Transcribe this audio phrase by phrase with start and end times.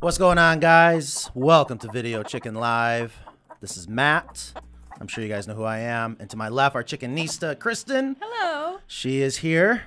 [0.00, 1.30] What's going on, guys?
[1.34, 3.18] Welcome to Video Chicken Live.
[3.60, 4.52] This is Matt.
[4.98, 6.16] I'm sure you guys know who I am.
[6.20, 8.16] And to my left, our chickenista, Kristen.
[8.20, 8.78] Hello.
[8.86, 9.82] She is here.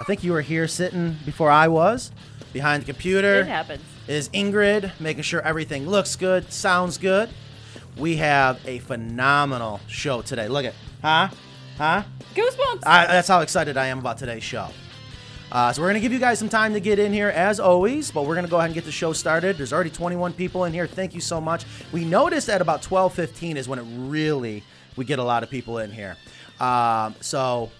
[0.00, 2.12] I think you were here sitting before I was.
[2.52, 3.82] Behind the computer It happens.
[4.06, 7.28] is Ingrid, making sure everything looks good, sounds good.
[7.96, 10.48] We have a phenomenal show today.
[10.48, 11.28] Look at, huh?
[11.76, 12.02] Huh?
[12.34, 12.82] Goosebumps.
[12.86, 14.68] I, that's how excited I am about today's show.
[15.52, 18.10] Uh, so we're gonna give you guys some time to get in here as always,
[18.10, 19.56] but we're gonna go ahead and get the show started.
[19.56, 20.86] There's already 21 people in here.
[20.86, 21.64] Thank you so much.
[21.92, 24.64] We noticed at about 12:15 is when it really
[24.96, 26.16] we get a lot of people in here.
[26.58, 27.70] Um, so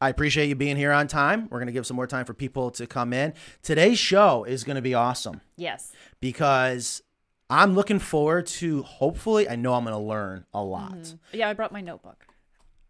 [0.00, 1.46] I appreciate you being here on time.
[1.50, 3.34] We're gonna give some more time for people to come in.
[3.62, 5.92] Today's show is gonna be awesome yes.
[6.20, 7.02] because
[7.48, 8.82] I'm looking forward to.
[8.82, 11.14] Hopefully, I know I'm gonna learn a lot.
[11.32, 12.26] Yeah, I brought my notebook.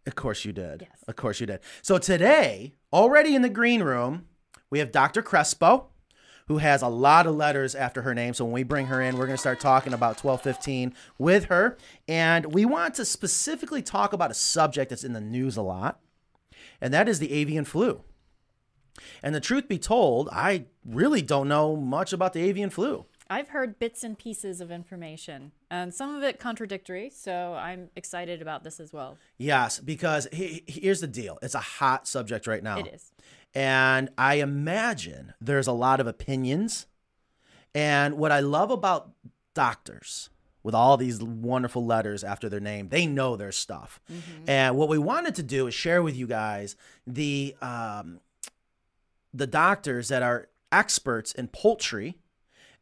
[0.05, 0.81] Of course you did.
[0.81, 1.03] Yes.
[1.07, 1.59] Of course you did.
[1.81, 4.27] So today, already in the green room,
[4.69, 5.21] we have Dr.
[5.21, 5.87] Crespo,
[6.47, 8.33] who has a lot of letters after her name.
[8.33, 11.77] So when we bring her in, we're going to start talking about 1215 with her.
[12.07, 15.99] And we want to specifically talk about a subject that's in the news a lot,
[16.79, 18.01] and that is the avian flu.
[19.23, 23.05] And the truth be told, I really don't know much about the avian flu.
[23.33, 27.09] I've heard bits and pieces of information, and some of it contradictory.
[27.09, 29.17] So I'm excited about this as well.
[29.39, 31.39] Yes, because he, here's the deal.
[31.41, 32.77] It's a hot subject right now.
[32.77, 33.11] It is.
[33.55, 36.85] And I imagine there's a lot of opinions.
[37.73, 39.09] And what I love about
[39.55, 40.29] doctors
[40.61, 43.99] with all these wonderful letters after their name, they know their stuff.
[44.45, 46.75] And what we wanted to do is share with you guys
[47.07, 48.19] the um,
[49.33, 52.19] the doctors that are experts in poultry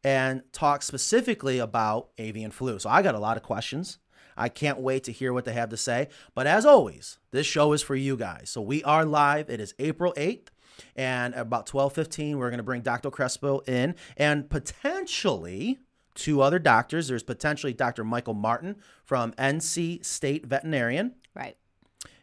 [0.04, 2.78] and talk specifically about avian flu.
[2.78, 3.98] So I got a lot of questions.
[4.36, 6.08] I can't wait to hear what they have to say.
[6.34, 8.48] But as always, this show is for you guys.
[8.50, 9.50] So we are live.
[9.50, 10.48] It is April 8th.
[10.96, 13.10] And at about 12:15, we're going to bring Dr.
[13.10, 15.78] Crespo in and potentially
[16.14, 17.08] two other doctors.
[17.08, 18.04] There's potentially Dr.
[18.04, 21.56] Michael Martin from NC State Veterinarian Right.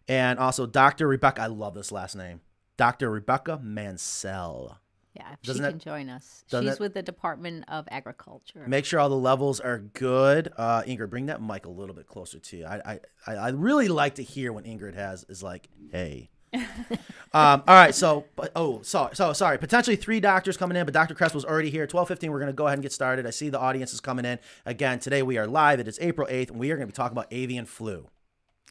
[0.07, 1.07] and also Dr.
[1.07, 1.44] Rebecca.
[1.44, 2.41] I love this last name.
[2.78, 3.09] Dr.
[3.12, 4.79] Rebecca Mansell.
[5.19, 6.44] Yeah, if Doesn't she that- can join us.
[6.50, 8.63] She's that- with the Department of Agriculture.
[8.68, 10.52] Make sure all the levels are good.
[10.57, 12.66] Uh, Ingrid, bring that mic a little bit closer to you.
[12.66, 16.30] I, I, I really like to hear when Ingrid has is like, hey.
[16.53, 19.59] um, all right, so but oh, sorry, so sorry.
[19.59, 21.13] Potentially three doctors coming in, but Dr.
[21.13, 21.86] Crespo's already here.
[21.86, 22.31] Twelve fifteen.
[22.31, 23.28] We're gonna go ahead and get started.
[23.28, 24.97] I see the audience is coming in again.
[24.97, 25.80] Today we are live.
[25.80, 28.07] It is April eighth, and we are gonna be talking about avian flu.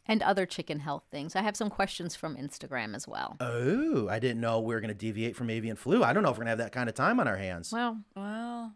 [0.05, 1.35] And other chicken health things.
[1.35, 3.37] I have some questions from Instagram as well.
[3.39, 6.03] Oh, I didn't know we were gonna deviate from avian flu.
[6.03, 7.71] I don't know if we're gonna have that kind of time on our hands.
[7.71, 8.73] Well, Well,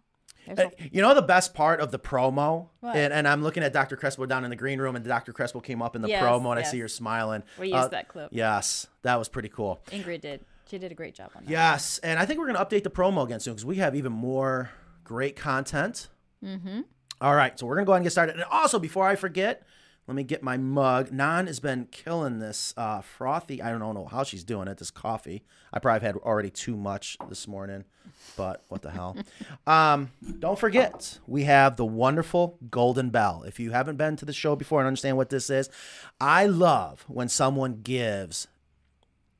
[0.57, 3.95] Uh, You know the best part of the promo, and, and I'm looking at Dr.
[3.95, 5.31] Crespo down in the green room, and Dr.
[5.31, 7.43] Crespo came up in the Yes, promo, and I see her smiling.
[7.57, 8.27] we used Uh, that clip.
[8.33, 9.79] Yes, that was pretty cool.
[9.89, 10.41] Ingrid did.
[10.69, 11.49] She did a great job on that.
[11.49, 13.95] Yes, and I think we're going to update the promo again soon because we have
[13.95, 14.71] even more
[15.05, 16.09] great content.
[16.43, 16.81] Mm-hmm.
[17.21, 18.35] All right, so we're going to go ahead and get started.
[18.35, 19.63] And also, before I forget,
[20.07, 21.11] let me get my mug.
[21.11, 23.61] Nan has been killing this uh, frothy.
[23.61, 24.77] I don't know how she's doing it.
[24.77, 25.43] This coffee.
[25.71, 27.85] I probably had already too much this morning,
[28.35, 29.15] but what the hell?
[29.65, 33.43] Um, don't forget, we have the wonderful Golden Bell.
[33.47, 35.69] If you haven't been to the show before and understand what this is,
[36.19, 38.47] I love when someone gives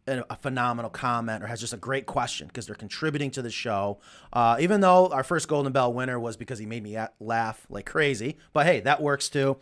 [0.08, 3.50] a, a phenomenal comment or has just a great question because they're contributing to the
[3.50, 4.00] show.
[4.32, 7.86] Uh, even though our first Golden Bell winner was because he made me laugh like
[7.86, 9.58] crazy, but hey, that works too.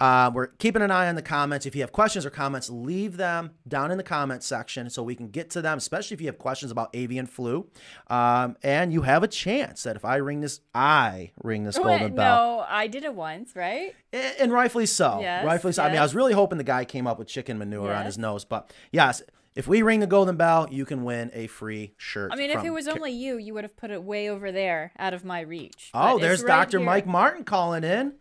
[0.00, 1.66] Uh, we're keeping an eye on the comments.
[1.66, 5.14] If you have questions or comments, leave them down in the comment section so we
[5.14, 7.68] can get to them, especially if you have questions about avian flu.
[8.08, 12.02] Um, and you have a chance that if I ring this, I ring this Golden
[12.02, 12.58] Wait, Bell.
[12.58, 13.94] no, I did it once, right?
[14.12, 15.18] A- And rightfully so.
[15.20, 15.82] Yes, rightfully so.
[15.82, 18.18] I mean, I was really hoping the guy came up with chicken manure on his
[18.18, 19.22] nose, but yes,
[19.56, 22.30] if we ring the golden bell, you can win a free shirt.
[22.32, 24.92] I mean, if it was only you, you would have put it way over there,
[24.98, 25.90] out of my reach.
[25.94, 26.78] oh, there's right Dr.
[26.78, 26.86] here.
[26.86, 28.14] Mike Martin calling in.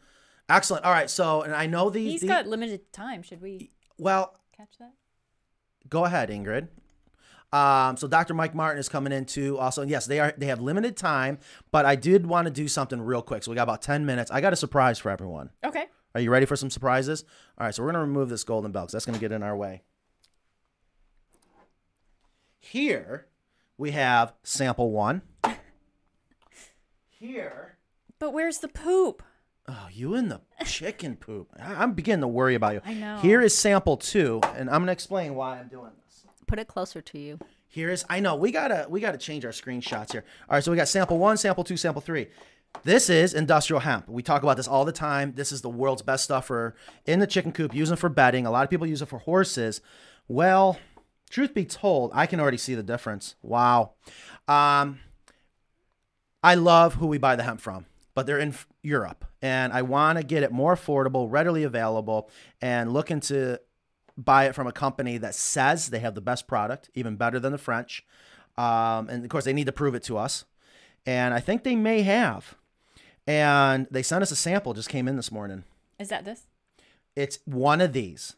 [0.48, 0.86] Excellent.
[0.86, 2.14] All right, so and I know these.
[2.14, 3.22] He's the- got limited time.
[3.22, 4.38] Should we well.
[4.56, 4.94] catch that?
[5.90, 6.70] Go ahead, Ingrid.
[7.52, 8.34] Um, so Dr.
[8.34, 9.58] Mike Martin is coming in too.
[9.58, 10.34] Also, yes, they are.
[10.38, 11.38] They have limited time,
[11.72, 13.44] but I did want to do something real quick.
[13.44, 14.32] So we got about ten minutes.
[14.32, 15.50] I got a surprise for everyone.
[15.66, 15.86] Okay.
[16.14, 17.26] Are you ready for some surprises?
[17.58, 19.56] All right, so we're gonna remove this golden bell because that's gonna get in our
[19.56, 19.84] way.
[22.72, 23.28] Here
[23.78, 25.22] we have sample one.
[27.10, 27.78] Here,
[28.20, 29.24] But where's the poop?
[29.68, 31.50] oh, you and the chicken poop.
[31.60, 32.82] I- I'm beginning to worry about you.
[32.86, 33.18] I know.
[33.18, 36.24] Here is sample two, and I'm gonna explain why I'm doing this.
[36.48, 37.40] put it closer to you.
[37.68, 40.24] Here is I know we gotta we gotta change our screenshots here.
[40.50, 42.28] All right, so we got sample one, sample two, sample three.
[42.84, 44.08] This is industrial hemp.
[44.10, 45.34] We talk about this all the time.
[45.36, 46.76] This is the world's best stuff for
[47.06, 48.46] in the chicken coop, using for bedding.
[48.46, 49.82] A lot of people use it for horses.
[50.28, 50.78] Well,
[51.30, 53.36] truth be told, I can already see the difference.
[53.42, 53.94] Wow.
[54.48, 55.00] Um,
[56.44, 60.20] I love who we buy the hemp from, but they're in Europe, and I want
[60.20, 62.30] to get it more affordable, readily available,
[62.62, 63.60] and looking to
[64.16, 67.52] buy it from a company that says they have the best product, even better than
[67.52, 68.06] the French.
[68.58, 70.46] Um, and of course, they need to prove it to us,
[71.06, 72.56] and I think they may have.
[73.28, 75.64] And they sent us a sample, just came in this morning.
[75.98, 76.44] Is that this?
[77.16, 78.36] It's one of these.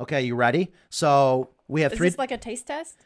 [0.00, 0.70] Okay, you ready?
[0.90, 2.08] So we have Is three.
[2.08, 3.04] this like a taste test?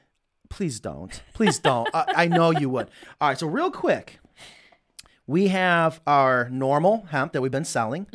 [0.49, 1.23] Please don't.
[1.35, 1.89] Please don't.
[1.95, 2.89] I, I know you would.
[3.21, 3.39] All right.
[3.39, 4.19] So real quick,
[5.27, 8.07] we have our normal hemp that we've been selling.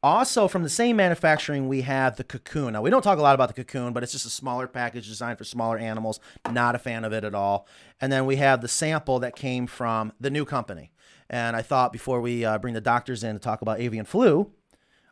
[0.00, 2.72] Also, from the same manufacturing, we have the cocoon.
[2.74, 5.08] Now, we don't talk a lot about the cocoon, but it's just a smaller package
[5.08, 6.20] designed for smaller animals.
[6.50, 7.66] Not a fan of it at all.
[8.00, 10.92] And then we have the sample that came from the new company.
[11.28, 14.50] And I thought before we uh, bring the doctors in to talk about avian flu,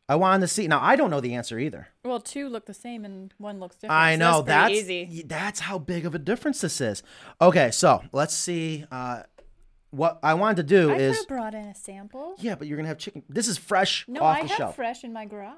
[0.08, 0.68] I wanted to see.
[0.68, 1.88] Now, I don't know the answer either.
[2.04, 4.00] Well, two look the same and one looks different.
[4.00, 5.24] I so know that's, that's easy.
[5.26, 7.02] that's how big of a difference this is.
[7.40, 8.84] Okay, so let's see.
[8.90, 9.22] Uh,
[9.90, 12.34] what I wanted to do I is brought in a sample.
[12.38, 13.22] yeah, but you're gonna have chicken.
[13.28, 14.76] This is fresh No, off I the have shelf.
[14.76, 15.54] fresh in my garage,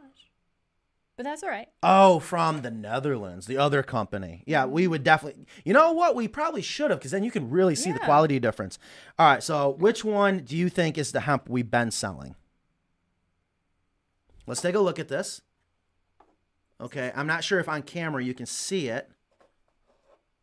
[1.16, 1.68] but that's all right.
[1.82, 4.44] oh, from the Netherlands, the other company.
[4.46, 5.46] Yeah, we would definitely.
[5.64, 6.14] You know what?
[6.14, 8.78] We probably should have because then you can really see the quality difference.
[9.18, 12.34] All right, so which one do you think is the hemp we've been selling?
[14.48, 15.42] Let's take a look at this.
[16.80, 19.10] Okay, I'm not sure if on camera you can see it.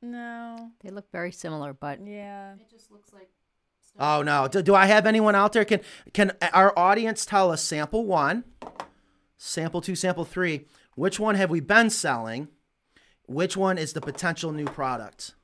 [0.02, 2.54] No, They look very similar, but yeah.
[2.54, 3.30] It just looks like
[3.98, 4.48] Oh no!
[4.50, 5.64] Do, do I have anyone out there?
[5.64, 5.80] Can
[6.14, 8.44] can our audience tell us sample one,
[9.38, 10.66] sample two, sample three?
[10.96, 12.50] Which one have we been selling?
[13.26, 15.35] Which one is the potential new product?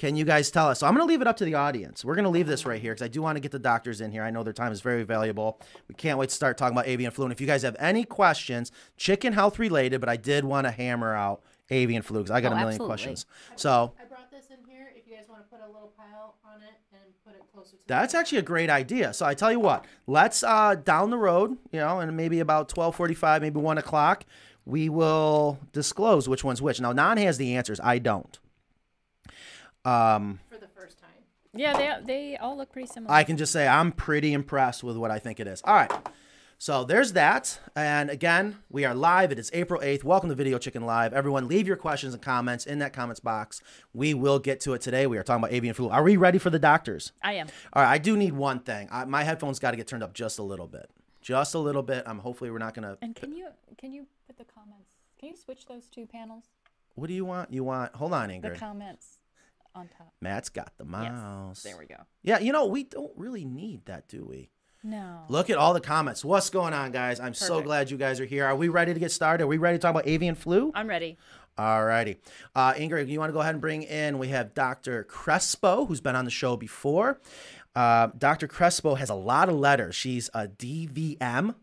[0.00, 0.78] Can you guys tell us?
[0.78, 2.06] So I'm going to leave it up to the audience.
[2.06, 4.00] We're going to leave this right here because I do want to get the doctors
[4.00, 4.22] in here.
[4.22, 5.60] I know their time is very valuable.
[5.88, 7.26] We can't wait to start talking about avian flu.
[7.26, 10.70] And if you guys have any questions, chicken health related, but I did want to
[10.70, 12.88] hammer out avian flu because I got Oh, a million absolutely.
[12.88, 13.26] questions.
[13.56, 14.90] So I brought this in here.
[14.96, 17.72] If you guys want to put a little pile on it and put it closer
[17.76, 19.12] to That's actually a great idea.
[19.12, 22.70] So I tell you what, let's uh, down the road, you know, and maybe about
[22.70, 24.24] twelve forty-five, maybe one o'clock,
[24.64, 26.80] we will disclose which one's which.
[26.80, 27.78] Now, Non has the answers.
[27.84, 28.38] I don't.
[29.84, 31.08] Um, for the first time.
[31.54, 33.12] Yeah, they they all look pretty similar.
[33.12, 35.62] I can just say I'm pretty impressed with what I think it is.
[35.64, 35.90] All right.
[36.58, 37.58] So there's that.
[37.74, 39.32] And again, we are live.
[39.32, 40.04] It is April 8th.
[40.04, 41.14] Welcome to Video Chicken Live.
[41.14, 43.62] Everyone, leave your questions and comments in that comments box.
[43.94, 45.06] We will get to it today.
[45.06, 45.88] We are talking about avian flu.
[45.88, 47.12] Are we ready for the doctors?
[47.22, 47.46] I am.
[47.72, 48.88] All right, I do need one thing.
[48.92, 50.90] I, my headphones got to get turned up just a little bit,
[51.22, 52.04] just a little bit.
[52.06, 52.98] I'm hopefully we're not gonna.
[53.00, 53.48] And can you
[53.78, 54.90] can you put the comments?
[55.18, 56.44] Can you switch those two panels?
[56.94, 57.54] What do you want?
[57.54, 57.94] You want?
[57.96, 58.58] Hold on, The Ingrid.
[58.58, 59.19] comments
[59.74, 60.12] on top.
[60.20, 60.90] Matt's got the Yes.
[60.90, 61.62] mouse.
[61.62, 61.96] There we go.
[62.22, 64.50] Yeah, you know we don't really need that, do we?
[64.82, 65.24] No.
[65.28, 66.24] Look at all the comments.
[66.24, 67.20] What's going on, guys?
[67.20, 68.46] I'm so glad you guys are here.
[68.46, 69.44] Are we ready to get started?
[69.44, 70.72] Are we ready to talk about avian flu?
[70.74, 71.18] I'm ready.
[71.58, 72.16] All righty.
[72.54, 74.18] Uh, Ingrid, you want to go ahead and bring in?
[74.18, 75.04] We have Dr.
[75.04, 77.20] Crespo, who's been on the show before.
[77.76, 78.48] Uh, Dr.
[78.48, 79.94] Crespo has a lot of letters.
[79.94, 81.54] She's a DVM.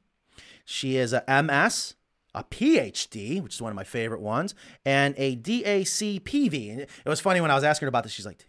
[0.63, 1.95] She is a MS,
[2.37, 4.53] a PhD, which is one of my favorite ones,
[4.85, 6.71] and a DACPV.
[6.71, 8.11] And it was funny when I was asking her about this.
[8.11, 8.45] She's like,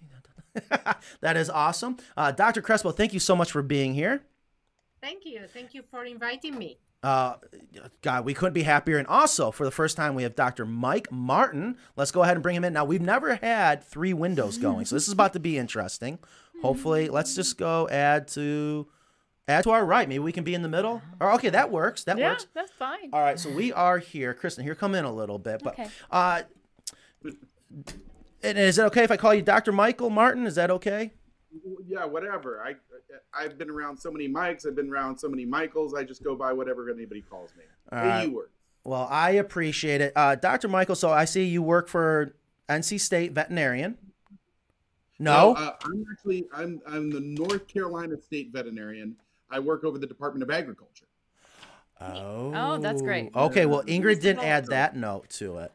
[1.20, 1.96] that is awesome.
[2.16, 2.60] Uh, Dr.
[2.60, 4.22] Crespo, thank you so much for being here.
[5.00, 5.42] Thank you.
[5.52, 6.78] Thank you for inviting me.
[7.02, 7.34] Uh,
[8.02, 8.98] God, we couldn't be happier.
[8.98, 10.66] And also, for the first time, we have Dr.
[10.66, 11.76] Mike Martin.
[11.96, 12.72] Let's go ahead and bring him in.
[12.72, 16.18] Now, we've never had three windows going, so this is about to be interesting.
[16.62, 18.88] Hopefully, let's just go add to
[19.48, 20.08] add to our right.
[20.08, 21.02] Maybe we can be in the middle.
[21.20, 22.04] Or okay, that works.
[22.04, 22.22] That works.
[22.22, 22.46] Yeah, works.
[22.54, 23.10] that's fine.
[23.12, 24.34] All right, so we are here.
[24.34, 25.62] Kristen, here, come in a little bit.
[25.64, 25.88] But Okay.
[26.10, 26.42] uh,
[28.42, 29.72] and is it okay if I call you Dr.
[29.72, 30.46] Michael Martin?
[30.46, 31.12] Is that okay?
[31.86, 32.62] yeah, whatever.
[32.62, 32.74] I
[33.34, 34.66] I've been around so many mics.
[34.66, 35.94] I've been around so many Michaels.
[35.94, 37.64] I just go by whatever anybody calls me.
[37.90, 38.50] All Hey, you work.
[38.84, 40.12] Well, I appreciate it.
[40.14, 40.68] Uh, Dr.
[40.68, 42.34] Michael, so I see you work for
[42.68, 43.98] NC State veterinarian.
[45.18, 45.54] No?
[45.54, 49.16] uh, I'm actually I'm I'm the North Carolina State veterinarian.
[49.50, 51.06] I work over the Department of Agriculture.
[52.00, 52.52] oh.
[52.54, 53.30] Oh, that's great.
[53.34, 55.72] Okay, well, Ingrid didn't add that note to it.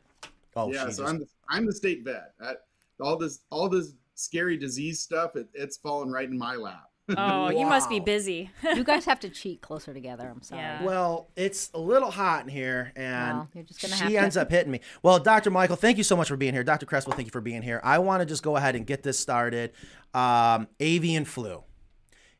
[0.55, 2.33] Oh, yeah, she so just, I'm the, I'm the state vet.
[2.41, 2.53] I,
[3.01, 6.89] all this all this scary disease stuff, it, it's falling right in my lap.
[7.17, 8.51] Oh, you must be busy.
[8.63, 10.29] you guys have to cheat closer together.
[10.29, 10.61] I'm sorry.
[10.61, 10.83] Yeah.
[10.83, 14.17] Well, it's a little hot in here, and Well, you're just gonna she have to-
[14.19, 14.81] ends up hitting me.
[15.01, 15.49] Well, Dr.
[15.49, 16.63] Michael, thank you so much for being here.
[16.63, 16.85] Dr.
[16.85, 17.81] Creswell, thank you for being here.
[17.83, 19.71] I want to just go ahead and get this started.
[20.13, 21.63] Um, avian flu.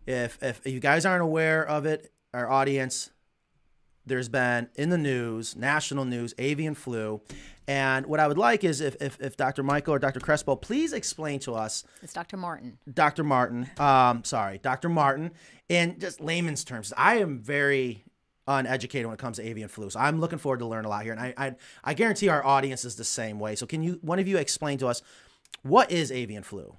[0.05, 3.12] If if you guys aren't aware of it, our audience,
[4.05, 7.22] there's been in the news, national news, avian flu.
[7.67, 9.63] And what I would like is if, if, if Dr.
[9.63, 10.19] Michael or Dr.
[10.19, 12.36] Crespo, please explain to us It's Dr.
[12.36, 12.77] Martin.
[12.91, 13.24] Dr.
[13.24, 14.89] Martin, um, sorry, Dr.
[14.89, 15.31] Martin,
[15.69, 18.03] in just layman's terms, I am very
[18.45, 19.89] uneducated when it comes to avian flu.
[19.89, 21.13] So I'm looking forward to learn a lot here.
[21.13, 23.55] And I, I, I guarantee our audience is the same way.
[23.55, 25.01] So can you, one of you explain to us,
[25.62, 26.75] what is avian flu?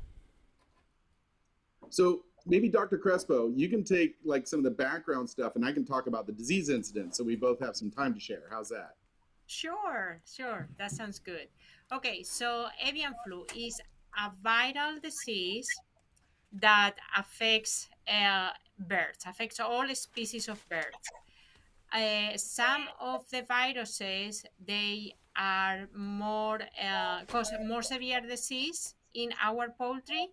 [1.89, 2.99] So maybe Dr.
[2.99, 6.27] Crespo, you can take like some of the background stuff, and I can talk about
[6.27, 8.45] the disease incident, so we both have some time to share.
[8.51, 8.97] How's that?
[9.47, 10.69] Sure, sure.
[10.79, 11.49] That sounds good.
[11.93, 13.81] Okay, so avian flu is
[14.19, 15.69] a viral disease
[16.53, 21.09] that affects uh, birds, affects all species of birds.
[21.93, 29.69] Uh, some of the viruses they are more uh, cause more severe disease in our
[29.79, 30.29] poultry,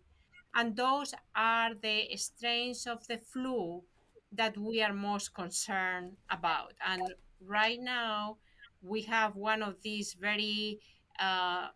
[0.55, 3.83] and those are the strains of the flu
[4.31, 6.73] that we are most concerned about.
[6.85, 7.13] And
[7.45, 8.37] right now,
[8.81, 10.79] we have one of these very
[11.19, 11.67] uh,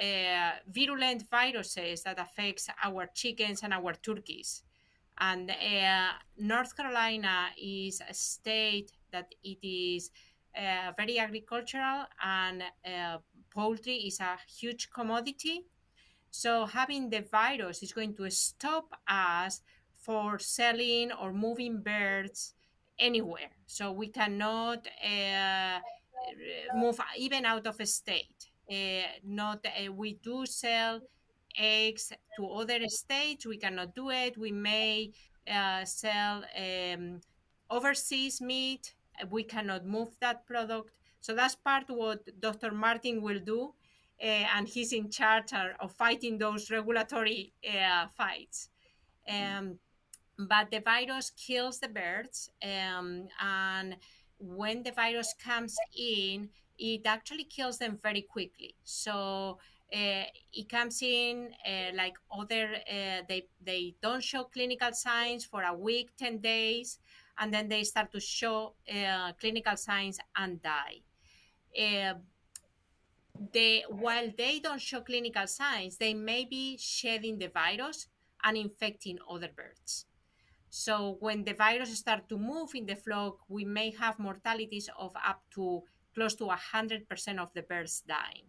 [0.00, 4.62] uh, virulent viruses that affects our chickens and our turkeys.
[5.18, 10.10] And uh, North Carolina is a state that it is
[10.56, 13.18] uh, very agricultural and uh,
[13.54, 15.66] poultry is a huge commodity.
[16.30, 19.62] So having the virus is going to stop us
[19.94, 22.54] for selling or moving birds
[22.98, 23.50] anywhere.
[23.66, 25.78] So we cannot uh,
[26.74, 28.46] move even out of a state.
[28.70, 31.00] Uh, not uh, we do sell
[31.58, 33.46] eggs to other states.
[33.46, 34.38] We cannot do it.
[34.38, 35.10] We may
[35.50, 37.20] uh, sell um,
[37.68, 38.94] overseas meat.
[39.30, 40.92] We cannot move that product.
[41.20, 42.70] So that's part what Dr.
[42.72, 43.74] Martin will do,
[44.20, 48.68] and he's in charge of fighting those regulatory uh, fights.
[49.28, 49.78] Um,
[50.38, 53.96] but the virus kills the birds, um, and
[54.38, 56.48] when the virus comes in,
[56.78, 58.74] it actually kills them very quickly.
[58.84, 59.58] So
[59.92, 65.62] uh, it comes in uh, like other, uh, they, they don't show clinical signs for
[65.62, 66.98] a week, 10 days,
[67.38, 71.02] and then they start to show uh, clinical signs and die.
[73.52, 78.06] They, while they don't show clinical signs, they may be shedding the virus
[78.44, 80.06] and infecting other birds.
[80.70, 85.12] So when the virus start to move in the flock, we may have mortalities of
[85.16, 85.82] up to
[86.14, 88.46] close to 100% of the birds dying.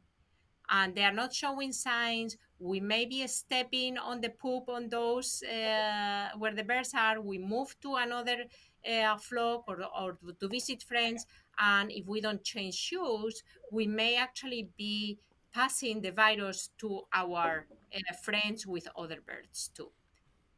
[0.70, 2.38] And they are not showing signs.
[2.60, 7.20] We may be stepping on the poop on those uh, where the birds are.
[7.20, 8.46] We move to another
[8.90, 11.26] uh, flock or, or to visit friends.
[11.60, 15.20] And if we don't change shoes, we may actually be
[15.54, 19.92] passing the virus to our uh, friends with other birds too.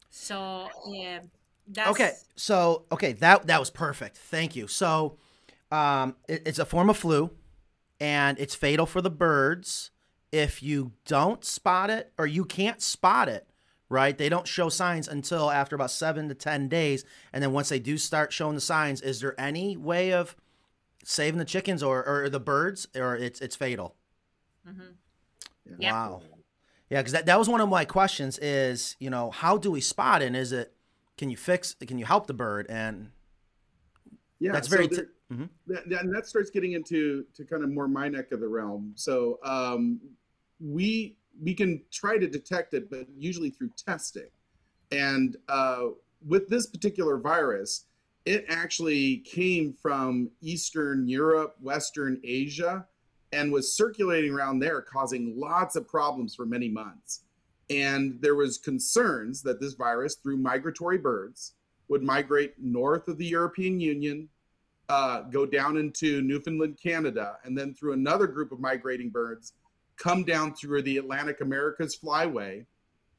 [0.10, 1.20] So, uh,
[1.68, 1.90] that's...
[1.90, 4.18] Okay, so okay, that that was perfect.
[4.18, 4.68] Thank you.
[4.68, 5.18] So,
[5.72, 7.32] um, it, it's a form of flu,
[8.00, 9.90] and it's fatal for the birds
[10.32, 13.48] if you don't spot it or you can't spot it.
[13.94, 14.18] Right?
[14.18, 17.80] They don't show signs until after about seven to ten days, and then once they
[17.80, 20.36] do start showing the signs, is there any way of
[21.04, 23.96] saving the chickens or, or the birds, or it's it's fatal?
[24.68, 25.80] Mm-hmm.
[25.80, 25.92] Yeah.
[25.92, 26.22] Wow.
[26.90, 29.82] Yeah, because that, that was one of my questions is, you know, how do we
[29.82, 30.28] spot it?
[30.28, 30.74] And is it
[31.18, 33.12] can you fix can you help the bird and
[34.40, 35.46] yeah that's very so there, mm-hmm.
[35.68, 38.94] that, and that starts getting into to kind of more my neck of the realm
[38.96, 40.00] so um,
[40.60, 44.30] we we can try to detect it but usually through testing.
[44.92, 45.88] And uh,
[46.26, 47.86] with this particular virus
[48.26, 52.86] it actually came from eastern europe western asia
[53.34, 57.24] and was circulating around there causing lots of problems for many months.
[57.70, 61.54] And there was concerns that this virus through migratory birds
[61.88, 64.30] would migrate north of the european union
[64.90, 69.54] uh, go down into newfoundland canada and then through another group of migrating birds
[69.98, 72.66] come down through the atlantic americas flyway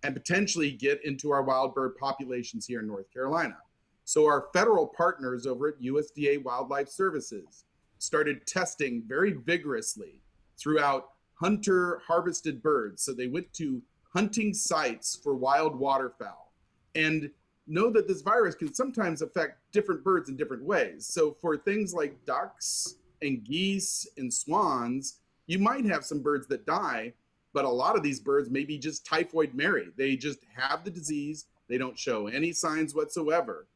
[0.03, 3.57] and potentially get into our wild bird populations here in north carolina
[4.05, 7.65] so our federal partners over at usda wildlife services
[7.99, 10.21] started testing very vigorously
[10.59, 13.83] throughout hunter harvested birds so they went to
[14.15, 16.53] hunting sites for wild waterfowl
[16.95, 17.31] and
[17.67, 21.07] know that this virus can sometimes affect different birds in different ways.
[21.07, 26.67] So, for things like ducks and geese and swans, you might have some birds that
[26.67, 27.13] die,
[27.53, 29.89] but a lot of these birds may be just typhoid Mary.
[29.97, 33.67] They just have the disease, they don't show any signs whatsoever,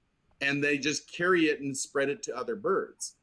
[0.41, 3.15] and they just carry it and spread it to other birds.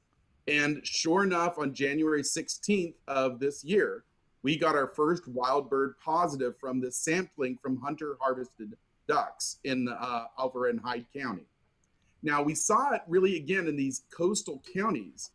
[0.48, 4.04] And sure enough, on January 16th of this year,
[4.44, 9.88] we got our first wild bird positive from this sampling from hunter harvested ducks in
[9.88, 10.26] uh,
[10.70, 11.48] in Hyde County.
[12.22, 15.32] Now we saw it really again in these coastal counties,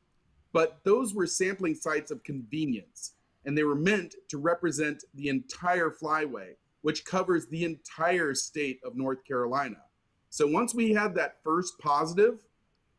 [0.53, 3.15] but those were sampling sites of convenience,
[3.45, 8.97] and they were meant to represent the entire flyway, which covers the entire state of
[8.97, 9.83] North Carolina.
[10.29, 12.45] So once we had that first positive,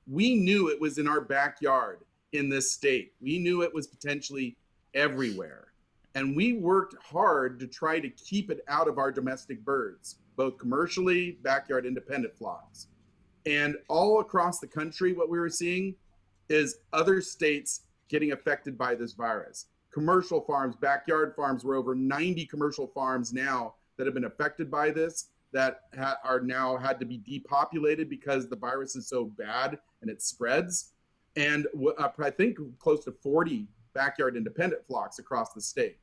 [0.07, 1.99] we knew it was in our backyard
[2.33, 3.13] in this state.
[3.21, 4.57] We knew it was potentially
[4.93, 5.71] everywhere
[6.15, 10.17] and we worked hard to try to keep it out of our domestic birds.
[10.37, 12.87] both commercially, backyard independent flocks.
[13.45, 15.93] And all across the country, what we were seeing
[16.51, 19.67] is other states getting affected by this virus.
[19.93, 24.91] Commercial farms, backyard farms, we're over 90 commercial farms now that have been affected by
[24.91, 29.79] this that ha- are now had to be depopulated because the virus is so bad
[30.01, 30.91] and it spreads.
[31.35, 31.67] And
[32.19, 35.97] I think close to 40 backyard independent flocks across the state.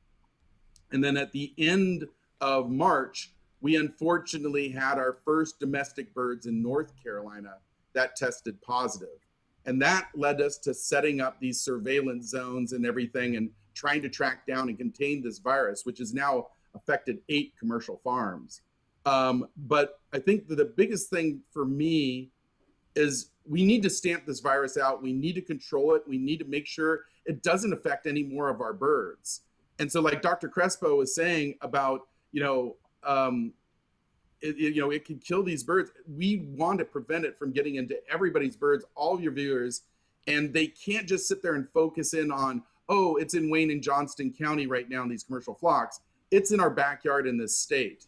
[0.91, 2.07] And then at the end
[2.41, 7.55] of March, we unfortunately had our first domestic birds in North Carolina
[7.93, 9.09] that tested positive.
[9.65, 14.09] And that led us to setting up these surveillance zones and everything and trying to
[14.09, 18.61] track down and contain this virus, which has now affected eight commercial farms.
[19.05, 22.29] Um, but I think the biggest thing for me
[22.95, 25.01] is we need to stamp this virus out.
[25.01, 26.03] We need to control it.
[26.07, 29.41] We need to make sure it doesn't affect any more of our birds.
[29.79, 30.49] And so, like Dr.
[30.49, 33.53] Crespo was saying about, you know, um,
[34.41, 35.91] it, you know, it could kill these birds.
[36.07, 39.83] We want to prevent it from getting into everybody's birds, all your viewers,
[40.27, 43.81] and they can't just sit there and focus in on, oh, it's in Wayne and
[43.81, 46.01] Johnston County right now in these commercial flocks.
[46.31, 48.05] It's in our backyard in this state.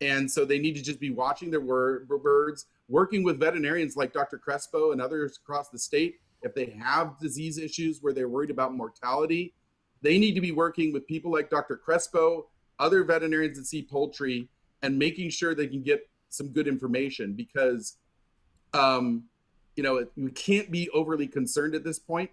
[0.00, 4.38] And so they need to just be watching their birds, working with veterinarians like Dr.
[4.38, 6.16] Crespo and others across the state.
[6.42, 9.54] If they have disease issues where they're worried about mortality,
[10.02, 11.76] they need to be working with people like Dr.
[11.76, 14.48] Crespo, other veterinarians that see poultry,
[14.84, 17.96] and making sure they can get some good information because,
[18.74, 19.24] um,
[19.76, 22.30] you know, we can't be overly concerned at this point.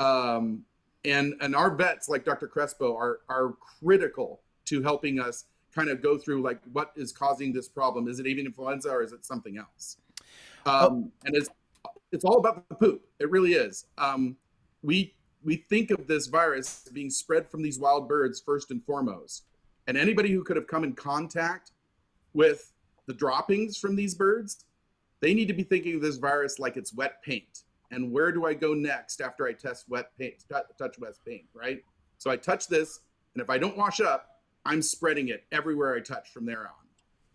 [0.00, 0.64] Um,
[1.04, 2.48] and and our vets like Dr.
[2.48, 7.52] Crespo are are critical to helping us kind of go through like what is causing
[7.52, 8.08] this problem.
[8.08, 9.98] Is it avian influenza or is it something else?
[10.66, 10.86] Oh.
[10.86, 11.12] Um, oh.
[11.26, 11.50] And it's
[12.10, 13.06] it's all about the poop.
[13.20, 13.86] It really is.
[13.96, 14.36] Um,
[14.82, 19.44] we we think of this virus being spread from these wild birds first and foremost,
[19.90, 21.72] and anybody who could have come in contact
[22.32, 22.70] with
[23.06, 24.64] the droppings from these birds,
[25.18, 27.64] they need to be thinking of this virus like it's wet paint.
[27.90, 30.44] And where do I go next after I test wet paint,
[30.78, 31.82] touch wet paint, right?
[32.18, 33.00] So I touch this,
[33.34, 36.86] and if I don't wash up, I'm spreading it everywhere I touch from there on.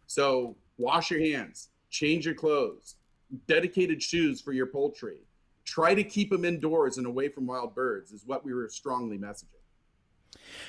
[0.07, 2.95] So wash your hands, change your clothes,
[3.47, 5.27] dedicated shoes for your poultry.
[5.65, 9.17] Try to keep them indoors and away from wild birds is what we were strongly
[9.17, 9.59] messaging.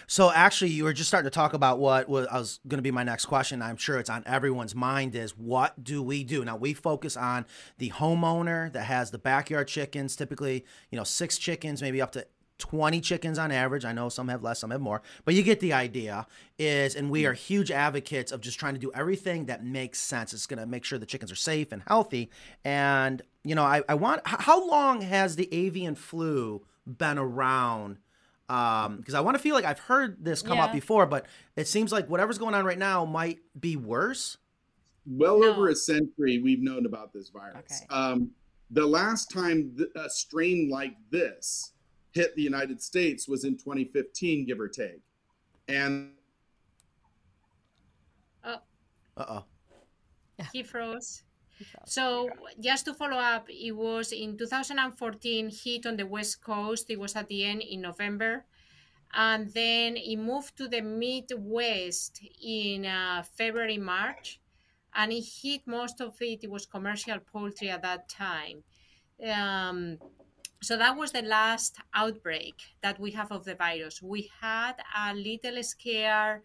[0.07, 3.03] So actually, you were just starting to talk about what was, going to be my
[3.03, 3.62] next question.
[3.62, 6.44] I'm sure it's on everyone's mind is what do we do?
[6.44, 7.46] Now we focus on
[7.79, 12.27] the homeowner that has the backyard chickens, typically, you know, six chickens, maybe up to
[12.59, 13.85] 20 chickens on average.
[13.85, 16.27] I know some have less, some have more, but you get the idea.
[16.59, 17.31] Is and we mm.
[17.31, 20.33] are huge advocates of just trying to do everything that makes sense.
[20.33, 22.31] It's going to make sure the chickens are safe and healthy.
[22.64, 24.22] And you know, I, I want.
[24.25, 27.99] How long has the avian flu been around?
[28.48, 30.66] Um, because I want to feel like I've heard this come yeah.
[30.66, 34.37] up before, but it seems like whatever's going on right now might be worse.
[35.04, 35.50] Well no.
[35.50, 37.56] over a century, we've known about this virus.
[37.59, 37.87] Okay.
[37.90, 38.30] Um,
[38.70, 41.72] the last time th- a strain like this
[42.12, 45.02] hit the United States was in 2015, give or take.
[45.68, 46.12] And
[48.44, 48.56] oh,
[49.16, 49.44] uh oh,
[50.52, 51.22] he froze.
[51.84, 52.28] So
[52.60, 56.90] just to follow up, it was in 2014 hit on the west coast.
[56.90, 58.44] It was at the end in November,
[59.14, 64.40] and then it moved to the Midwest in uh, February March,
[64.94, 66.44] and it hit most of it.
[66.44, 68.62] It was commercial poultry at that time.
[69.24, 69.98] Um,
[70.62, 74.02] so that was the last outbreak that we have of the virus.
[74.02, 76.42] We had a little scare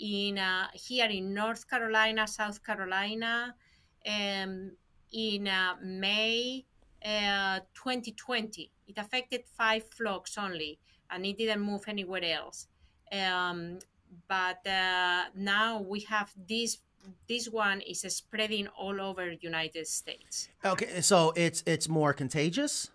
[0.00, 3.54] in uh, here in North Carolina, South Carolina,
[4.06, 4.72] um,
[5.12, 6.64] in uh, May
[7.04, 8.70] uh, 2020.
[8.88, 10.78] It affected five flocks only,
[11.10, 12.66] and it didn't move anywhere else.
[13.12, 13.78] Um,
[14.28, 16.78] but uh, now we have this
[17.28, 20.48] this one is spreading all over United States.
[20.64, 22.90] Okay, so it's it's more contagious.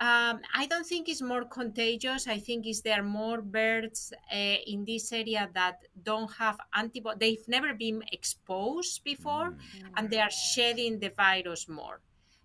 [0.00, 2.28] Um, I don't think it's more contagious.
[2.28, 7.16] I think is there are more birds uh, in this area that don't have antibody.
[7.18, 9.86] They've never been exposed before, mm-hmm.
[9.96, 12.00] and they are shedding the virus more.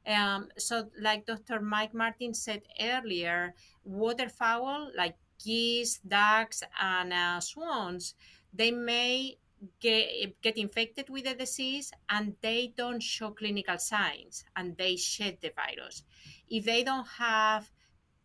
[0.08, 1.62] Um, so, like Dr.
[1.62, 3.54] Mike Martin said earlier,
[3.86, 8.16] waterfowl like geese, ducks, and uh, swans,
[8.52, 9.38] they may
[9.80, 15.38] get, get infected with the disease and they don't show clinical signs and they shed
[15.41, 16.04] the virus.
[16.49, 17.69] If they don't have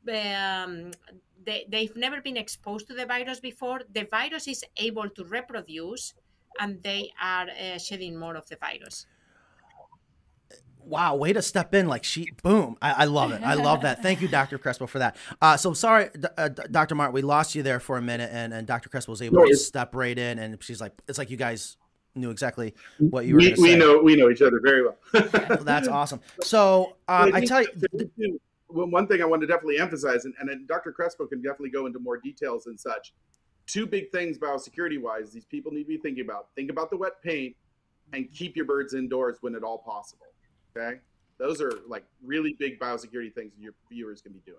[0.09, 0.93] um,
[1.45, 6.15] they, they've never been exposed to the virus before the virus is able to reproduce
[6.61, 9.07] and they are uh, shedding more of the virus
[10.89, 14.03] wow way to step in like she boom i, I love it i love that
[14.03, 17.63] thank you dr crespo for that uh, so sorry uh, dr martin we lost you
[17.63, 20.63] there for a minute and, and dr crespo was able to step right in and
[20.63, 21.77] she's like it's like you guys
[22.19, 24.97] knew exactly what you were we, we know we know each other very well.
[25.49, 26.21] Well, That's awesome.
[26.43, 30.69] So um, But I tell you, one thing I want to definitely emphasize, and, and
[30.69, 30.93] Dr.
[30.93, 33.15] Crespo can definitely go into more details and such.
[33.67, 36.49] Two big things biosecurity wise, these people need to be thinking about.
[36.55, 37.55] Think about the wet paint
[38.13, 40.27] and keep your birds indoors when at all possible.
[40.79, 41.01] Okay.
[41.39, 44.59] Those are like really big biosecurity things your viewers can be doing.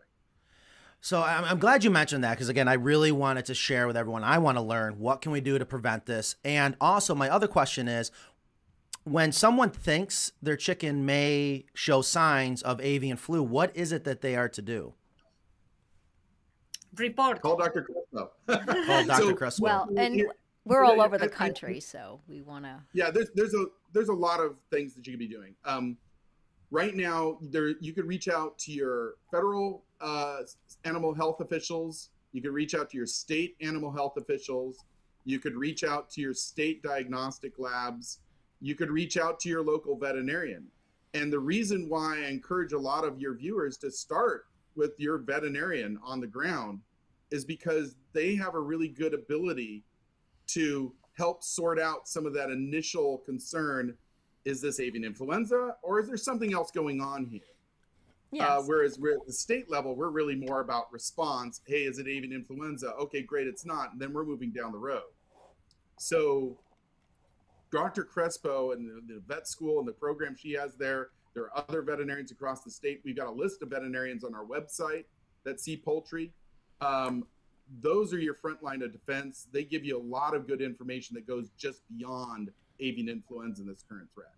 [1.01, 3.95] So I'm, I'm glad you mentioned that because again, I really wanted to share with
[3.97, 4.23] everyone.
[4.23, 7.47] I want to learn what can we do to prevent this, and also my other
[7.47, 8.11] question is,
[9.05, 14.21] when someone thinks their chicken may show signs of avian flu, what is it that
[14.21, 14.93] they are to do?
[16.95, 17.41] Report.
[17.41, 17.83] Call Dr.
[17.83, 18.31] Crespo.
[18.85, 19.21] Call Dr.
[19.23, 19.63] So- Crespo.
[19.63, 20.23] Well, and
[20.65, 22.75] we're all over the country, so we want to.
[22.93, 25.97] yeah there's there's a there's a lot of things that you could be doing um
[26.71, 30.41] right now there you could reach out to your federal uh,
[30.85, 32.09] animal health officials.
[32.31, 34.85] You could reach out to your state animal health officials.
[35.25, 38.19] You could reach out to your state diagnostic labs.
[38.61, 40.67] You could reach out to your local veterinarian.
[41.13, 45.17] And the reason why i encourage a lot of your viewers to start with your
[45.17, 46.81] veterinarian on the ground
[47.31, 49.83] is because they have a really good ability
[50.47, 53.95] to help sort out some of that initial concern
[54.45, 57.41] is this avian influenza or is there something else going on here?
[58.31, 58.47] Yes.
[58.47, 61.61] uh, whereas we're at the state level we're really more about response.
[61.65, 62.93] Hey is it avian influenza?
[62.93, 63.91] Okay great it's not.
[63.91, 65.03] And then we're moving down the road.
[65.97, 66.57] So
[67.71, 71.63] dr crespo and the, the vet school and the program she has there there are
[71.69, 73.01] other veterinarians across the state.
[73.03, 75.05] We've got a list of veterinarians on our website
[75.43, 76.33] that see poultry.
[76.81, 77.25] Um,
[77.81, 79.47] those are your front line of defense.
[79.51, 83.69] They give you a lot of good information that goes just beyond avian influenza and
[83.69, 84.33] this current threat.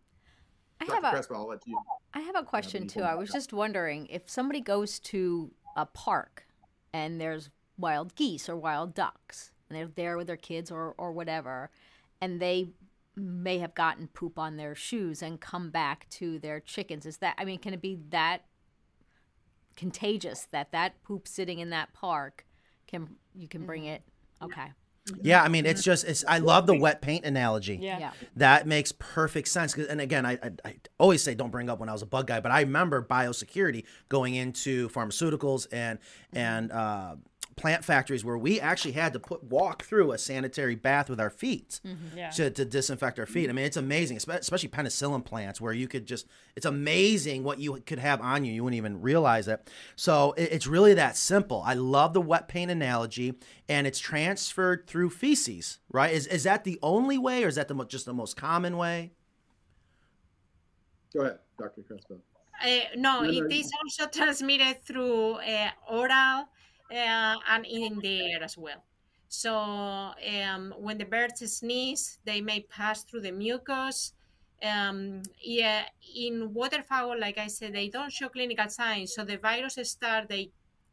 [0.79, 0.95] I Dr.
[0.95, 1.77] have a Crespo, I'll let you.
[2.13, 3.03] I have a question any too.
[3.03, 6.45] I was just wondering if somebody goes to a park
[6.91, 11.11] and there's wild geese or wild ducks and they're there with their kids or, or
[11.11, 11.69] whatever,
[12.19, 12.69] and they
[13.15, 17.05] may have gotten poop on their shoes and come back to their chickens.
[17.05, 18.45] Is that, I mean, can it be that
[19.75, 22.45] contagious that that poop sitting in that park
[22.87, 23.93] can, you can bring mm-hmm.
[23.93, 24.03] it?
[24.41, 24.71] Okay.
[25.21, 26.23] Yeah, I mean, it's just it's.
[26.27, 27.75] I love the wet paint analogy.
[27.81, 27.99] yeah.
[27.99, 28.11] Yeah.
[28.35, 29.73] That makes perfect sense.
[29.73, 32.05] 'Cause- And again, I, I, I always say don't bring up when I was a
[32.05, 35.97] bug guy, but I remember biosecurity going into pharmaceuticals and
[36.33, 37.15] and uh,
[37.61, 41.29] plant factories where we actually had to put walk through a sanitary bath with our
[41.29, 41.79] feet
[42.15, 42.31] Yeah.
[42.31, 43.49] to, to disinfect our feet.
[43.49, 47.75] I mean, it's amazing, especially penicillin plants where you could just, it's amazing what you
[47.85, 48.51] could have on you.
[48.51, 49.69] You wouldn't even realize it.
[49.95, 51.61] So it, it's really that simple.
[51.63, 53.35] I love the wet paint analogy
[53.69, 56.11] and it's transferred through feces, right?
[56.11, 58.75] Is, is that the only way or is that the mo- just the most common
[58.75, 59.11] way?
[61.13, 61.83] Go ahead, Dr.
[61.83, 62.15] Crespo.
[62.63, 66.47] Uh, no, No, no, it is also transmitted through uh, oral
[66.91, 68.83] uh, and in the air as well.
[69.27, 74.13] So um, when the birds sneeze, they may pass through the mucus.
[74.63, 79.13] Um, yeah, in waterfowl, like I said, they don't show clinical signs.
[79.13, 80.51] So the virus start, they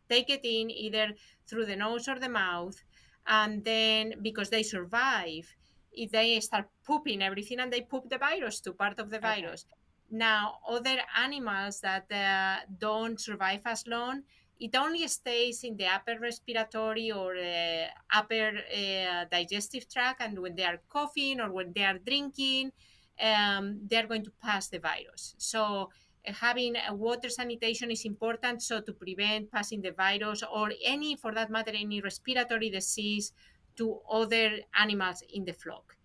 [0.08, 1.14] take it in either
[1.46, 2.82] through the nose or the mouth,
[3.26, 5.54] and then because they survive,
[5.92, 9.34] if they start pooping everything and they poop the virus to part of the Okay.
[9.34, 9.66] virus.
[10.10, 14.22] Now, other animals that uh, don't survive as long,
[14.60, 20.54] it only stays in the upper respiratory or uh, upper uh, digestive tract, and when
[20.54, 22.72] they are coughing or when they are drinking,
[23.20, 25.34] um, they are going to pass the virus.
[25.38, 25.90] So,
[26.26, 31.32] uh, having water sanitation is important so to prevent passing the virus or any, for
[31.34, 33.32] that matter, any respiratory disease
[33.76, 35.96] to other animals in the flock.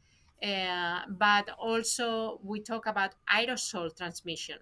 [0.42, 4.58] Uh, but also, we talk about aerosol transmission.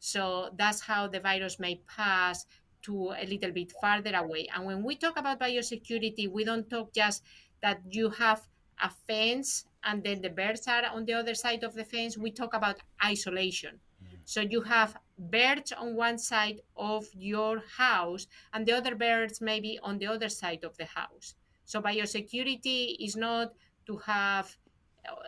[0.00, 2.46] So that's how the virus may pass
[2.82, 4.48] to a little bit farther away.
[4.54, 7.22] And when we talk about biosecurity, we don't talk just
[7.62, 8.42] that you have
[8.82, 12.16] a fence and then the birds are on the other side of the fence.
[12.16, 13.80] We talk about isolation.
[14.02, 14.18] Mm.
[14.24, 19.78] So you have birds on one side of your house and the other birds maybe
[19.82, 21.34] on the other side of the house.
[21.64, 23.52] So biosecurity is not
[23.86, 24.56] to have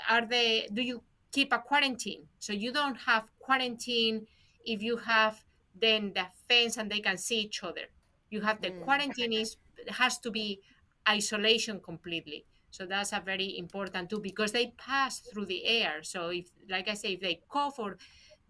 [0.09, 2.27] are they do you keep a quarantine?
[2.39, 4.27] So you don't have quarantine
[4.65, 5.43] if you have
[5.75, 7.87] then the fence and they can see each other.
[8.31, 8.85] You have the Mm.
[8.85, 9.57] quarantine is
[9.89, 10.61] has to be
[11.09, 12.45] isolation completely.
[12.71, 16.03] So that's a very important too because they pass through the air.
[16.03, 17.97] So if like I say, if they cough or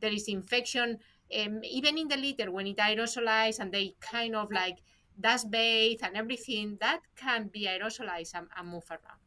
[0.00, 0.98] there is infection,
[1.38, 4.78] um, even in the litter when it aerosolized and they kind of like
[5.18, 9.20] dust bathe and everything, that can be aerosolized and, and move around.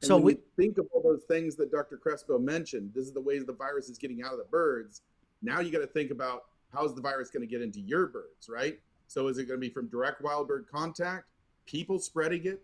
[0.00, 1.96] And So when we, think of all those things that Dr.
[1.96, 2.92] Crespo mentioned.
[2.94, 5.02] This is the ways the virus is getting out of the birds.
[5.42, 6.42] Now you got to think about
[6.72, 8.78] how's the virus going to get into your birds, right?
[9.06, 11.26] So is it going to be from direct wild bird contact,
[11.66, 12.62] people spreading it,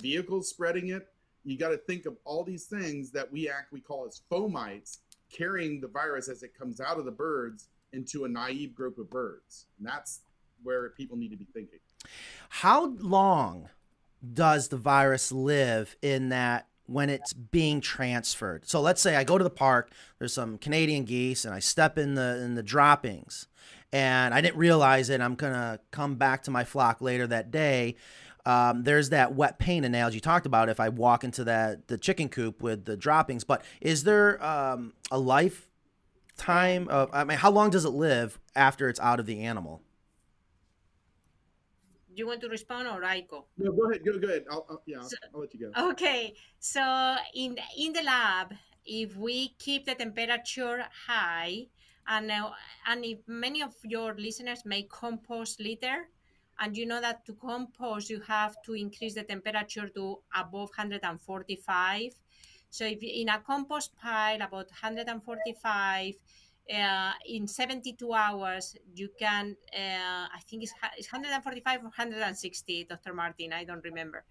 [0.00, 1.08] vehicles spreading it?
[1.46, 4.98] you got to think of all these things that we act we call as fomites
[5.32, 9.08] carrying the virus as it comes out of the birds into a naive group of
[9.08, 9.66] birds.
[9.78, 10.20] And that's
[10.62, 11.78] where people need to be thinking.
[12.48, 13.68] How long
[14.34, 18.68] does the virus live in that when it's being transferred?
[18.68, 21.98] So let's say I go to the park, there's some Canadian geese and I step
[21.98, 23.48] in the in the droppings
[23.92, 25.20] and I didn't realize it.
[25.20, 27.96] I'm to come back to my flock later that day.
[28.44, 31.98] Um, there's that wet paint analogy you talked about if I walk into that the
[31.98, 33.42] chicken coop with the droppings.
[33.42, 37.10] But is there um, a lifetime of?
[37.12, 39.82] I mean, how long does it live after it's out of the animal?
[42.16, 43.44] You want to respond or I go?
[43.58, 44.02] No, go ahead.
[44.04, 44.44] Go, go ahead.
[44.50, 45.88] I'll, I'll yeah, I'll, So- I'll let you go.
[45.90, 46.80] Okay, so
[47.34, 48.54] in in the lab,
[48.86, 51.66] if we keep the temperature high,
[52.08, 52.50] and uh,
[52.88, 56.08] and if many of your listeners make compost litter,
[56.58, 62.12] and you know that to compost you have to increase the temperature to above 145.
[62.70, 66.14] So if you- in a compost pile about 145.
[66.72, 73.14] Uh, in 72 hours, you can, uh, I think it's, it's 145 or 160, Dr.
[73.14, 74.24] Martin, I don't remember.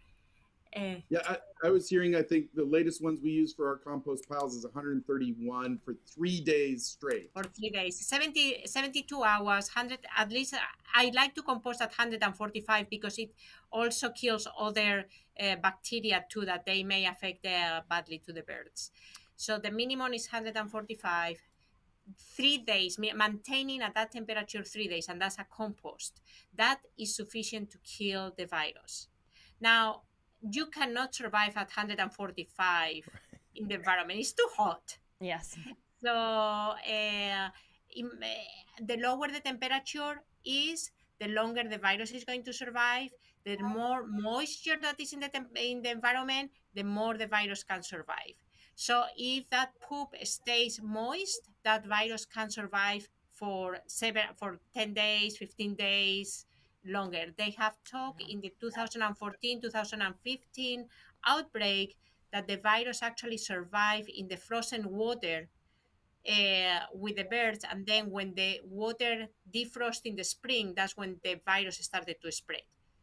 [0.75, 2.15] Uh, Yeah, I, I was hearing.
[2.15, 6.41] I think the latest ones we use for our compost piles is 131 for three
[6.41, 7.31] days straight.
[7.33, 10.57] for three days 70 72 hours 100 at least uh,
[10.93, 13.31] i like to compost at 145 because it
[13.71, 15.05] also kills other
[15.39, 18.91] uh, bacteria too that they may affect uh, badly to the birds
[19.37, 21.41] so the minimum is 145
[22.35, 26.21] three days maintaining at that temperature three days and that's a compost
[26.55, 29.07] that is sufficient to kill the virus
[29.59, 30.01] now
[30.51, 33.09] you cannot survive at 145
[33.55, 35.57] in the environment it's too hot Yes.
[36.03, 37.49] so uh,
[37.95, 43.09] im- uh, the lower the temperature is, the longer the virus is going to survive.
[43.45, 47.63] The more moisture that is in the temp- in the environment, the more the virus
[47.63, 48.35] can survive.
[48.75, 55.37] So if that poop stays moist, that virus can survive for seven, for ten days,
[55.37, 56.45] fifteen days
[56.85, 57.33] longer.
[57.37, 60.85] They have talked in the 2014-2015
[61.25, 61.97] outbreak
[62.31, 65.47] that the virus actually survived in the frozen water
[66.29, 71.17] uh, with the birds, and then when the water defrost in the spring, that's when
[71.23, 72.61] the virus started to spread.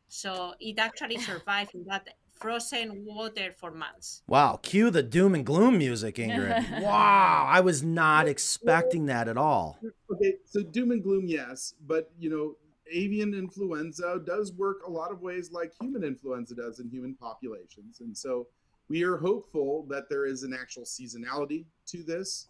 [0.08, 2.08] So it actually survived in that
[2.42, 4.22] frozen water for months.
[4.26, 6.80] Wow, cue the doom and gloom music, Ingrid.
[6.82, 9.78] wow, I was not expecting that at all.
[10.12, 12.56] Okay, so doom and gloom, yes, but you know,
[12.90, 18.00] avian influenza does work a lot of ways like human influenza does in human populations,
[18.00, 18.46] and so
[18.88, 22.48] we are hopeful that there is an actual seasonality to this.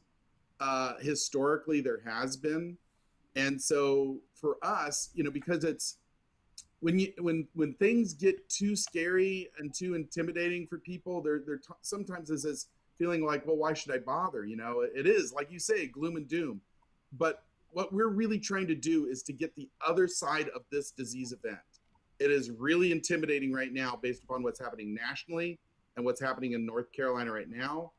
[0.58, 2.76] Uh, historically, there has been,
[3.36, 5.98] and so for us, you know, because it's
[6.82, 11.56] when you when when things get too scary and too intimidating for people, there there
[11.56, 12.66] t- sometimes is this
[12.98, 14.44] feeling like, well, why should I bother?
[14.44, 16.60] You know, it is like you say, gloom and doom,
[17.16, 20.90] but what we're really trying to do is to get the other side of this
[20.90, 21.58] disease event.
[22.18, 25.58] It is really intimidating right now based upon what's happening nationally
[25.96, 27.92] and what's happening in North Carolina right now.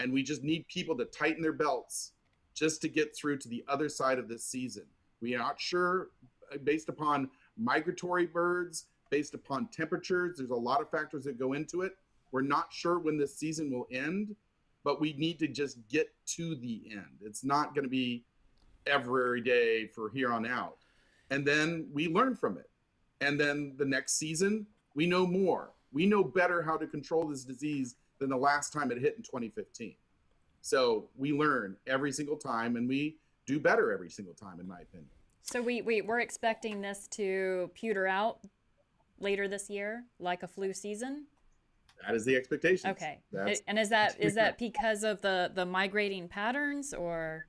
[0.00, 2.12] And we just need people to tighten their belts
[2.52, 4.84] just to get through to the other side of this season.
[5.22, 6.08] We are not sure,
[6.52, 11.52] uh, based upon migratory birds, based upon temperatures, there's a lot of factors that go
[11.52, 11.96] into it.
[12.32, 14.34] We're not sure when this season will end,
[14.82, 17.20] but we need to just get to the end.
[17.22, 18.24] It's not going to be
[18.86, 20.78] every day for here on out.
[21.30, 22.68] And then we learn from it.
[23.20, 25.70] And then the next season, we know more.
[25.92, 29.22] We know better how to control this disease than the last time it hit in
[29.22, 29.94] 2015.
[30.60, 34.80] So we learn every single time and we do better every single time, in my
[34.80, 35.10] opinion.
[35.44, 38.38] So we, we we're expecting this to pewter out
[39.20, 41.26] later this year, like a flu season.
[42.06, 42.90] That is the expectation.
[42.90, 43.20] Okay.
[43.30, 47.46] That's and is that is that because of the the migrating patterns or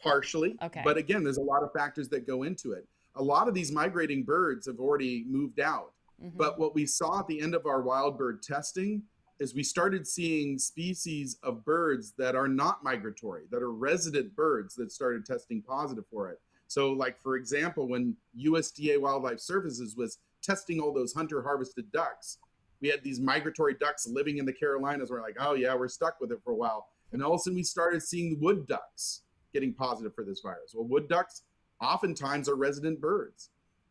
[0.00, 0.56] partially.
[0.62, 0.82] Okay.
[0.84, 2.86] But again, there's a lot of factors that go into it.
[3.16, 5.92] A lot of these migrating birds have already moved out.
[6.22, 6.36] Mhm.
[6.36, 9.02] But what we saw at the end of our wild bird testing
[9.38, 14.74] is we started seeing species of birds that are not migratory, that are resident birds
[14.74, 16.40] that started testing positive for it.
[16.68, 22.38] So, like for example, when USDA Wildlife Services was testing all those hunter harvested ducks,
[22.80, 25.10] we had these migratory ducks living in the Carolinas.
[25.10, 26.88] We're like, oh yeah, we're stuck with it for a while.
[27.12, 30.40] And all of a sudden, we started seeing the wood ducks getting positive for this
[30.40, 30.74] virus.
[30.74, 31.42] Well, wood ducks
[31.80, 33.50] oftentimes are resident birds.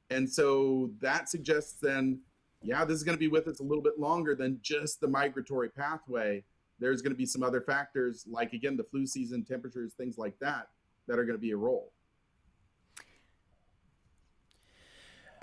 [0.09, 2.19] And so that suggests then,
[2.61, 5.07] yeah, this is going to be with us a little bit longer than just the
[5.07, 6.43] migratory pathway.
[6.79, 10.37] There's going to be some other factors, like again, the flu season, temperatures, things like
[10.39, 10.69] that,
[11.07, 11.91] that are going to be a role.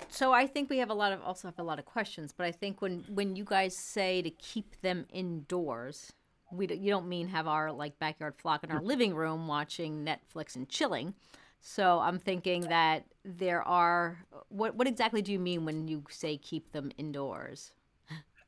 [0.09, 2.45] So I think we have a lot of also have a lot of questions, but
[2.45, 6.11] I think when when you guys say to keep them indoors,
[6.51, 10.05] we d- you don't mean have our like backyard flock in our living room watching
[10.05, 11.13] Netflix and chilling.
[11.61, 16.37] So I'm thinking that there are what what exactly do you mean when you say
[16.37, 17.71] keep them indoors?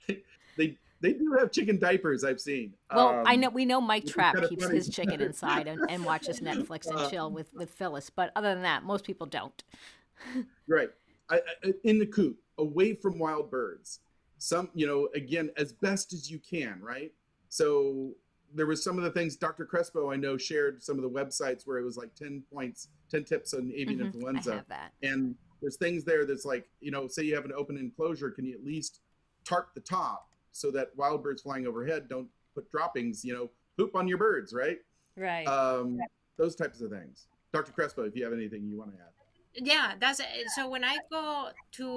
[0.57, 2.23] They they do have chicken diapers.
[2.23, 2.73] I've seen.
[2.91, 4.77] Well, I Um, know we know Mike Trapp kinda keeps funny.
[4.79, 8.53] his chicken inside and, and watches Netflix and Uh, chill with with Phyllis, but other
[8.53, 9.63] than that, most people don't.
[10.67, 10.89] Right.
[11.29, 13.99] I, I, in the coop, away from wild birds.
[14.39, 17.11] Some, you know, again, as best as you can, right?
[17.49, 18.11] So
[18.53, 19.65] there was some of the things Dr.
[19.65, 23.23] Crespo, I know, shared some of the websites where it was like 10 points, 10
[23.23, 24.51] tips on avian Mhm, influenza.
[24.51, 24.93] I have that.
[25.01, 28.45] And there's things there that's like, you know, say you have an open enclosure, can
[28.45, 29.01] you at least
[29.43, 33.95] tarp the top so that wild birds flying overhead don't put droppings, you know, poop
[33.95, 34.79] on your birds, right?
[35.15, 35.47] Right.
[35.47, 35.99] Um,
[36.37, 37.27] those types of things.
[37.53, 37.71] Dr.
[37.71, 39.11] Crespo, if you have anything you want to add.
[39.57, 40.21] Yeah that's
[40.55, 41.89] so when i go to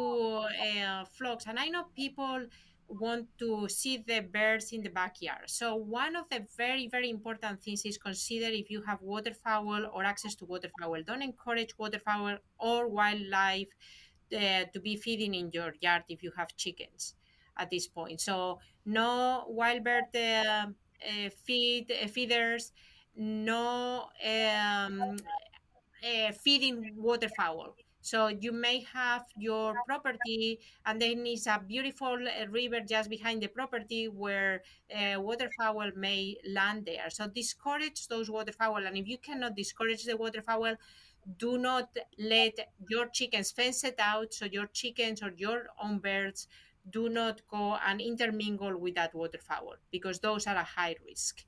[0.66, 2.46] uh, flocks and i know people
[2.88, 7.62] want to see the birds in the backyard so one of the very very important
[7.62, 12.88] things is consider if you have waterfowl or access to waterfowl don't encourage waterfowl or
[12.88, 13.68] wildlife
[14.37, 17.14] uh, to be feeding in your yard if you have chickens
[17.59, 18.20] at this point.
[18.20, 22.73] So no wild bird uh, uh, feed uh, feeders
[23.16, 25.16] no um,
[26.04, 27.76] uh, feeding waterfowl.
[28.02, 33.42] So you may have your property, and then it's a beautiful uh, river just behind
[33.42, 34.62] the property where
[34.94, 37.10] uh, waterfowl may land there.
[37.10, 40.76] So discourage those waterfowl, and if you cannot discourage the waterfowl,
[41.38, 42.54] do not let
[42.88, 46.46] your chickens fence it out so your chickens or your own birds
[46.88, 51.44] do not go and intermingle with that waterfowl because those are a high risk.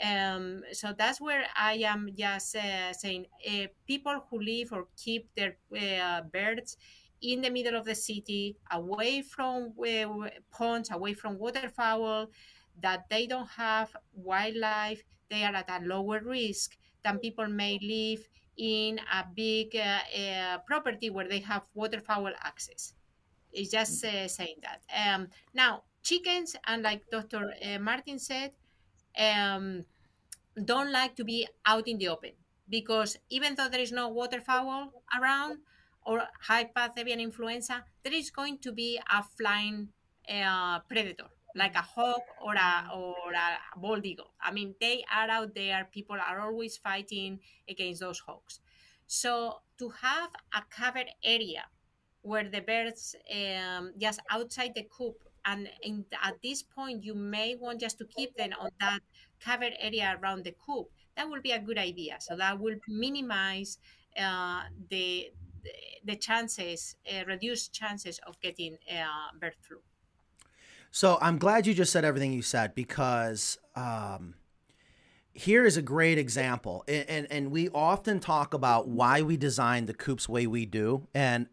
[0.00, 5.28] Um, so that's where I am just uh, saying uh, people who live or keep
[5.36, 6.76] their uh, birds
[7.22, 12.28] in the middle of the city, away from uh, ponds, away from waterfowl,
[12.80, 18.28] that they don't have wildlife, they are at a lower risk than people may live
[18.56, 22.94] in a big uh, uh, property where they have waterfowl access.
[23.52, 24.82] It's just uh, saying that.
[24.94, 27.52] Um, now, chickens, and like Dr.
[27.80, 28.52] Martin said,
[29.18, 29.84] um,
[30.64, 32.32] don't like to be out in the open
[32.68, 35.58] because even though there is no waterfowl around
[36.04, 39.88] or high path avian influenza, there is going to be a flying
[40.28, 44.32] uh, predator like a hawk or a or a bald eagle.
[44.40, 45.86] I mean, they are out there.
[45.92, 48.60] People are always fighting against those hawks.
[49.06, 51.64] So to have a covered area
[52.22, 57.56] where the birds um, just outside the coop and in, at this point you may
[57.56, 59.00] want just to keep them on that
[59.40, 60.88] covered area around the coop.
[61.16, 62.16] That will be a good idea.
[62.20, 63.78] So that will minimize
[64.18, 65.30] uh, the,
[66.04, 69.78] the chances uh, reduced chances of getting uh, bird flu.
[70.90, 74.34] So I'm glad you just said everything you said because um,
[75.32, 79.86] here is a great example, and, and and we often talk about why we designed
[79.86, 81.46] the coops the way we do, and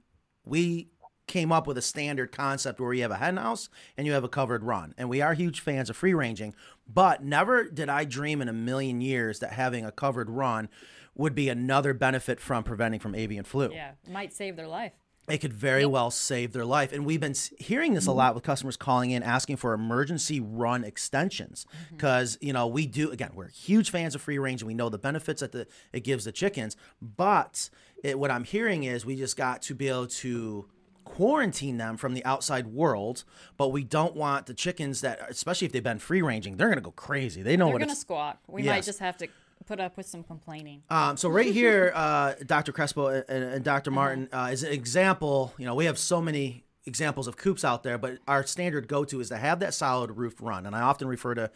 [0.44, 0.90] we
[1.30, 4.26] came up with a standard concept where you have a hen house and you have
[4.26, 6.54] a covered run, and we are huge fans of free ranging,
[6.92, 10.68] but never did I dream in a million years that having a covered run
[11.16, 13.92] would be another benefit from preventing from avian flu yeah.
[14.10, 14.94] Might save their life.
[15.30, 16.92] it could very well save their life.
[16.92, 20.84] And we've been hearing this a lot with customers calling in asking for emergency run
[20.84, 21.96] extensions mm-hmm.
[21.96, 24.90] because you know we do again we're huge fans of free range and we know
[24.90, 26.76] the benefits that the it gives the chickens.
[27.02, 27.70] But
[28.04, 30.66] it, what I'm hearing is we just got to be able to
[31.10, 33.24] quarantine them from the outside world,
[33.58, 36.82] but we don't want the chickens that, especially if they've been free ranging, they're gonna
[36.82, 37.42] go crazy.
[37.42, 38.40] They know They're what gonna squawk.
[38.48, 38.72] We Yes.
[38.76, 39.28] might just have to
[39.66, 40.84] put up with some complaining.
[40.90, 42.72] um, so right here, uh, Dr.
[42.72, 43.90] Crespo and, and Dr.
[43.90, 43.96] Uh-huh.
[43.96, 45.54] Martin uh, is an example.
[45.58, 49.20] You know, we have so many examples of coops out there, but our standard go-to
[49.20, 50.66] is to have that solid roof run.
[50.66, 51.48] And I often refer to uh,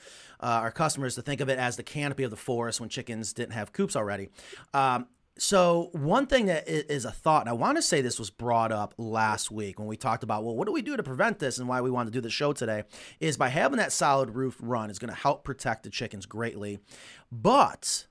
[0.41, 3.53] our customers to think of it as the canopy of the forest when chickens didn't
[3.53, 4.29] have coops already.
[4.73, 8.29] Um, so one thing that is a thought, and I want to say this was
[8.29, 11.39] brought up last week when we talked about, well, what do we do to prevent
[11.39, 12.83] this and why we want to do the show today,
[13.19, 16.79] is by having that solid roof run is going to help protect the chickens greatly.
[17.31, 18.05] But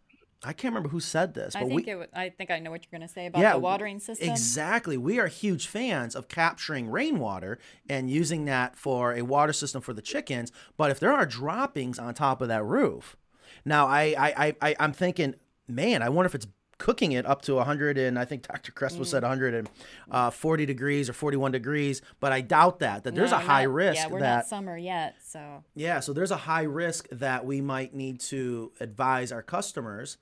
[0.44, 2.11] I can't remember who said this, I but think we, it.
[2.12, 4.28] I think I know what you're gonna say about the watering system.
[4.28, 4.96] Exactly.
[4.96, 9.92] We are huge fans of capturing rainwater and using that for a water system for
[9.92, 10.51] the chickens.
[10.76, 13.16] But if there are droppings on top of that roof,
[13.64, 15.36] now I I, I, I I'm thinking,
[15.68, 16.49] man, I wonder if it's
[16.83, 18.72] cooking it up to 100 and I think Dr.
[18.72, 19.07] Crespo Mm.
[19.07, 23.64] said 140 degrees or 41 degrees, but I doubt that that there's No, a high
[23.66, 27.09] not- risk Yeah, we're that not summer yet, so yeah, so there's a high risk
[27.11, 30.16] that we might need to advise our customers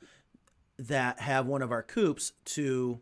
[0.79, 3.01] that have one of our coops to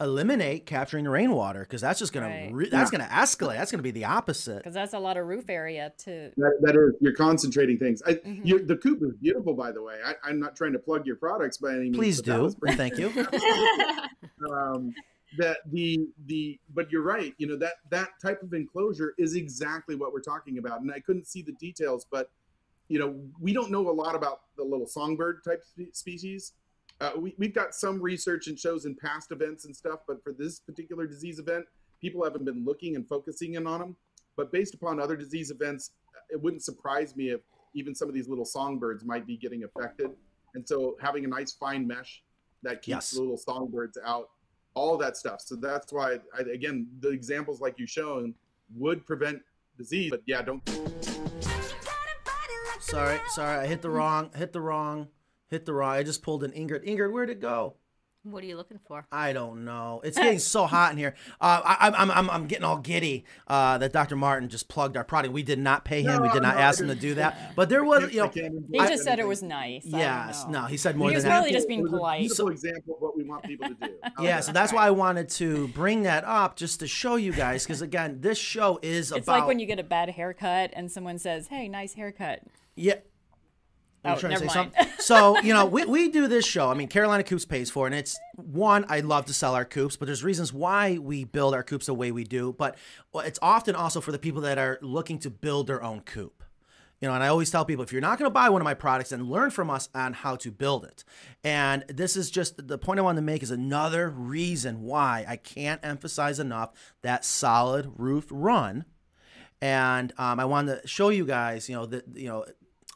[0.00, 2.50] eliminate capturing the rainwater because that's just gonna Right.
[2.52, 3.54] re- that's gonna escalate.
[3.56, 4.58] That's gonna be the opposite.
[4.58, 6.30] Because that's a lot of roof area to.
[6.36, 8.00] that, that are you're concentrating things.
[8.06, 8.40] I, Mhm.
[8.44, 9.98] you're, the coop is beautiful, by the way.
[10.04, 11.96] I, I'm not trying to plug your products by any means.
[11.96, 12.42] Please do.
[12.42, 13.08] was pretty Thank you.
[14.52, 14.94] um,
[15.36, 19.94] that the the but you're right you know that that type of enclosure is exactly
[19.94, 22.30] what we're talking about and i couldn't see the details but
[22.88, 26.54] you know we don't know a lot about the little songbird type spe- species
[27.00, 30.32] uh, we, we've got some research and shows in past events and stuff but for
[30.32, 31.64] this particular disease event
[32.00, 33.96] people haven't been looking and focusing in on them
[34.36, 35.92] but based upon other disease events
[36.30, 37.40] it wouldn't surprise me if
[37.74, 40.10] even some of these little songbirds might be getting affected
[40.54, 42.22] and so having a nice fine mesh
[42.62, 43.10] that keeps Yes.
[43.12, 44.30] the little songbirds out
[44.74, 45.40] all that stuff.
[45.40, 48.34] So that's why, I, again, the examples like you shown
[48.76, 49.40] would prevent
[49.76, 50.10] disease.
[50.10, 50.62] But yeah, don't.
[52.80, 55.08] Sorry, sorry, I hit the wrong, hit the wrong,
[55.48, 55.90] hit the raw.
[55.90, 56.86] I just pulled an Ingrid.
[56.86, 57.74] Ingrid, where'd it go?
[58.24, 59.06] What are you looking for?
[59.12, 60.00] I don't know.
[60.04, 61.14] It's getting so hot in here.
[61.40, 64.16] Uh, I, I'm, I'm, I'm, I'm getting all giddy uh, that Dr.
[64.16, 65.32] Martin just plugged our product.
[65.32, 66.22] We did not pay him.
[66.22, 67.36] we did not no, ask him to do that.
[67.56, 69.84] But there was, you know, He endorse just said it was nice.
[69.92, 71.14] I yes, no, he said more than that.
[71.14, 72.20] He was than probably just being It was a polite.
[72.20, 73.94] Beautiful example of what we want people to do.
[74.02, 77.32] How's Yeah, so that's why I wanted to bring that up just to show you
[77.32, 79.18] guys, because again, this show is It's about.
[79.18, 82.42] It's like when you get a bad haircut and someone says, "Hey, nice haircut."
[82.76, 82.96] Yeah.
[84.04, 84.72] Oh, I'm trying to say mind.
[84.74, 84.86] something.
[84.98, 86.70] So, you know, we, we do this show.
[86.70, 87.90] I mean, Carolina Coops pays for it.
[87.90, 91.54] And it's one, I love to sell our coops, but there's reasons why we build
[91.54, 92.54] our coops the way we do.
[92.56, 92.76] But
[93.14, 96.42] it's often also for the people that are looking to build their own coop.
[97.00, 98.64] You know, and I always tell people if you're not going to buy one of
[98.64, 101.04] my products, then learn from us on how to build it.
[101.44, 105.36] And this is just the point I wanted to make is another reason why I
[105.36, 106.72] can't emphasize enough
[107.02, 108.84] that solid roof run
[109.60, 112.44] and um, I wanted to show you guys, you know, that, you know,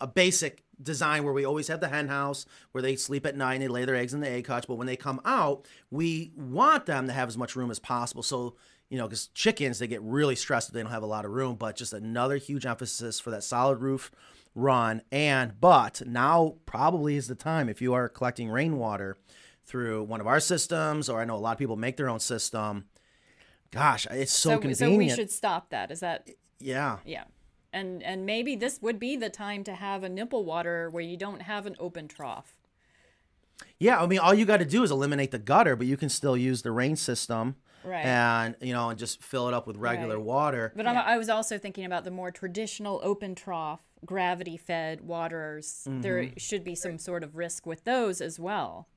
[0.00, 3.54] a basic design where we always have the hen house where they sleep at night
[3.54, 4.66] and they lay their eggs in the egg hutch.
[4.66, 8.22] But when they come out, we want them to have as much room as possible.
[8.22, 8.56] So
[8.92, 11.30] you know, because chickens they get really stressed if they don't have a lot of
[11.30, 11.56] room.
[11.56, 14.10] But just another huge emphasis for that solid roof
[14.54, 15.00] run.
[15.10, 19.16] And but now probably is the time if you are collecting rainwater
[19.64, 22.20] through one of our systems, or I know a lot of people make their own
[22.20, 22.84] system.
[23.70, 24.78] Gosh, it's so, so, convenient.
[24.78, 25.90] so we should stop that.
[25.90, 26.98] Is that yeah.
[27.06, 27.24] yeah?
[27.72, 31.16] And and maybe this would be the time to have a nipple water where you
[31.16, 32.54] don't have an open trough.
[33.78, 36.08] Yeah, I mean, all you got to do is eliminate the gutter, but you can
[36.08, 38.04] still use the rain system, Right.
[38.04, 40.24] And you know, and just fill it up with regular Right.
[40.24, 40.72] water.
[40.76, 45.82] But I'm, I was also thinking about the more traditional open trough, gravity fed waters.
[45.86, 46.34] There Mm-hmm.
[46.36, 48.88] should be some sort of risk with those as well.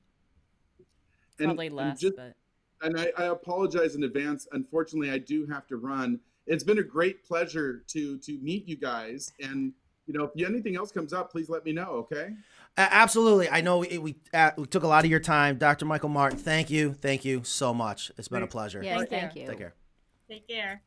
[1.38, 2.34] And- Probably and less, just- but
[2.82, 4.46] and I, I apologize in advance.
[4.52, 6.20] Unfortunately, I do have to run.
[6.46, 9.32] It's been a great pleasure to to meet you guys.
[9.40, 9.72] And
[10.06, 11.90] you know, if anything else comes up, please let me know.
[11.90, 12.30] Okay.
[12.76, 15.86] Absolutely, I know we we, uh, we took a lot of your time, Dr.
[15.86, 16.38] Michael Martin.
[16.38, 18.12] Thank you, thank you so much.
[18.18, 18.82] It's been a pleasure.
[18.82, 19.42] Yes, Thank thank you.
[19.42, 19.48] you.
[19.48, 19.74] Take care.
[20.28, 20.82] Take care.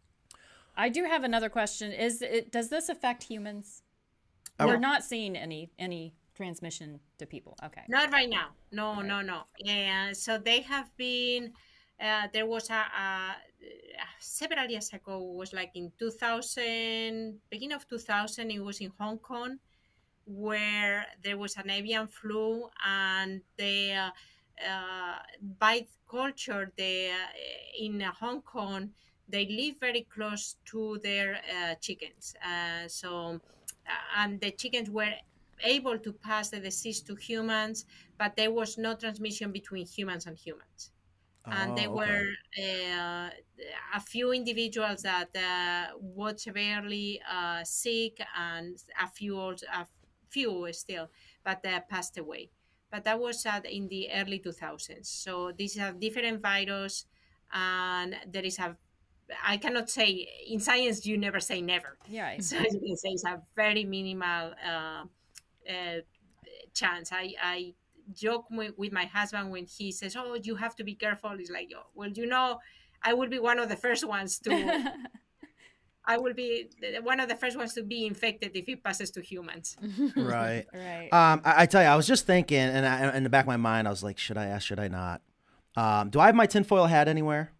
[0.77, 1.91] I do have another question.
[1.91, 3.81] Is it does this affect humans?
[4.59, 4.67] Oh.
[4.67, 7.57] We're not seeing any any transmission to people.
[7.63, 7.81] Okay.
[7.89, 8.49] Not right now.
[8.71, 9.41] No, no, no.
[9.67, 11.53] And so they have been.
[12.01, 13.35] Uh, there was a, a
[14.19, 15.19] several years ago.
[15.19, 18.51] Was like in 2000, beginning of 2000.
[18.51, 19.59] It was in Hong Kong,
[20.25, 24.09] where there was an avian flu, and the uh,
[24.65, 25.15] uh,
[25.59, 28.91] by culture, the uh, in Hong Kong,
[29.27, 32.35] they live very close to their uh, chickens.
[32.43, 33.39] Uh, so,
[33.87, 35.13] uh, and the chickens were
[35.63, 37.85] able to pass the disease to humans,
[38.17, 40.91] but there was no transmission between humans and humans.
[41.51, 41.95] And there Oh, okay.
[41.95, 43.29] were uh,
[43.95, 49.87] a few individuals that uh, were severely uh, sick, and a few, a
[50.27, 51.09] few still,
[51.43, 52.51] but uh, passed away.
[52.91, 55.09] But that was uh, in the early 2000s.
[55.09, 57.05] So these are different virus,
[57.51, 58.77] and there is a.
[59.43, 61.99] I cannot say in science you never say never.
[62.07, 62.39] Yeah.
[62.41, 65.05] So you can say it's a very minimal uh,
[65.69, 66.01] uh,
[66.73, 67.11] chance.
[67.11, 67.73] I, I
[68.13, 71.49] joke with, with my husband when he says, "Oh, you have to be careful." It's
[71.49, 72.59] like, "Oh, well, you know,
[73.03, 74.93] I will be one of the first ones to.
[76.05, 76.69] I will be
[77.03, 79.77] one of the first ones to be infected if it passes to humans."
[80.15, 80.65] right.
[80.73, 81.09] right.
[81.11, 83.47] Um, I, I tell you, I was just thinking, and I, in the back of
[83.47, 84.65] my mind, I was like, should I ask?
[84.65, 85.21] Should I not?
[85.75, 87.51] Um, do I have my tinfoil hat anywhere?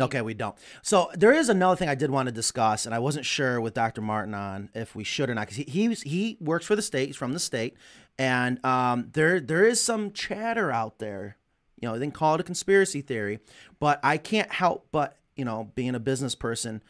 [0.00, 0.56] Okay, we don't.
[0.82, 3.74] So there is another thing I did want to discuss, and I wasn't sure with
[3.74, 4.00] Dr.
[4.00, 7.06] Martin on if we should or not, because he he, he works for the state,
[7.06, 7.76] he's from the state,
[8.18, 11.36] and um, there there is some chatter out there.
[11.80, 13.38] You know, they can call it a conspiracy theory,
[13.78, 16.82] but I can't help but you know, being a business person,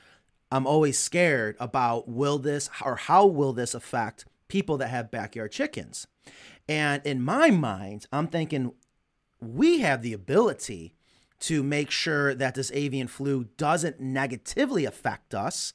[0.51, 5.53] I'm always scared about will this or how will this affect people that have backyard
[5.53, 6.07] chickens.
[6.69, 8.73] And in my mind, I'm thinking
[9.41, 10.95] we have the ability
[11.41, 15.73] to make sure that this avian flu doesn't negatively affect us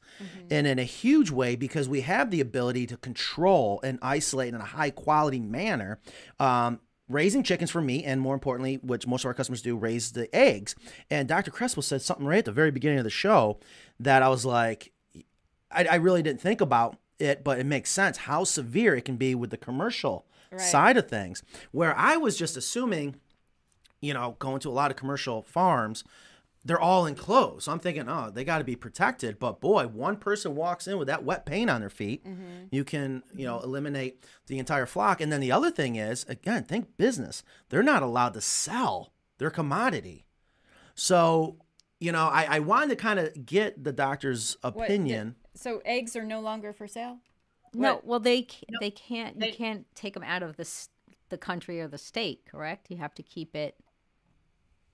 [0.50, 4.60] and in a huge way because we have the ability to control and isolate in
[4.62, 6.00] a high quality manner
[6.40, 10.12] um, raising chickens for meat and more importantly which most of our customers do raise
[10.14, 10.76] the eggs
[11.12, 13.60] and dr crespo said something right at the very beginning of the show
[14.00, 14.92] that i was like
[15.72, 19.18] I, I really didn't think about it, but it makes sense how severe it can
[19.18, 20.60] be with the commercial Right.
[20.62, 21.44] side of things.
[21.72, 23.18] Where I was just assuming,
[24.02, 26.04] you know, going to a lot of commercial farms,
[26.66, 27.64] they're all enclosed.
[27.64, 29.40] So I'm thinking, oh, they got to be protected.
[29.40, 32.66] But boy, one person walks in with that wet paint on their feet, mm-hmm.
[32.72, 35.22] you can, you know, eliminate the entire flock.
[35.22, 37.44] And then the other thing is, again, think business.
[37.70, 40.26] They're not allowed to sell their commodity.
[40.96, 41.58] So,
[42.00, 45.36] you know, I, I wanted to kind of get the doctor's What, opinion.
[45.56, 47.20] so eggs are no longer for sale.
[47.74, 48.06] No, What?
[48.06, 48.48] well they
[48.82, 50.68] they can't you can't take them out of the
[51.30, 52.88] the country or the state, correct?
[52.90, 53.76] You have to keep it.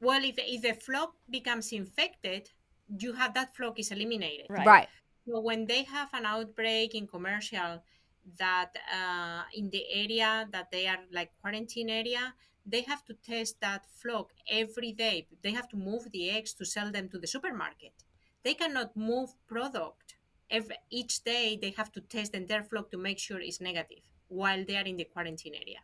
[0.02, 2.50] Well, if, if the flock becomes infected,
[3.00, 4.48] you have that flock is eliminated.
[4.50, 4.68] Right.
[4.68, 4.88] Right.
[5.28, 7.84] So when they have an outbreak in commercial
[8.38, 12.34] that uh, in the area that they are like quarantine area,
[12.66, 15.28] they have to test that flock every day.
[15.42, 17.94] They have to move the eggs to sell them to the supermarket.
[18.44, 20.16] They cannot move product
[20.50, 21.58] every each day.
[21.60, 24.84] They have to test the entire flock to make sure it's negative while they are
[24.86, 25.80] in the quarantine area.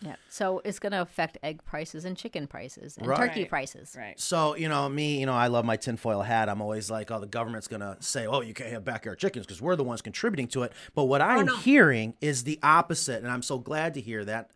[0.00, 0.14] Yeah.
[0.28, 3.18] So it's going to affect egg prices and chicken prices and Right.
[3.18, 3.48] turkey Right.
[3.48, 3.94] prices.
[3.98, 4.18] Right.
[4.20, 6.48] So, you know, me, you know, I love my tinfoil hat.
[6.48, 9.44] I'm always like, oh, the government's going to say, oh, you can't have backyard chickens
[9.46, 10.72] because we're the ones contributing to it.
[10.94, 11.56] But what I am no.
[11.56, 13.22] hearing is the opposite.
[13.22, 14.50] And I'm so glad to hear that.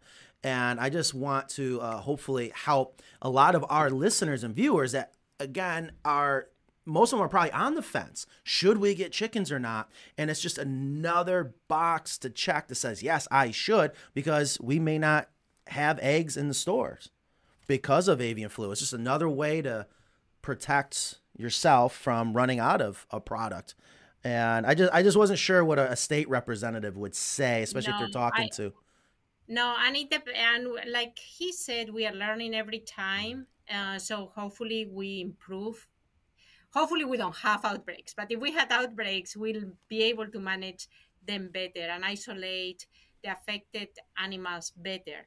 [0.44, 4.92] And I just want to uh, hopefully help a lot of our listeners and viewers
[4.92, 6.48] that, again, are
[6.84, 8.26] most of them are probably on the fence.
[8.42, 9.90] Should we get chickens or not?
[10.18, 14.98] And it's just another box to check that says, yes, I should, because we may
[14.98, 15.28] not
[15.68, 17.10] have eggs in the stores
[17.68, 18.70] because of avian flu.
[18.72, 19.86] It's just another way to
[20.42, 23.74] protect yourself from running out of a product.
[24.24, 27.90] And I just I just wasn't sure what a, a state representative would say, especially
[27.94, 28.72] if No, you're talking I- to.
[29.48, 33.46] No, and it and like he said, we are learning every time.
[33.72, 35.88] Uh, so hopefully we improve.
[36.74, 40.88] Hopefully we don't have outbreaks, but if we had outbreaks, we'll be able to manage
[41.26, 42.86] them better and isolate
[43.22, 45.26] the affected animals better.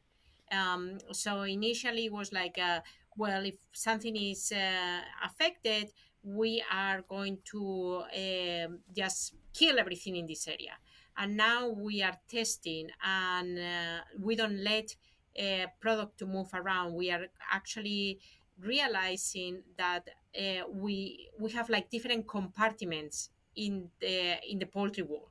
[0.51, 2.81] Um, so initially it was like, uh,
[3.17, 5.91] well, if something is uh, affected,
[6.23, 10.73] we are going to um just kill everything in this area
[11.17, 14.95] and now we are testing and uh, we don't let
[15.37, 18.19] a product to move around we are actually
[18.59, 25.29] realizing that uh, we we have like different compartments in the in the poultry world.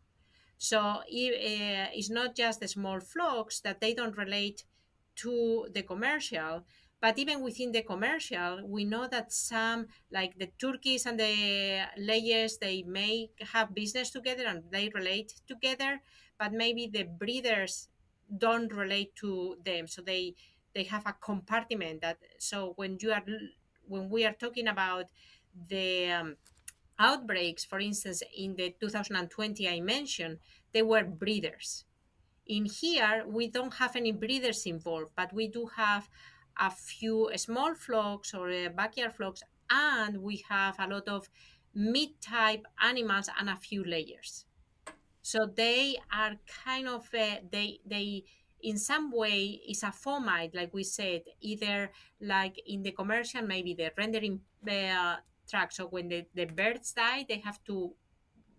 [0.59, 1.05] So i-
[1.50, 4.64] uh, it's not just the small flocks that they don't relate
[5.16, 6.66] to the commercial
[7.00, 12.59] but even within the commercial we know that some like the turkeys and the layers
[12.59, 16.00] they may have business together and they relate together
[16.38, 17.88] but maybe the breeders
[18.38, 19.86] don't relate to them.
[19.86, 20.34] So they
[20.74, 23.22] they have a compartment that so when you are
[23.87, 25.07] when we are talking about
[25.68, 26.37] the um,
[26.99, 30.39] outbreaks for instance in the 2020 i mentioned
[30.72, 31.85] they were breeders.
[32.47, 36.09] In here we don't have any breeders involved but we do have
[36.59, 41.28] a few small flocks or uh, backyard flocks and we have a lot of
[41.74, 44.45] meat type animals and a few layers.
[45.22, 48.24] So they are kind of uh, they they
[48.64, 51.90] in some way is a fomite like we said either
[52.20, 55.16] like in the commercial maybe the rendering uh,
[55.48, 57.94] track so when the, the birds die they have to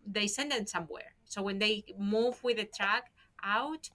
[0.05, 1.13] they send them somewhere.
[1.25, 3.11] So when they move with the track
[3.43, 3.89] out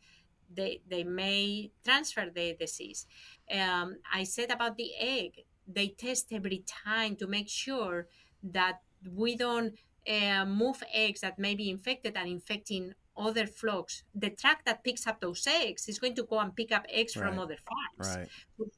[0.52, 3.06] they they may transfer the disease
[3.52, 5.44] um, i said about the egg.
[5.72, 8.08] They test every time to make sure
[8.42, 9.74] that we don't
[10.08, 12.94] uh, move eggs that may be infected and infecting
[13.26, 16.70] other flocks the truck that picks up those eggs is going to go and pick
[16.72, 18.28] up eggs from other farms Right.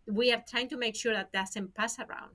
[0.07, 2.32] we are trying to make sure that doesn't pass around.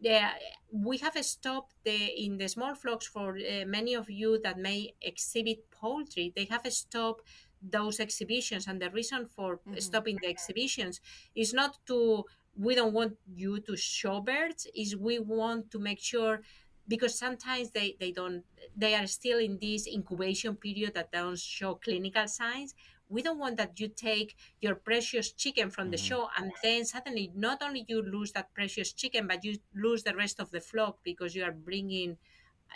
[0.00, 0.30] Yeah,
[0.72, 4.94] we have stopped the in the small flocks for uh, many of you that may
[5.02, 6.32] exhibit poultry.
[6.36, 7.24] They have stopped
[7.60, 11.00] those exhibitions, and the reason for stopping the exhibitions
[11.34, 12.24] is not to
[12.56, 14.68] we don't want you to show birds.
[14.74, 16.42] Is we want to make sure
[16.88, 18.44] because sometimes they, they don't
[18.76, 22.74] they are still in this incubation period that don't show clinical signs
[23.10, 27.30] we don't want that you take your precious chicken from the show and then suddenly
[27.34, 30.98] not only you lose that precious chicken but you lose the rest of the flock
[31.04, 32.16] because you are bringing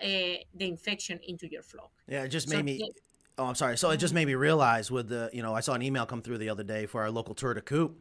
[0.03, 2.77] uh, the infection into your flock Yeah, it just So made me.
[2.79, 2.87] yeah.
[3.39, 3.79] Oh, I'm sorry.
[3.79, 6.21] So it just made me realize with the, you know, I saw an email come
[6.21, 7.99] through the other day for our local tour de coop.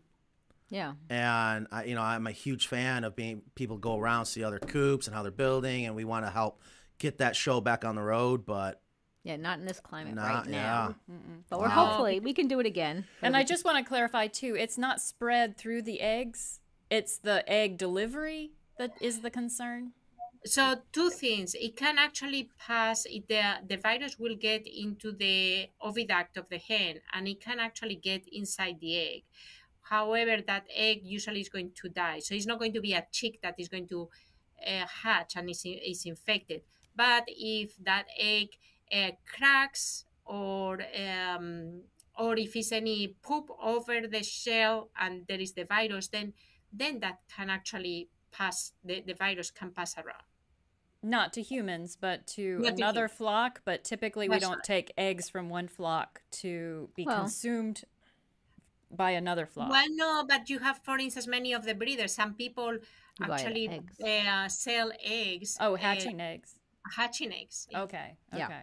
[0.72, 0.94] Yeah.
[1.10, 4.58] And I, you know, I'm a huge fan of being people go around see other
[4.58, 6.62] coops and how they're building, and we want to help
[6.98, 8.46] get that show back on the road.
[8.46, 8.82] But
[9.24, 10.96] Yeah, not in this climate Not- right now.
[11.08, 11.14] yeah.
[11.50, 11.86] But we're Wow.
[11.86, 13.06] hopefully we can do it again.
[13.22, 16.60] And I just want to clarify too, it's not spread through the eggs.
[16.90, 19.92] It's the egg delivery that is the concern.
[20.46, 21.54] So two things.
[21.54, 23.06] It can actually pass.
[23.06, 27.60] It, the the virus will get into the oviduct of the hen, and it can
[27.60, 29.24] actually get inside the egg.
[29.92, 32.20] However, that egg usually is going to die.
[32.20, 34.08] So it's not going to be a chick that is going to
[34.66, 36.62] uh, hatch and is, is infected.
[36.96, 38.48] But if that egg
[38.90, 41.82] uh, cracks or um,
[42.18, 46.34] or if it's any poop over the shell and there is the virus, then
[46.72, 48.72] then that can actually pass.
[48.86, 50.24] The, the virus can pass around.
[51.04, 53.18] Not to humans, but to Not another humans.
[53.18, 53.62] flock.
[53.66, 54.64] But typically, we don't right.
[54.64, 57.84] take eggs from one flock to be Well- consumed
[58.96, 59.70] by another flock.
[59.70, 62.14] Well, no, but you have, for instance, many of the breeders.
[62.14, 62.78] Some people
[63.22, 64.00] actually eggs.
[64.00, 65.58] uh, sell eggs.
[65.60, 66.56] oh, uh, hatching eggs.
[66.96, 67.68] hatching eggs.
[67.76, 68.18] Okay.
[68.36, 68.62] Yeah.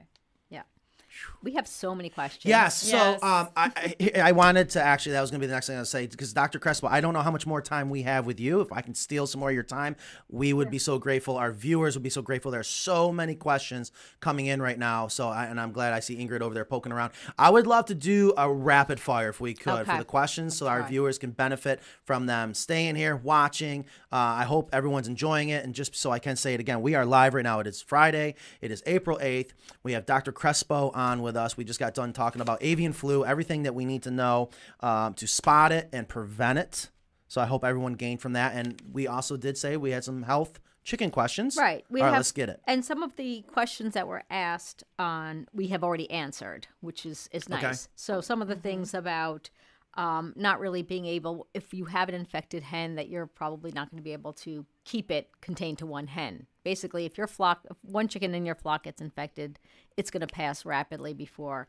[1.27, 1.39] Okay.
[1.43, 2.45] We have so many questions.
[2.45, 2.83] Yes.
[2.83, 3.23] So Yes.
[3.23, 5.77] um, I, I I wanted to actually that was going to be the next thing
[5.77, 6.59] I was say because Dr.
[6.59, 8.61] Crespo, I don't know how much more time we have with you.
[8.61, 9.97] If I can steal some more of your time,
[10.29, 11.37] we would be so grateful.
[11.37, 12.51] Our viewers would be so grateful.
[12.51, 15.09] There's so many questions coming in right now.
[15.09, 17.13] So I, and I'm glad I see Ingrid over there poking around.
[17.39, 20.67] I would love to do a rapid fire if we could for the questions, so
[20.67, 23.85] our viewers can benefit from them staying here watching.
[24.13, 25.65] Uh, I hope everyone's enjoying it.
[25.65, 27.61] And just so I can say it again, we are live right now.
[27.61, 28.35] It is Friday.
[28.61, 29.51] It is April 8th.
[29.83, 30.33] We have Dr.
[30.33, 31.57] Crespo on with us.
[31.57, 34.51] We just got done talking about avian flu, everything that we need to know
[34.81, 36.91] um, to spot it and prevent it.
[37.29, 38.55] So I hope everyone gained from that.
[38.55, 41.57] And we also did say we had some health chicken questions.
[41.57, 41.85] Right.
[41.91, 42.61] We All right, have, let's get it.
[42.67, 47.29] And some of the questions that were asked on we have already answered, which is
[47.33, 47.59] is nice.
[47.59, 47.67] Okay.
[47.69, 47.89] nice.
[47.95, 49.51] So some of the things about
[49.99, 53.91] um, not really being able, if you have an infected hen, that you're probably not
[53.91, 56.47] going to be able to keep it contained to one hen.
[56.69, 59.59] Basically, if your flock, if one chicken in your flock gets infected,
[59.97, 61.67] it's going to pass rapidly before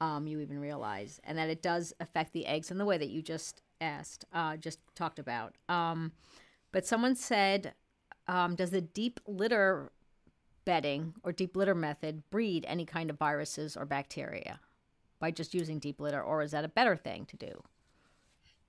[0.00, 3.10] um, you even realize, and that it does affect the eggs in the way that
[3.10, 5.56] you just asked, uh, just talked about.
[5.68, 6.12] Um,
[6.72, 7.74] but someone said,
[8.28, 9.92] um, does the deep litter
[10.64, 14.58] bedding or deep litter method breed any kind of viruses or bacteria
[15.18, 17.62] by just using deep litter, or is that a better thing to do?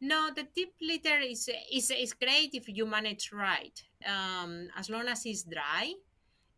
[0.02, 3.78] No, the deep litter is is is great if you manage right.
[4.06, 5.93] Um, as long as it's dry,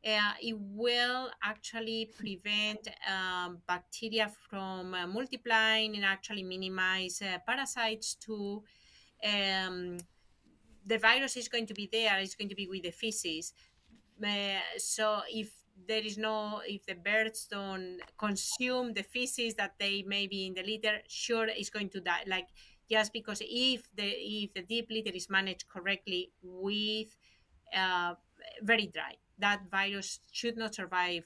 [0.05, 8.15] uh, it will actually prevent um, bacteria from uh, multiplying and actually minimize uh, parasites
[8.15, 8.63] too.
[9.23, 9.97] Um,
[10.85, 12.19] the virus is going to be there.
[12.19, 13.53] It's going to be with the feces.
[14.23, 15.51] Uh, so if
[15.87, 20.53] there is no, if the birds don't consume the feces that they may be in
[20.53, 22.23] the litter, sure, it's going to die.
[22.27, 22.47] Like
[22.93, 24.07] just because if the
[24.41, 27.09] if the deep litter is managed correctly with
[27.75, 28.13] uh,
[28.61, 31.23] very dry, that virus should not survive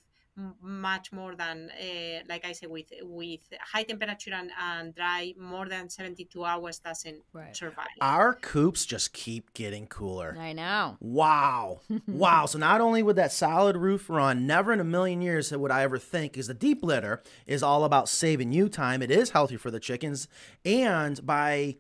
[0.62, 5.68] much more than uh, like I said with with high temperature and, and dry more
[5.68, 7.56] than 72 hours doesn't Right.
[7.56, 7.88] survive.
[8.02, 10.38] Our coops just keep getting cooler.
[10.40, 10.98] I know.
[11.00, 11.82] Wow.
[12.08, 12.46] wow.
[12.46, 15.82] So not only would that solid roof run, never in a million years would I
[15.84, 19.02] ever think is the deep litter is all about saving you time.
[19.02, 20.28] It is healthy for the chickens.
[20.64, 21.78] And by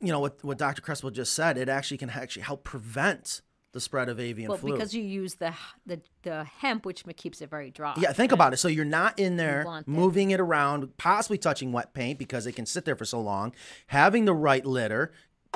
[0.00, 0.80] you know what what Dr.
[0.82, 3.42] Crespo just said, it actually can actually help prevent
[3.74, 4.72] the spread of avian Well, flu.
[4.72, 5.52] because you use the
[5.84, 7.92] the the hemp, which keeps it very dry.
[7.98, 8.56] yeah, think about it.
[8.56, 12.64] So you're not in there moving it around, possibly touching wet paint because it can
[12.64, 13.52] sit there for so long.
[13.88, 15.12] Having the right litter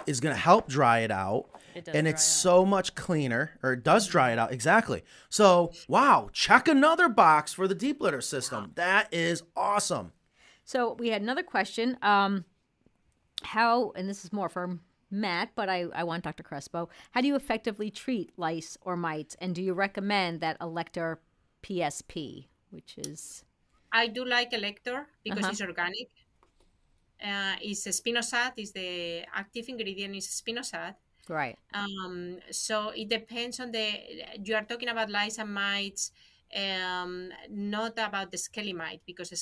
[0.06, 1.46] is going to help dry it out.
[1.74, 2.40] It does and it's out.
[2.42, 4.52] so much cleaner, or it does dry it out.
[4.52, 5.02] Exactly.
[5.28, 8.72] So, wow, check another box for the deep litter system.
[8.74, 10.12] That is awesome.
[10.64, 11.96] So we had another question.
[12.02, 12.44] Um,
[13.42, 14.78] how, and this is more for
[15.10, 16.42] Matt, but I, I want Dr.
[16.42, 16.88] Crespo.
[17.12, 19.36] How do you effectively treat lice or mites?
[19.40, 21.20] And do you recommend that Elector
[21.62, 23.44] PSP, which is
[23.92, 25.52] I do like Elector because Uh-huh.
[25.52, 26.08] it's organic.
[27.22, 28.52] Uh, it's a spinosad.
[28.58, 30.94] Is the active ingredient is spinosad.
[31.28, 31.58] right?
[31.74, 33.90] Um, so it depends on the.
[34.44, 36.12] You are talking about lice and mites,
[36.54, 39.36] um, not about the scalymite, because the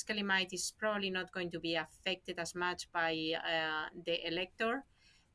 [0.51, 4.83] is probably not going to be affected as much by uh, the elector.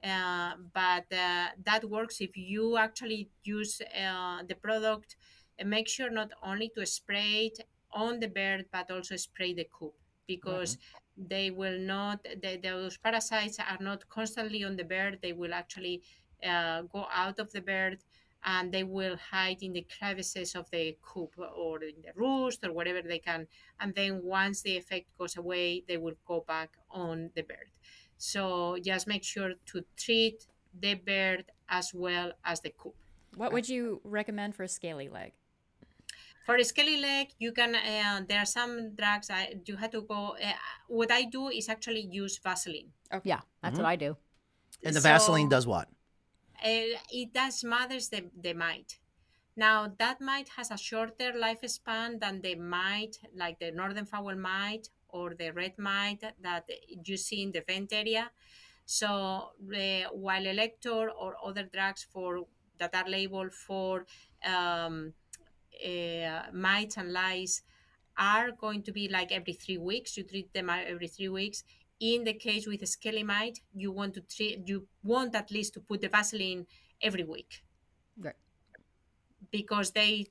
[0.02, 5.16] Uh, but uh, that works if you actually use uh, the product.
[5.58, 9.66] And make sure not only to spray it on the bird, but also spray the
[9.72, 9.94] coop
[10.26, 10.78] because
[11.16, 12.22] they will not.
[12.24, 15.18] The, those parasites are not constantly on the bird.
[15.22, 16.02] They will actually
[16.46, 17.98] uh, go out of the bird
[18.44, 22.72] and they will hide in the crevices of the coop or in the roost or
[22.72, 23.46] whatever they can.
[23.78, 27.70] And then once the effect goes away, they will go back on the bird.
[28.22, 30.46] So just make sure to treat
[30.80, 32.94] the bird as well as the coop.
[33.36, 35.32] What would you recommend for a scaly leg?
[36.46, 37.74] For a scaly leg, you can.
[37.74, 39.28] Uh, there are some drugs.
[39.28, 40.36] I you have to go.
[40.38, 40.52] Uh,
[40.86, 42.92] what I do is actually use Vaseline.
[43.12, 43.28] Okay.
[43.30, 44.16] Yeah, that's what I do.
[44.84, 45.88] And the So- Vaseline does what?
[46.62, 48.98] Uh, it does smothers the, the mite.
[49.56, 54.90] Now that mite has a shorter lifespan than the mite, like the northern fowl mite
[55.12, 56.64] or the red mite that
[57.04, 58.30] you see in the vent area.
[58.84, 62.40] So uh, while Elector or other drugs for
[62.78, 64.06] that are labeled for
[64.44, 65.12] um,
[65.86, 67.62] uh, mites and lice
[68.18, 70.16] are going to be like every three weeks.
[70.16, 71.64] You treat them every three weeks.
[72.00, 74.68] In the case with scaly mite, you want to treat.
[74.68, 76.66] You want at least to put the Vaseline
[77.00, 77.62] every week.
[79.52, 80.26] Because they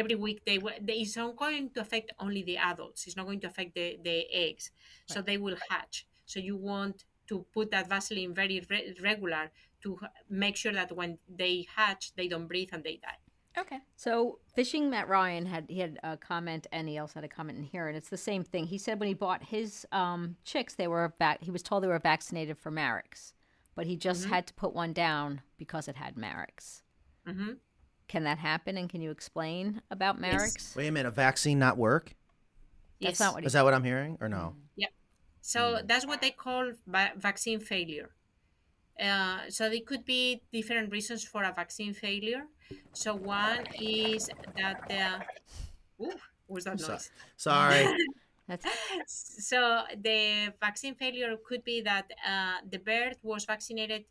[0.00, 3.40] every week they they- it's not going to affect only the adults it's not going
[3.40, 4.70] to affect the, the eggs
[5.06, 9.50] so they will hatch so you want to put that vaseline very re- regular
[9.82, 9.98] to
[10.28, 13.18] make sure that when they hatch they don't breathe and they die
[13.58, 13.80] Okay.
[13.96, 17.58] So fishing Matt Ryan had he had a comment and he also had a comment
[17.58, 18.64] in here and it's the same thing.
[18.66, 21.88] He said when he bought his um, chicks they were vac- he was told they
[21.88, 23.34] were vaccinated for Marek's,
[23.74, 26.82] but he just had to put one down because it had Marek's.
[27.28, 27.58] Mhm.
[28.12, 30.76] Can that happen and can you explain about Marek's?
[30.76, 32.14] Wait a minute, a vaccine not work?
[33.00, 34.54] That's not what he Is that what I'm hearing or no?
[34.76, 34.88] Yeah.
[35.40, 38.10] So that's what they call va- vaccine failure.
[39.00, 42.42] Uh, so there could be different reasons for a vaccine failure.
[42.92, 46.12] So one is that the Ooh,
[46.48, 47.10] was that So- noise?
[47.38, 47.96] Sorry.
[48.46, 48.66] That's
[49.48, 54.04] So the vaccine failure could be that uh, the bird was vaccinated.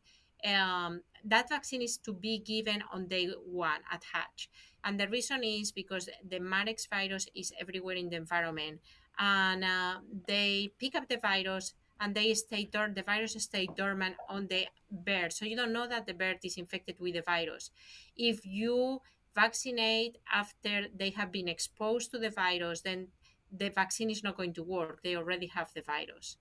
[0.45, 4.49] Um, that vaccine is to be given on day one at hatch,
[4.83, 8.81] and the reason is because the Marek's virus is everywhere in the environment,
[9.19, 14.15] and uh, they pick up the virus and they stay dor- the virus stay dormant
[14.27, 17.69] on the bird, so you don't know that the bird is infected with the virus.
[18.17, 19.01] If you
[19.35, 23.09] vaccinate after they have been exposed to the virus, then
[23.51, 25.03] the vaccine is not going to work.
[25.03, 26.37] They already have the virus.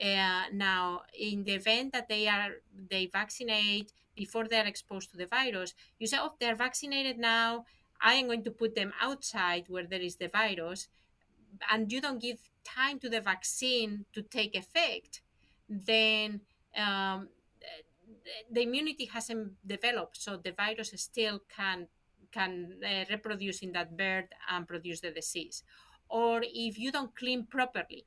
[0.00, 2.54] Uh, now, in the event that they are
[2.90, 7.64] they vaccinate before they are exposed to the virus, you say, "Oh, they're vaccinated now.
[8.00, 10.88] I am going to put them outside where there is the virus,"
[11.70, 15.22] and you don't give time to the vaccine to take effect.
[15.68, 16.40] Then
[16.76, 17.28] um,
[18.50, 21.88] the immunity hasn't developed, so the virus still can
[22.32, 25.62] can uh, reproduce in that bird and produce the disease
[26.08, 28.04] or if you don't clean properly,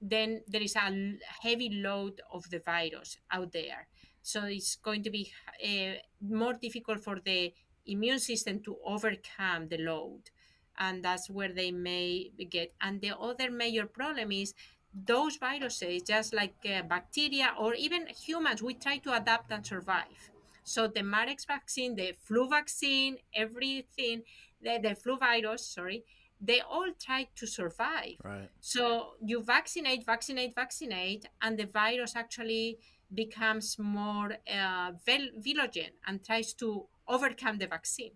[0.00, 3.88] then there is a heavy load of the virus out there.
[4.22, 5.32] So it's going to be
[5.64, 7.52] uh, more difficult for the
[7.86, 10.30] immune system to overcome the load.
[10.78, 12.74] And that's where they may get.
[12.80, 14.52] And the other major problem is
[14.92, 20.30] those viruses, just like uh, bacteria or even humans, we try to adapt and survive.
[20.64, 24.22] So the Marek's vaccine, the flu vaccine, everything,
[24.60, 26.04] the, the flu virus, sorry,
[26.40, 28.16] they all try to survive.
[28.24, 28.50] Right.
[28.60, 32.78] So you vaccinate, vaccinate, vaccinate, and the virus actually
[33.12, 38.12] becomes more uh, vel- virulent and tries to overcome the vaccine.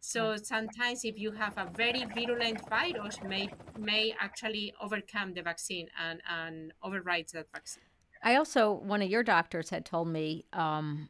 [0.00, 3.48] So sometimes, if you have a very virulent virus, may
[3.78, 7.84] may actually overcome the vaccine and and overrides that vaccine.
[8.22, 11.08] I also one of your doctors had told me um,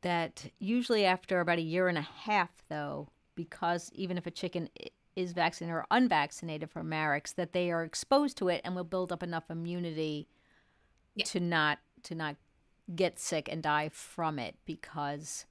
[0.00, 4.68] that usually after about a year and a half, though, because even if a chicken
[4.80, 8.84] i- is vaccinated or unvaccinated for Marek's, that they are exposed to it and will
[8.84, 10.28] build up enough immunity
[11.14, 11.24] Yeah.
[11.26, 12.36] to not to not
[12.94, 15.46] get sick and die from it because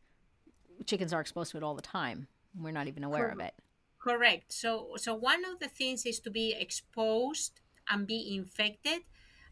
[0.86, 2.28] chickens are exposed to it all the time.
[2.56, 3.54] We're not even aware of it.
[4.00, 4.52] Correct.
[4.52, 9.02] So so one of the things is to be exposed and be infected,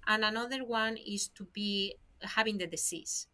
[0.07, 3.27] and another one is to be having the disease.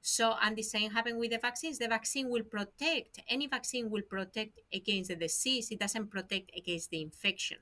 [0.00, 1.78] So and the same happen with the vaccines.
[1.78, 3.20] The vaccine will protect.
[3.28, 5.70] Any vaccine will protect against the disease.
[5.70, 7.58] It doesn't protect against the infection.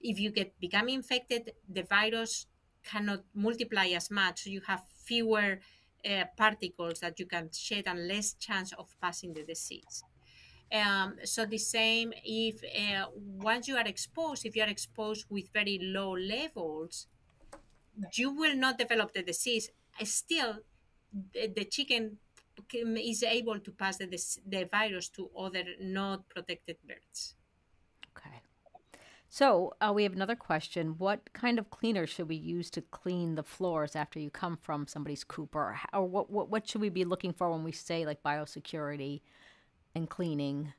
[0.00, 2.46] If you get become infected, the virus
[2.84, 4.44] cannot multiply as much.
[4.44, 5.60] So you have fewer
[6.08, 10.02] uh, particles that you can shed and less chance of passing the disease.
[10.72, 15.52] Um, so the same if uh, once you are exposed, if you are exposed with
[15.52, 17.06] very low levels,
[18.14, 19.70] you will not develop the disease.
[20.02, 20.60] Still,
[21.32, 22.18] the, the chicken
[22.74, 24.06] is able to pass the,
[24.46, 27.34] the virus to other not protected birds.
[28.16, 28.42] Okay.
[29.28, 30.96] So uh, we have another question.
[30.98, 34.86] What kind of cleaner should we use to clean the floors after you come from
[34.86, 38.04] somebody's coop, or, or what, what what should we be looking for when we say
[38.04, 39.22] like biosecurity
[39.94, 40.74] and cleaning?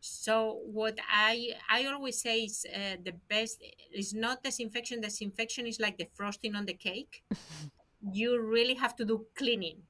[0.00, 3.62] So what I I always say is uh, the best
[3.94, 5.00] is not disinfection.
[5.00, 7.22] Disinfection is like the frosting on the cake.
[8.12, 9.82] you really have to do cleaning.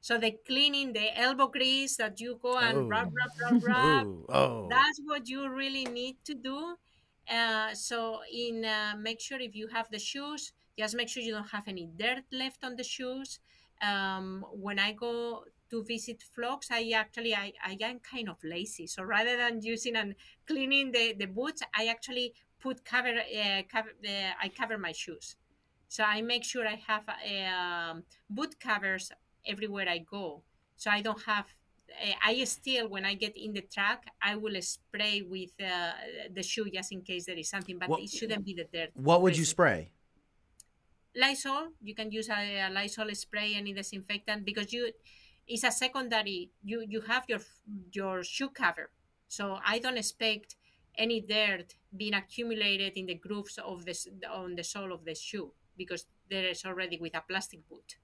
[0.00, 2.88] So the cleaning, the elbow grease that you go and Oh.
[2.88, 4.68] rub, rub, rub, rub, Ooh, oh.
[4.68, 6.76] that's what you really need to do.
[7.28, 11.32] Uh, so in uh, make sure if you have the shoes, just make sure you
[11.34, 13.40] don't have any dirt left on the shoes.
[13.82, 18.86] Um, when I go to visit flocks, I actually I, I am kind of lazy.
[18.86, 20.14] So rather than using and
[20.46, 25.36] cleaning the, the boots, I actually put cover, uh, cover uh, I cover my shoes.
[25.88, 29.12] So I make sure I have um, boot covers
[29.46, 30.42] everywhere I go.
[30.76, 31.46] So I don't have
[32.04, 35.92] uh, I still, when I get in the truck, I will spray with uh,
[36.32, 38.90] the shoe just in case there is something, but What- it shouldn't be the dirt.
[38.94, 39.90] what would you spray?
[41.14, 41.68] Lysol.
[41.80, 44.92] You can use a, a Lysol spray, any disinfectant, because you
[45.46, 46.50] it's a secondary.
[46.62, 47.40] You you have your
[47.92, 48.90] your shoe cover,
[49.28, 50.56] so I don't expect
[50.98, 55.52] any dirt being accumulated in the grooves of this on the sole of the shoe
[55.76, 57.96] because there is already with a plastic boot.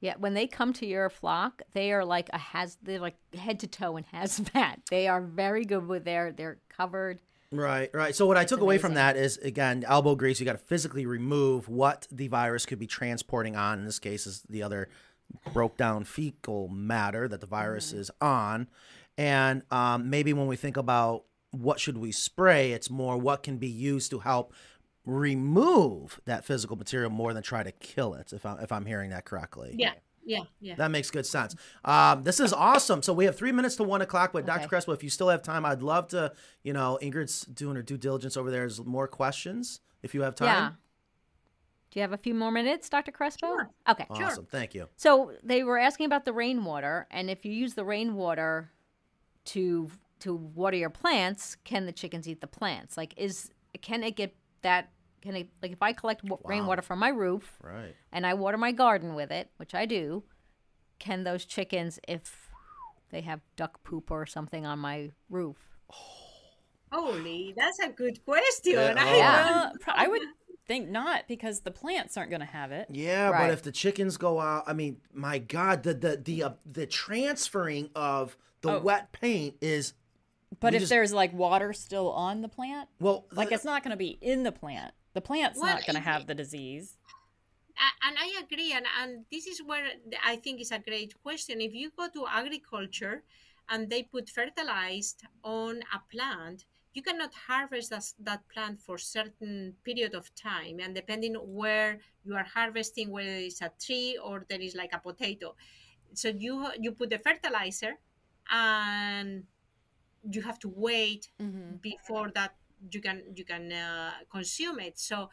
[0.00, 3.60] Yeah, when they come to your flock, they are like a has they're like head
[3.60, 4.76] to toe in hazmat.
[4.90, 7.20] They are very good with their they're covered.
[7.50, 8.14] Right, right.
[8.14, 10.40] So what I took away from that is again, elbow grease.
[10.40, 13.78] You got to physically remove what the virus could be transporting on.
[13.78, 14.88] In this case, is the other
[15.52, 18.00] broke down fecal matter that the virus Mm-hmm.
[18.00, 18.68] is on,
[19.16, 23.58] and um, maybe when we think about what should we spray, it's more what can
[23.58, 24.52] be used to help
[25.06, 28.32] remove that physical material more than try to kill it.
[28.32, 29.74] If I'm if I'm hearing that correctly.
[29.76, 29.92] Yeah,
[30.24, 30.74] yeah, yeah.
[30.76, 31.54] That makes good sense.
[31.84, 33.02] Um, this is awesome.
[33.02, 34.32] So we have three minutes to one o'clock.
[34.32, 34.60] But Dr.
[34.60, 34.68] Okay.
[34.68, 36.32] Crespo, if you still have time, I'd love to.
[36.62, 38.50] You know, Ingrid's doing her due diligence over.
[38.50, 40.46] There's more questions if you have time.
[40.46, 40.70] Yeah.
[41.90, 43.12] Do you have a few more minutes, Dr.
[43.12, 43.46] Crespo?
[43.46, 43.70] Sure.
[43.88, 44.06] Okay.
[44.10, 44.46] Awesome.
[44.46, 44.88] Thank you.
[44.96, 48.70] So they were asking about the rainwater, and if you use the rainwater
[49.46, 49.90] to
[50.20, 52.96] to water your plants, can the chickens eat the plants?
[52.96, 53.50] Like, is
[53.82, 54.34] can it get
[54.64, 54.90] that?
[55.22, 57.94] Can it like if I collect wa- rainwater from my roof Right.
[58.12, 60.24] and I water my garden with it, which I do,
[60.98, 62.50] can those chickens, if
[63.10, 65.56] they have duck poop or something on my roof,
[66.92, 68.72] Holy, that's a good question.
[68.74, 69.16] Yeah, I oh.
[69.16, 69.70] Yeah.
[69.80, 70.22] Pro- I would
[70.66, 72.86] think not because the plants aren't going to have it.
[72.90, 73.46] Yeah, Right.
[73.48, 76.86] but if the chickens go out, I mean, my God, the the the uh, the
[76.86, 78.80] transferring of the Oh.
[78.80, 79.94] wet paint is
[80.60, 83.82] But We if just- there's like water still on the plant, well, like it's not
[83.82, 84.92] going to be in the plant.
[85.14, 86.96] The plant's Well, not going to have the disease.
[88.06, 89.84] And I agree, and, and this is where
[90.24, 91.60] I think is a great question.
[91.60, 93.24] If you go to agriculture
[93.68, 99.74] and they put fertilized on a plant, you cannot harvest that, that plant for certain
[99.84, 104.60] period of time, and depending where you are harvesting, whether it's a tree or there
[104.60, 105.56] is like a potato,
[106.12, 107.94] so you you put the fertilizer,
[108.50, 109.44] and
[110.30, 111.76] you have to wait Mm-hmm.
[111.82, 112.54] before that
[112.90, 114.98] you can you can uh, consume it.
[114.98, 115.30] So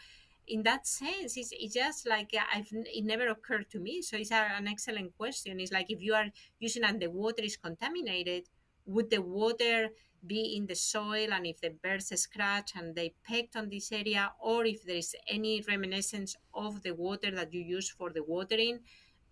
[0.48, 4.02] in that sense it's, it's just like uh, I've, it never occurred to me.
[4.02, 5.60] So it's a, an excellent question.
[5.60, 6.28] It's like if you are
[6.60, 8.44] using and the water is contaminated
[8.86, 9.90] would the water
[10.26, 14.32] be in the soil and if the birds scratch and they pecked on this area
[14.40, 18.80] or if there is any reminiscence of the water that you use for the watering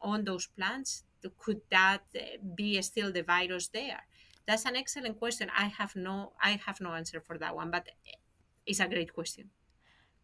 [0.02, 1.04] on those plants
[1.38, 2.22] could that uh,
[2.56, 4.02] be still the virus there
[4.48, 7.88] that's an excellent question i have no i have no answer for that one but
[8.66, 9.50] it's a great question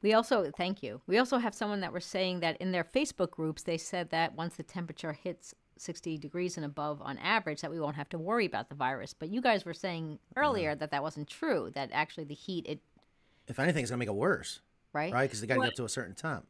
[0.01, 1.01] We also thank you.
[1.07, 4.36] We also have someone that was saying that in their Facebook groups they said that
[4.36, 8.20] once the temperature hits 60 degrees and above on average that we won't have to
[8.20, 9.16] worry about the virus.
[9.16, 11.72] But you guys were saying earlier that that wasn't true.
[11.74, 12.80] That actually the heat it
[13.47, 14.59] if anything, it's gonna make it worse,
[14.93, 15.11] right.
[15.11, 15.24] right?
[15.28, 16.43] Because they got to Well- get up to a certain time.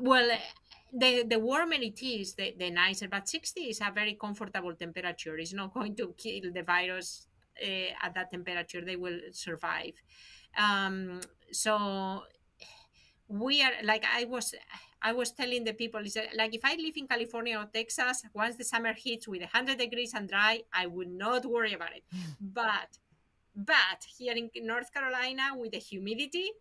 [0.00, 0.28] well
[0.92, 5.36] the the warmer it is the, the nicer but 60 is a very comfortable temperature.
[5.38, 7.26] It's not going to kill the virus
[7.62, 8.80] uh, at that temperature.
[8.80, 9.94] They will survive.
[10.58, 11.20] Um,
[11.52, 12.22] so
[13.28, 14.54] we are like i was
[15.02, 18.56] i was telling the people is like if i live in california or texas once
[18.56, 22.04] the summer hits with 100 degrees and dry i would not worry about it.
[22.40, 22.98] But
[23.54, 26.52] but here in north carolina with the humidity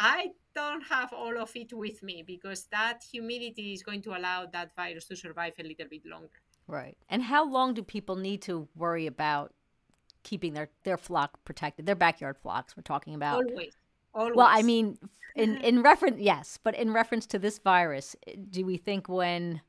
[0.00, 4.46] i don't have all of it with me because that humidity is going to allow
[4.46, 6.40] that virus to survive a little bit longer
[6.70, 6.96] Right.
[7.08, 9.52] And how long do people need to worry about
[10.22, 11.84] keeping their their flock protected?
[11.84, 13.44] Their backyard flocks we're talking about.
[13.44, 13.72] always
[14.14, 14.96] always Well, I mean,
[15.34, 18.14] in in reference, yes, but in reference to this virus,
[18.50, 19.62] do we think when,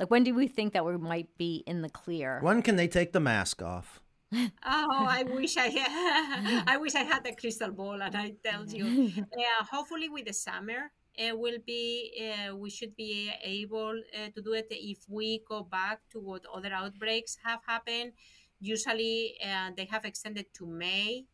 [0.00, 2.40] like, when do we think that we might be in the clear?
[2.42, 4.00] When can they take the mask off?
[4.32, 4.46] Oh,
[5.08, 8.94] I wish I had, I wish I had a crystal ball and I tell you.
[9.38, 14.42] Uh, hopefully, with the summer, uh, will be uh, we should be able uh, to
[14.42, 18.12] do it if we go back to what other outbreaks have happened.
[18.60, 21.26] Usually, uh, they have extended to May.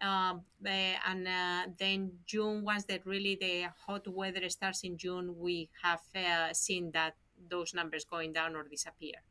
[0.00, 0.68] Um, uh,
[1.06, 6.00] and uh, then June, once that really the hot weather starts in June, we have
[6.16, 7.14] uh, seen that
[7.48, 9.22] those numbers going down or disappear.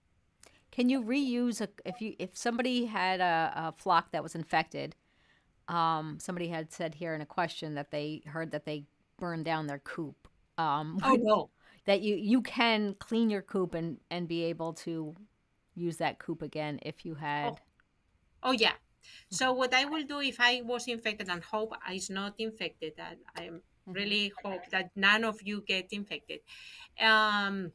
[0.71, 4.95] Can you reuse a if you if somebody had a, a flock that was infected?
[5.67, 8.85] Um, somebody had said here in a question that they heard that they
[9.19, 10.27] burned down their coop.
[10.57, 11.49] Um, Oh no.
[11.85, 15.15] that you you can clean your coop and and be able to
[15.75, 17.59] use that coop again if you had.
[18.43, 18.73] Oh yeah.
[19.29, 22.93] So what I will do if I was infected and hope I is not infected,
[22.97, 23.49] and I
[23.87, 26.39] really hope that none of you get infected.
[26.99, 27.71] Um,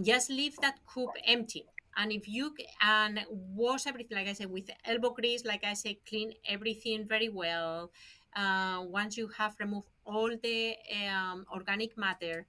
[0.00, 1.64] just leave that coop empty.
[1.98, 5.96] And if you and wash everything, like I said, with elbow grease, like I said,
[6.08, 7.92] clean everything very well.
[8.36, 10.76] Uh, once you have removed all the
[11.10, 12.46] um, organic matter,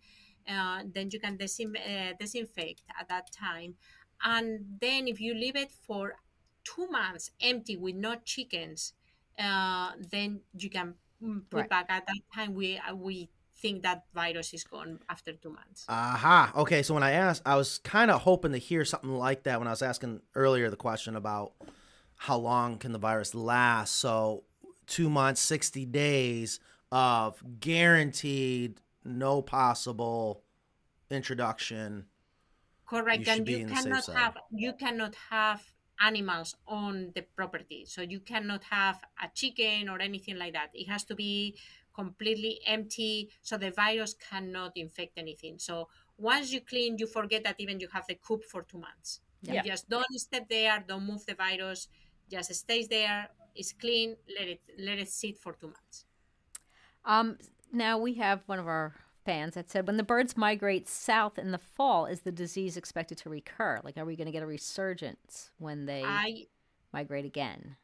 [0.47, 3.75] uh, then you can disin- uh, disinfect at that time.
[4.23, 6.15] And then if you leave it for
[6.63, 8.93] two months empty with no chickens,
[9.37, 11.69] uh, then you can mm, put Right.
[11.69, 12.53] back at that time.
[12.53, 13.29] We uh, we
[13.61, 15.85] think that virus is gone after two months.
[15.89, 16.51] Aha.
[16.55, 19.59] Okay, so when I asked, I was kind of hoping to hear something like that
[19.59, 21.53] when I was asking earlier the question about
[22.15, 23.95] how long can the virus last.
[23.95, 24.43] So
[24.87, 26.59] two months, sixty days
[26.91, 30.43] of guaranteed no possible
[31.09, 32.05] introduction.
[32.85, 35.61] Correct, you and you cannot have you cannot have
[36.01, 37.85] animals on the property.
[37.85, 40.69] So you cannot have a chicken or anything like that.
[40.73, 41.55] It has to be
[42.01, 45.55] completely empty, so the virus cannot infect anything.
[45.57, 45.73] So
[46.17, 49.19] once you clean, you forget that even you have the coop for two months.
[49.41, 49.53] Yeah.
[49.55, 51.87] You just don't step there, don't move the virus,
[52.31, 53.29] just stays there.
[53.55, 54.15] It's clean.
[54.37, 56.05] Let it let it sit for two months.
[57.03, 57.37] Um,
[57.71, 58.93] now we have one of our
[59.25, 63.17] fans that said, when the birds migrate south in the fall, is the disease expected
[63.19, 63.79] to recur?
[63.83, 66.47] Like, are we going to get a resurgence when they I
[66.93, 67.75] migrate again?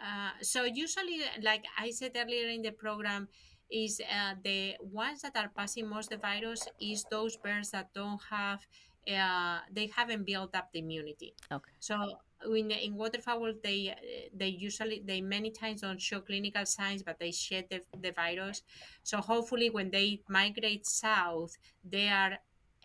[0.00, 3.28] Uh, so usually, like I said earlier in the program,
[3.70, 8.20] is uh, the ones that are passing most the virus is those birds that don't
[8.28, 8.66] have,
[9.08, 11.34] uh, they haven't built up the immunity.
[11.52, 11.70] Okay.
[11.78, 12.18] So
[12.52, 13.94] in, in waterfowl, they
[14.34, 18.62] they usually they many times don't show clinical signs, but they shed the, the virus.
[19.02, 22.38] So hopefully, when they migrate south, they are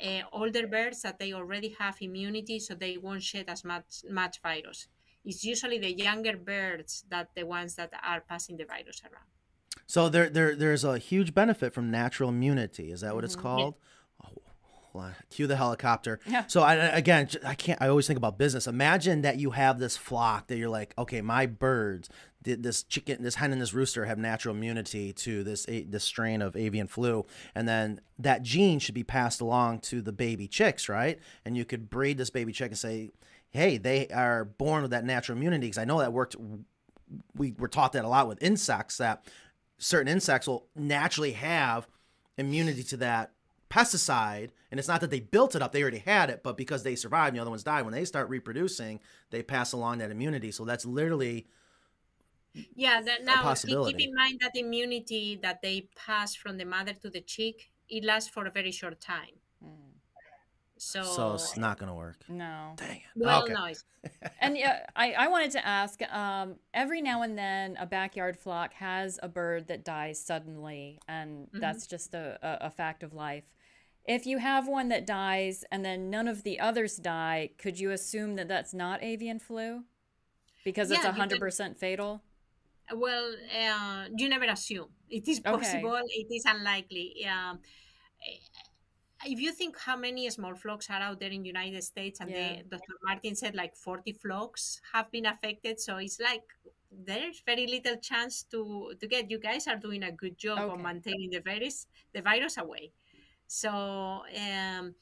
[0.04, 4.42] uh, older birds that they already have immunity, so they won't shed as much much
[4.42, 4.88] virus.
[5.26, 9.26] It's usually the younger birds that the ones that are passing the virus around.
[9.88, 12.92] So there, there, there's a huge benefit from natural immunity.
[12.92, 13.44] Is that what it's mm-hmm.
[13.44, 13.76] called?
[14.24, 14.42] Oh,
[14.94, 16.20] well, cue the helicopter.
[16.26, 16.46] Yeah.
[16.48, 17.82] So I I- again, j- I can't.
[17.82, 18.68] I always think about business.
[18.68, 22.10] Imagine that you have this flock that you're like, okay, my birds,
[22.42, 26.56] this chicken, this hen, and this rooster have natural immunity to this this strain of
[26.56, 31.20] avian flu, and then that gene should be passed along to the baby chicks, right?
[31.44, 33.12] And you could breed this baby chick and say,
[33.56, 36.36] hey, they are born with that natural immunity because I know that worked.
[37.36, 39.26] We were taught that a lot with insects that
[39.78, 41.88] certain insects will naturally have
[42.38, 43.32] immunity to that
[43.70, 46.84] pesticide and it's not that they built it up they already had it but because
[46.84, 49.00] they survived and the other ones died when they start reproducing
[49.32, 51.48] they pass along that immunity so that's literally
[52.76, 56.94] Yeah, that now keep, keep in mind that immunity that they pass from the mother
[56.94, 59.36] to the chick, it lasts for a very short time.
[60.78, 62.74] So, so it's not gonna work No.
[62.78, 63.68] dang it well, okay no,
[64.42, 68.74] And yeah, I, I wanted to ask um, every now and then a backyard flock
[68.74, 73.46] has a bird that dies suddenly, and that's just a, a, a fact of life.
[74.04, 77.92] If you have one that dies and then none of the others die, could you
[77.92, 79.84] assume that that's not avian flu?
[80.66, 82.22] Because it's Yeah, a you could- 100% fatal?
[82.94, 85.58] well, uh, you never assume it is Okay.
[85.58, 85.98] possible.
[86.10, 87.26] It is unlikely.
[87.26, 87.60] Um,
[89.26, 92.54] if you think how many small flocks are out there in United States, and Yeah.
[92.58, 92.94] they, Dr.
[93.04, 96.44] Martin said like 40 flocks have been affected, so it's like
[96.92, 99.30] there's very little chance to to get.
[99.30, 100.74] You guys are doing a good job Okay.
[100.74, 102.92] of maintaining the virus the virus away.
[103.48, 104.96] So um,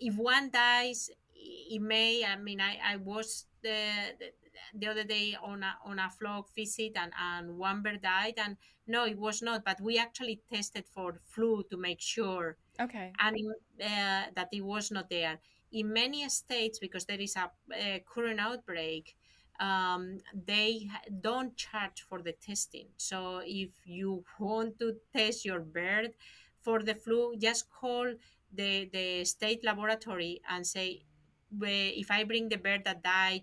[0.00, 2.24] if one dies, it may.
[2.24, 4.32] I mean, I I was the, the
[4.72, 8.56] the other day on a on a flock visit and and one bird died and
[8.86, 13.12] no it was not but we actually tested for flu to make sure Okay.
[13.20, 13.36] and
[13.80, 15.38] uh, that it was not there.
[15.72, 19.14] In many states, because there is a, a current outbreak,
[19.60, 20.88] um, they
[21.20, 22.88] don't charge for the testing.
[22.96, 26.10] So if you want to test your bird
[26.60, 28.14] for the flu, just call
[28.52, 31.02] the, the state laboratory and say,
[31.60, 33.42] if I bring the bird that died,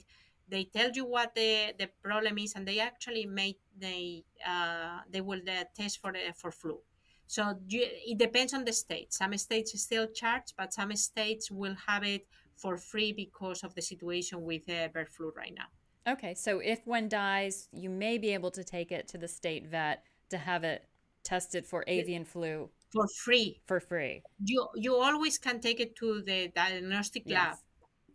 [0.50, 5.22] they tell you what the, the problem is, and they actually make they uh, they
[5.22, 6.80] will uh, test for the, for flu.
[7.28, 9.14] So you, it depends on the state.
[9.14, 13.82] Some states still charge, but some states will have it for free because of the
[13.82, 16.12] situation with uh, bird flu right now.
[16.12, 16.34] Okay.
[16.34, 20.04] So if one dies, you may be able to take it to the state vet
[20.30, 20.86] to have it
[21.24, 23.62] tested for avian flu for free.
[23.66, 24.24] for free.
[24.44, 27.52] You you always can take it to the diagnostic lab.
[27.52, 27.64] Yes.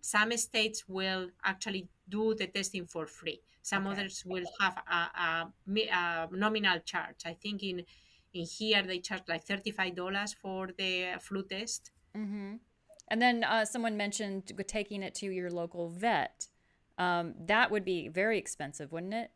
[0.00, 3.40] Some states will actually do the testing for free.
[3.62, 3.92] Some Okay.
[3.92, 4.96] others will have a,
[5.26, 5.52] a,
[5.92, 7.20] a nominal charge.
[7.24, 7.84] I think in
[8.32, 11.92] in here they charge like thirty five dollars for the flu test.
[12.14, 12.54] hmm
[13.08, 16.48] And then uh, someone mentioned taking it to your local vet.
[16.96, 19.30] Um, that would be very expensive, wouldn't it?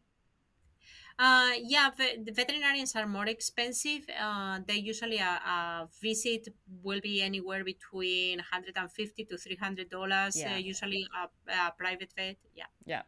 [1.18, 4.08] Uh, yeah, the veterinarians are more expensive.
[4.08, 6.48] Uh, they usually a, a visit
[6.82, 10.36] will be anywhere between 150 to 300 dollars.
[10.38, 10.54] Yeah.
[10.54, 12.36] Uh, usually a, a private vet.
[12.54, 12.70] Yeah.
[12.86, 13.02] Yeah.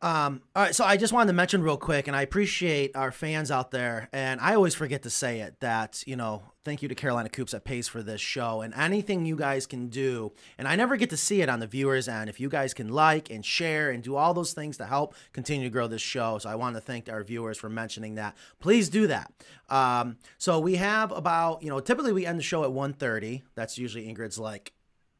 [0.00, 3.10] Um, all right, so I just wanted to mention real quick, and I appreciate our
[3.10, 6.88] fans out there, and I always forget to say it that you know, thank you
[6.88, 10.68] to Carolina Coops that pays for this show, and anything you guys can do, and
[10.68, 12.30] I never get to see it on the viewers end.
[12.30, 15.66] If you guys can like and share and do all those things to help continue
[15.66, 18.36] to grow this show, so I want to thank our viewers for mentioning that.
[18.60, 19.32] Please do that.
[19.68, 23.42] Um, so we have about you know, typically we end the show at 1.30.
[23.56, 24.72] That's usually Ingrid's like,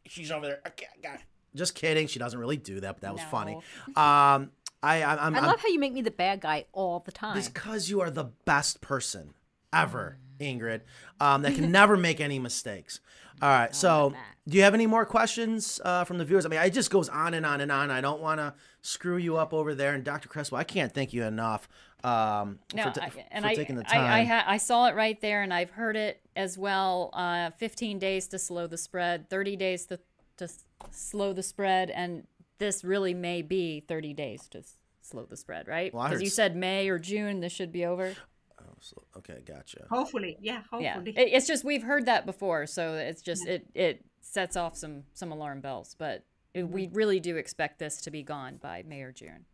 [0.06, 0.60] she's over there.
[0.68, 1.22] Okay, I got it.
[1.54, 2.06] Just kidding.
[2.06, 3.58] She doesn't really do that, but that was funny.
[3.96, 4.50] Um,
[4.82, 7.12] I, I, I'm, I I'm love how you make me the bad guy all the
[7.12, 7.34] time.
[7.40, 9.34] because you are the best person
[9.72, 10.82] ever, Ingrid,
[11.20, 13.00] um, that can never make any mistakes.
[13.40, 13.74] All right.
[13.74, 14.14] So,
[14.48, 16.44] do you have any more questions uh, from the viewers?
[16.44, 17.90] I mean, it just goes on and on and on.
[17.90, 19.94] I don't want to screw you up over there.
[19.94, 20.28] And Dr.
[20.28, 21.68] Crespo, I can't thank you enough
[22.02, 24.26] um, No, for, ta- I, and for I, taking the I, I, time.
[24.26, 27.10] ha- I saw it right there, and I've heard it as well.
[27.12, 30.00] Uh, 15 days to slow the spread, 30 days to
[30.38, 30.48] to
[30.92, 32.24] slow the spread, and
[32.58, 35.92] this really may be 30 days to s- slow the spread, right?
[35.92, 38.14] Because heard you said May or June, this should be over.
[38.60, 39.86] Oh, so- okay, gotcha.
[39.90, 40.36] Hopefully.
[40.40, 40.62] Yeah.
[40.78, 41.14] Yeah, Hopefully.
[41.16, 45.04] it, it's just we've heard that before, so it's just it it sets off some
[45.14, 46.96] some alarm bells, but it, we mm-hmm.
[46.96, 49.46] really do expect this to be gone by May or June.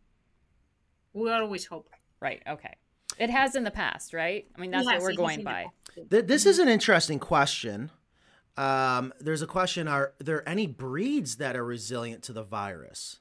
[1.13, 1.89] we always hope.
[2.19, 2.41] Right?
[2.47, 2.75] Okay.
[3.17, 4.45] It has in the past, right?
[4.57, 5.67] I mean, that's Yes, what we're going by.
[6.09, 6.49] this mm-hmm.
[6.49, 7.91] is an interesting question.
[8.57, 13.19] Um, there's a question: Are there any breeds that are resilient to the virus?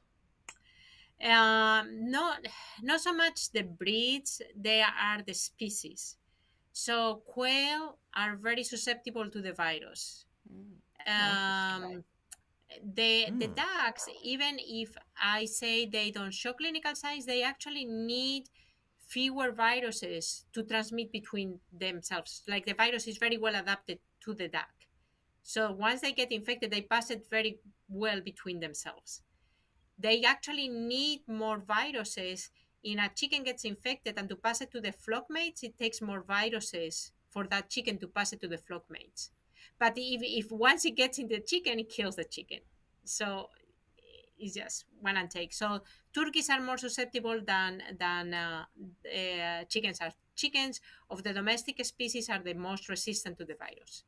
[1.22, 2.46] Um, not
[2.82, 6.16] not so much the breeds; they are the species.
[6.72, 10.26] So quail are very susceptible to the virus.
[11.06, 12.04] Um,
[12.82, 13.54] the the Hmm.
[13.64, 18.50] ducks, even if I say they don't show clinical signs, they actually need
[19.08, 22.42] fewer viruses to transmit between themselves.
[22.48, 24.73] Like the virus is very well adapted to the duck.
[25.44, 29.20] So once they get infected, they pass it very well between themselves.
[29.98, 32.50] They actually need more viruses.
[32.82, 36.00] In a chicken gets infected, and to pass it to the flock mates, it takes
[36.00, 39.30] more viruses for that chicken to pass it to the flock mates.
[39.78, 42.60] But if, if once it gets in the chicken, it kills the chicken.
[43.04, 43.50] So
[44.38, 45.52] it's just one and take.
[45.52, 45.82] So
[46.14, 48.64] turkeys are more susceptible than than uh,
[49.06, 50.12] uh, chickens are.
[50.34, 50.80] Chickens
[51.10, 54.04] of the domestic species are the most resistant to the virus.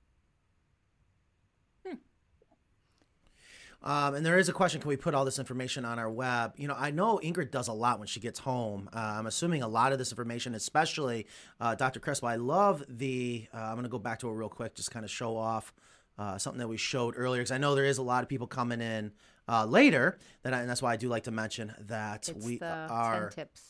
[3.83, 6.55] Um, and there is a question: Can we put all this information on our web?
[6.57, 8.89] You know, I know Ingrid does a lot when she gets home.
[8.93, 11.27] Uh, I'm assuming a lot of this information, especially
[11.61, 12.01] uh, Dr.
[12.01, 12.27] Crespo.
[12.27, 13.47] I love the.
[13.55, 15.73] Uh, I'm going to go back to it real quick, just kind of show off
[16.19, 18.47] uh, something that we showed earlier, because I know there is a lot of people
[18.47, 19.13] coming in
[19.49, 22.61] uh, later, that I, and that's why I do like to mention that it's we
[22.61, 23.63] are 10 tips.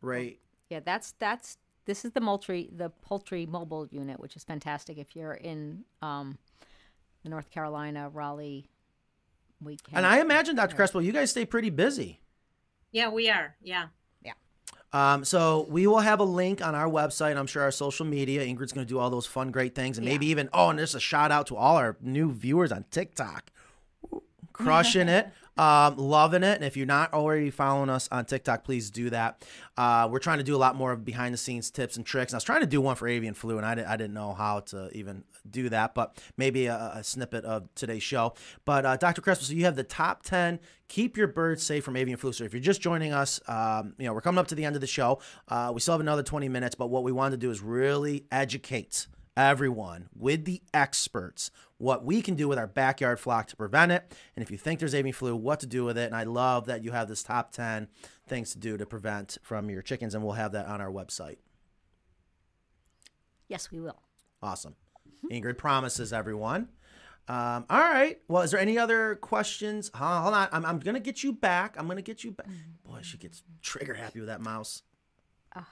[0.00, 0.38] right.
[0.70, 5.14] Yeah, that's that's this is the poultry the poultry mobile unit, which is fantastic if
[5.14, 6.38] you're in um,
[7.24, 8.68] North Carolina, Raleigh.
[9.64, 9.98] We can.
[9.98, 10.76] And I imagine, Dr.
[10.76, 12.20] Crespo, you guys stay pretty busy.
[12.92, 13.56] Yeah, we are.
[13.62, 13.86] Yeah.
[14.22, 14.32] Yeah.
[14.92, 17.36] Um, so we will have a link on our website.
[17.36, 18.44] I'm sure our social media.
[18.44, 20.94] Ingrid's going to do all those fun, great things, and maybe even oh, and there's
[20.94, 23.50] a shout out to all our new viewers on TikTok,
[24.52, 26.56] crushing it, um, loving it.
[26.56, 29.44] And if you're not already following us on TikTok, please do that.
[29.76, 32.32] Uh, we're trying to do a lot more of behind the scenes tips and tricks.
[32.32, 34.14] And I was trying to do one for avian flu, and I, didn't, I didn't
[34.14, 38.34] know how to even do that, but maybe a, a snippet of today's show.
[38.64, 39.20] But uh, Dr.
[39.20, 42.32] Crespo, so you have the top 10 keep your birds safe from avian flu.
[42.32, 44.76] So if you're just joining us, um, you know, we're coming up to the end
[44.76, 45.18] of the show.
[45.48, 48.26] Uh, we still have another 20 minutes, but what we wanted to do is really
[48.30, 49.06] educate
[49.36, 51.50] everyone with the experts
[51.84, 54.10] what we can do with our backyard flock to prevent it.
[54.34, 56.06] And if you think there's avian flu, what to do with it.
[56.06, 57.88] And I love that you have this top 10
[58.26, 61.36] things to do to prevent from your chickens, and we'll have that on our website.
[63.48, 64.00] yes, we will.
[64.42, 64.74] Awesome.
[65.30, 66.68] Ingrid promises everyone.
[67.28, 68.18] Um, all right.
[68.28, 69.90] Well, is there any other questions?
[69.94, 70.48] Huh, hold on.
[70.52, 71.76] I'm, I'm going to get you back.
[71.78, 72.46] I'm going to get you back.
[72.86, 74.82] Boy, she gets trigger happy with that mouse.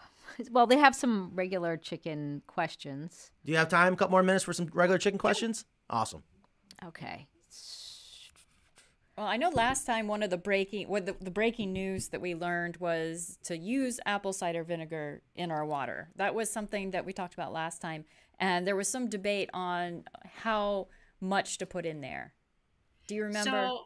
[0.51, 3.31] Well, they have some regular chicken questions.
[3.45, 3.93] Do you have time?
[3.93, 5.67] A couple more minutes for some regular chicken questions?
[5.93, 6.23] Awesome.
[6.85, 7.28] Okay.
[9.16, 12.20] Well, I know last time one of the breaking what the, the breaking news that
[12.23, 16.09] we learned was to use apple cider vinegar in our water.
[16.16, 18.06] That was something that we talked about last time.
[18.40, 20.05] and there was some debate on
[20.43, 20.89] how
[21.20, 22.32] much to put in there.
[23.06, 23.51] Do you remember?
[23.51, 23.85] So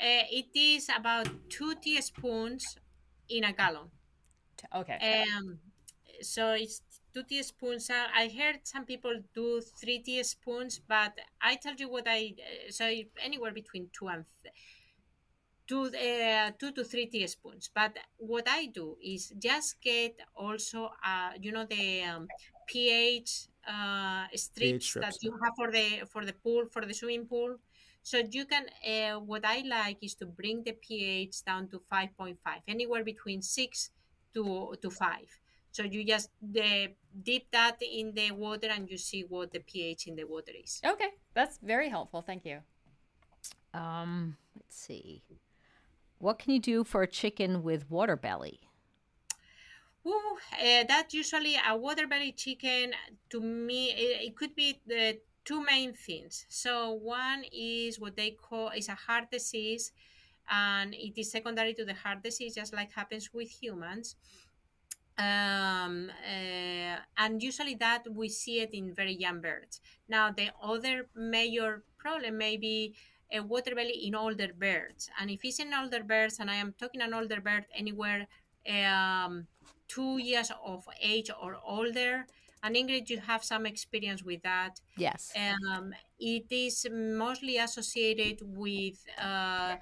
[0.00, 2.76] uh, it is about two teaspoons
[3.28, 3.90] in a gallon.
[4.74, 5.24] okay.
[5.36, 5.58] Um,
[6.20, 6.82] so it's
[7.14, 7.90] two teaspoons.
[7.90, 12.70] Uh, I heard some people do three teaspoons, but I tell you what I uh,
[12.70, 12.84] so
[13.20, 14.54] anywhere between two and th-
[15.66, 17.70] two, uh, two to three teaspoons.
[17.74, 22.30] But what I do is just get also, uh, you know, the um,
[22.66, 27.26] pH uh, strips, strips, that you have for the for the pool for the swimming
[27.26, 27.58] pool.
[28.02, 28.66] So you can.
[28.86, 33.04] Uh, what I like is to bring the pH down to five point five, anywhere
[33.04, 33.90] between six
[34.34, 35.28] to to five.
[35.70, 36.88] So you just the,
[37.22, 40.80] dip that in the water and you see what the pH in the water is.
[40.84, 42.22] Okay, that's very helpful.
[42.22, 42.60] Thank you.
[43.74, 45.22] Um, let's see.
[46.18, 48.60] What can you do for a chicken with water belly?
[50.06, 52.92] Ooh, uh, that usually a water belly chicken
[53.30, 56.46] to me it, it could be the two main things.
[56.48, 59.92] So one is what they call is a heart disease,
[60.50, 64.16] and it is secondary to the heart disease, just like happens with humans.
[65.18, 69.80] Um, uh, and usually that we see it in very young birds.
[70.08, 72.94] Now the other major problem may be
[73.32, 76.72] a water belly in older birds, and if it's in older birds, and I am
[76.78, 78.26] talking an older bird anywhere.
[78.68, 79.46] Um,
[79.88, 82.26] two years of age or older.
[82.62, 84.80] And Ingrid, you have some experience with that.
[84.96, 85.32] Yes.
[85.36, 89.76] Um, it is mostly associated with uh,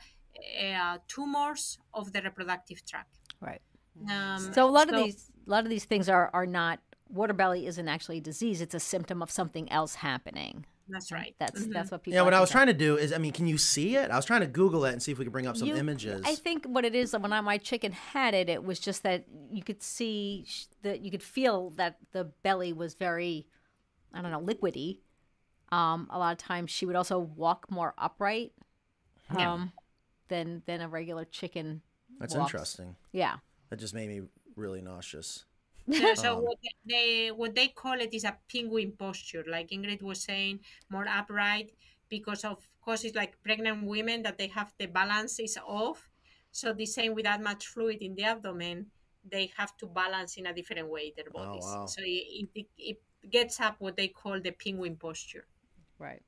[0.62, 3.18] uh, tumors of the reproductive tract.
[3.40, 3.62] Right.
[4.10, 6.80] Um, So a lot so- of these a lot of these things are are not
[7.08, 10.66] water belly isn't actually a disease, it's a symptom of something else happening.
[10.88, 11.34] That's right.
[11.38, 11.72] That's Mhm.
[11.72, 13.46] that's what people Yeah, what I was concerned- trying to do is, I mean, can
[13.46, 14.10] you see it?
[14.10, 15.76] I was trying to Google it and see if we could bring up some You-
[15.76, 16.22] images.
[16.24, 19.24] I think what it is when I, my chicken had it, it was just that
[19.50, 20.46] you could see
[20.82, 23.48] that you could feel that the belly was very,
[24.12, 25.00] I don't know, liquidy.
[25.72, 28.52] Um, a lot of times she would also walk more upright,
[29.36, 29.52] Yeah.
[29.54, 29.72] um,
[30.28, 31.82] than than a regular chicken.
[32.20, 32.52] That's walks.
[32.52, 32.96] interesting.
[33.12, 33.38] Yeah.
[33.70, 34.22] That just made me
[34.56, 35.44] really nauseous.
[35.86, 40.02] Yeah, so Um, what they what they call it is a penguin posture, like Ingrid
[40.02, 41.72] was saying, more upright
[42.08, 46.10] because of course it's like pregnant women that they have the balance is off.
[46.50, 48.90] So the same with that much fluid in the abdomen,
[49.30, 51.66] they have to balance in a different way their bodies.
[51.66, 51.76] Oh, bodies.
[51.76, 51.86] wow.
[51.86, 52.98] So it, it, it
[53.30, 55.46] gets up what they call the penguin posture.
[55.98, 56.22] Right.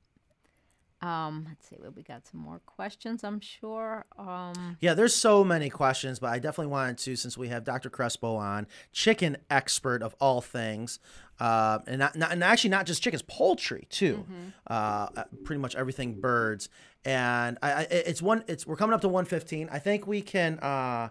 [1.01, 1.77] Um, let's see.
[1.95, 3.23] We got some more questions.
[3.23, 4.05] I'm sure.
[4.17, 7.89] Um, Yeah, there's so many questions, but I definitely wanted to, since we have Dr.
[7.89, 10.99] Crespo on, chicken expert of all things,
[11.39, 14.25] uh, and not, not, and actually not just chickens, poultry too,
[14.67, 15.07] uh,
[15.45, 16.67] pretty much everything birds.
[17.05, 19.69] And I, I, it's one, it's we're coming up to 115.
[19.71, 21.09] I think we can uh,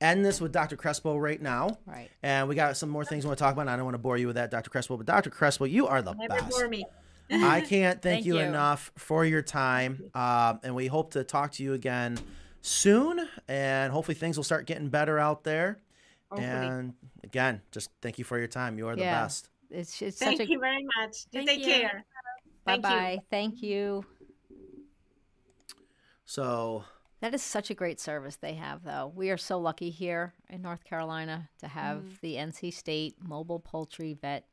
[0.00, 0.76] end this with Dr.
[0.76, 1.78] Crespo right now.
[1.84, 2.08] right.
[2.22, 3.62] And we got some more things we want to talk about.
[3.62, 4.70] And I don't want to bore you with that, Dr.
[4.70, 5.30] Crespo, but Dr.
[5.30, 6.50] Crespo, you are the Never best.
[6.50, 6.84] bore me.
[7.30, 8.40] I can't thank, Thank you, you.
[8.40, 10.10] enough for your time.
[10.14, 12.18] Um, and we hope to talk to you again
[12.62, 13.26] soon.
[13.48, 15.78] And hopefully things will start getting better out there.
[16.30, 16.48] Hopefully.
[16.48, 16.94] And
[17.24, 18.78] again, just thank you for your time.
[18.78, 19.22] You are the Yeah.
[19.22, 19.48] best.
[19.70, 21.24] It's it's Thank a you very much.
[21.32, 21.66] Thank take you.
[21.66, 22.04] care.
[22.64, 23.18] bye bye.
[23.30, 24.04] Thank you.
[26.24, 26.84] So
[27.20, 29.10] That is such a great service they have, though.
[29.14, 32.20] We are so lucky here in North Carolina to have Mm.
[32.20, 34.46] the NC State Mobile Poultry Vet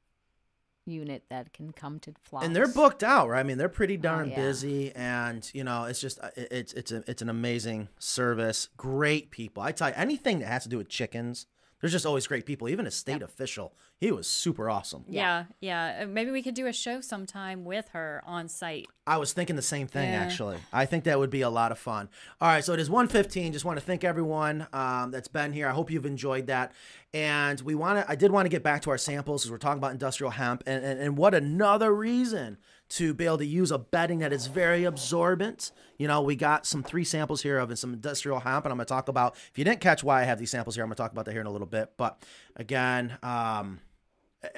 [0.86, 2.44] unit that can come to fly.
[2.44, 3.40] and they're booked out, right?
[3.40, 4.36] I mean, they're pretty darn Oh, yeah.
[4.36, 8.70] busy, and you know, it's just uh, it's it's a, it's an amazing service.
[8.78, 9.64] Great people.
[9.64, 11.48] I tell you, anything that has to do with chickens,
[11.84, 12.70] there's just always great people.
[12.70, 15.04] Even a state official, he was super awesome.
[15.10, 16.00] Yeah, yeah.
[16.04, 18.88] Uh, Maybe we could do a show sometime with her on site.
[19.06, 20.22] I was thinking the same thing Yeah.
[20.22, 20.60] actually.
[20.72, 22.08] I think that would be a lot of fun.
[22.40, 23.52] All right, so it is 1:15.
[23.52, 25.68] Just want to thank everyone um, that's been here.
[25.68, 26.72] I hope you've enjoyed that.
[27.14, 29.58] And we want to I did want to get back to our samples because we're
[29.58, 32.60] talking about industrial hemp and, and, and what another reason
[32.96, 35.72] to be able to use a bedding that is very absorbent.
[35.98, 38.78] You know, we got some three samples here of and some industrial hemp, and I'm
[38.78, 39.36] going to talk about.
[39.36, 41.26] If you didn't catch why I have these samples here, I'm going to talk about
[41.26, 41.94] that here in a little bit.
[41.98, 42.22] But
[42.56, 43.80] again, um,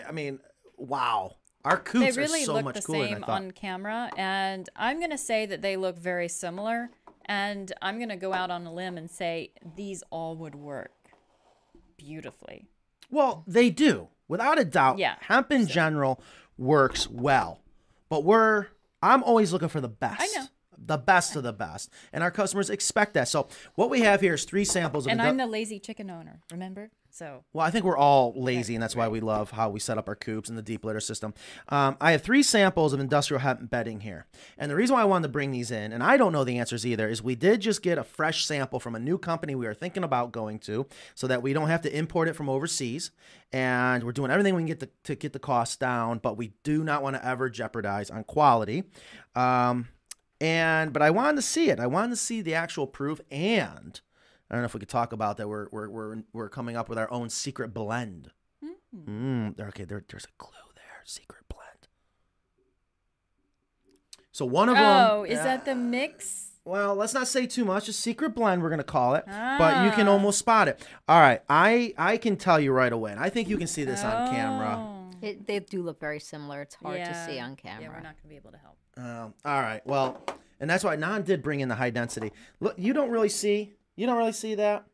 [0.07, 0.39] I- mean,
[0.77, 4.69] wow, our They coots really are so look much the cooler same on camera, and
[4.75, 6.89] I'm gonna say that they look very similar.
[7.27, 10.91] And I'm gonna go out on a limb and say these all would work
[11.97, 12.67] beautifully.
[13.09, 14.09] Well, they do.
[14.27, 15.15] Without a doubt, Yeah.
[15.21, 16.21] hemp in general
[16.57, 17.61] works well.
[18.09, 18.67] But we're
[19.01, 20.21] I'm always looking for the best.
[20.21, 20.47] I know.
[20.77, 21.89] The best of the best.
[22.11, 23.27] And our customers expect that.
[23.27, 26.41] So what we have here is three samples of And I'm the lazy chicken owner.
[26.51, 26.91] Remember?
[27.15, 29.97] So Well, I think we're all lazy, and that's why we love how we set
[29.97, 31.33] up our coops and the deep litter system.
[31.69, 34.25] Um, I have three samples of industrial hemp bedding here,
[34.57, 36.59] and the reason why I wanted to bring these in, and I don't know the
[36.59, 39.65] answers either, is we did just get a fresh sample from a new company we
[39.65, 43.11] are thinking about going to, so that we don't have to import it from overseas,
[43.53, 46.51] and we're doing everything we can get to, to get the costs down, but we
[46.65, 48.83] do not want to ever jeopardize on quality.
[49.37, 49.87] Um,
[50.41, 51.79] and but I wanted to see it.
[51.79, 54.01] I wanted to see the actual proof and.
[54.49, 55.47] I don't know if we could talk about that.
[55.47, 58.31] We're we're we're, we're coming up with our own secret blend.
[58.95, 61.01] Mm, okay, there, there's a clue there.
[61.03, 61.87] Secret blend.
[64.31, 65.07] So one of them.
[65.11, 66.51] Oh, is that the mix?
[66.63, 67.87] Well, let's not say too much.
[67.89, 70.11] A secret blend, we're gonna call it, but you can Ah.
[70.11, 70.85] almost spot it.
[71.07, 73.83] All right, I I can tell you right away, and I think you can see
[73.83, 74.75] this on camera.
[74.77, 74.91] Oh.
[75.21, 76.61] It, they do look very similar.
[76.61, 77.83] It's hard to see on camera.
[77.83, 78.77] Yeah, we're not gonna be able to help.
[78.97, 80.23] Um, all right, well,
[80.59, 82.31] and that's why Nan did bring in the high density.
[82.59, 83.73] Look, you don't really see.
[83.95, 84.85] You don't really see that.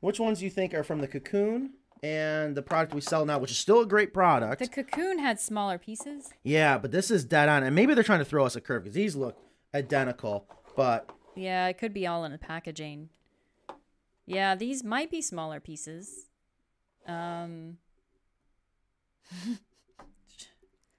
[0.00, 3.38] Which ones do you think are from the cocoon and the product we sell now,
[3.38, 4.60] which is still a great product?
[4.60, 6.30] The cocoon had smaller pieces.
[6.42, 8.84] Yeah, but this is dead on, and maybe they're trying to throw us a curve
[8.84, 9.36] because these look
[9.74, 10.46] identical.
[10.74, 13.10] But Yeah, it could be all in the packaging.
[14.26, 16.26] Yeah, these might be smaller pieces.
[17.06, 17.76] Um,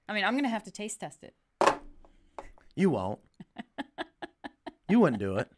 [0.08, 1.34] I mean, I'm gonna have to taste test it.
[2.76, 3.18] you won't.
[4.88, 5.50] you wouldn't do it.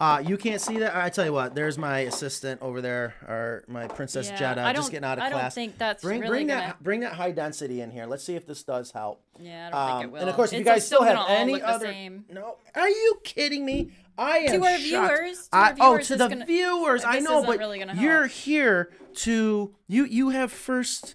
[0.00, 0.96] Uh, you can't see that.
[0.96, 1.54] I tell you what.
[1.54, 5.24] There's my assistant over there, or my Princess Yeah, Jedi, I just getting out of
[5.24, 5.54] I don't class.
[5.54, 8.06] think that's bring really bring gonna- that bring that high density in here.
[8.06, 9.20] Let's see if this does help.
[9.38, 10.20] Yeah, I don't think Um, it will.
[10.20, 12.24] and of course, if you guys still have any other, same.
[12.30, 13.90] no, are you kidding me?
[14.16, 14.82] I am To our shocked.
[14.82, 18.26] viewers, to I, our oh, to the gonna- viewers, I know, but really gonna you're
[18.26, 20.04] here to you.
[20.06, 21.14] You have first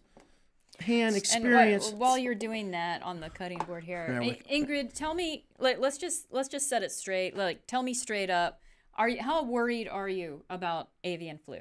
[0.80, 1.90] hand And experience.
[1.90, 4.08] wh- while you're doing that on the cutting board here,
[4.52, 5.46] Ingrid, tell me.
[5.58, 7.36] Like, let's just let's just set it straight.
[7.36, 8.60] Like, tell me straight up.
[8.96, 11.60] Are you how worried are you about avian flu?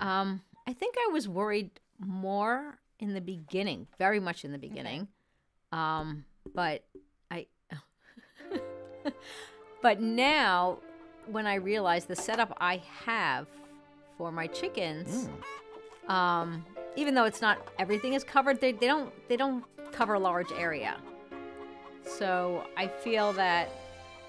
[0.00, 5.08] Um, I think I was worried more in the beginning, very much in the beginning.
[5.72, 6.24] Um,
[6.54, 6.84] but
[7.30, 7.46] I,
[9.82, 10.78] but now
[11.26, 13.46] when I realize the setup I have
[14.16, 15.28] for my chickens,
[16.08, 16.64] um,
[16.96, 20.50] even though it's not everything is covered, they, they don't they don't cover a large
[20.52, 20.96] area.
[22.04, 23.70] So I feel that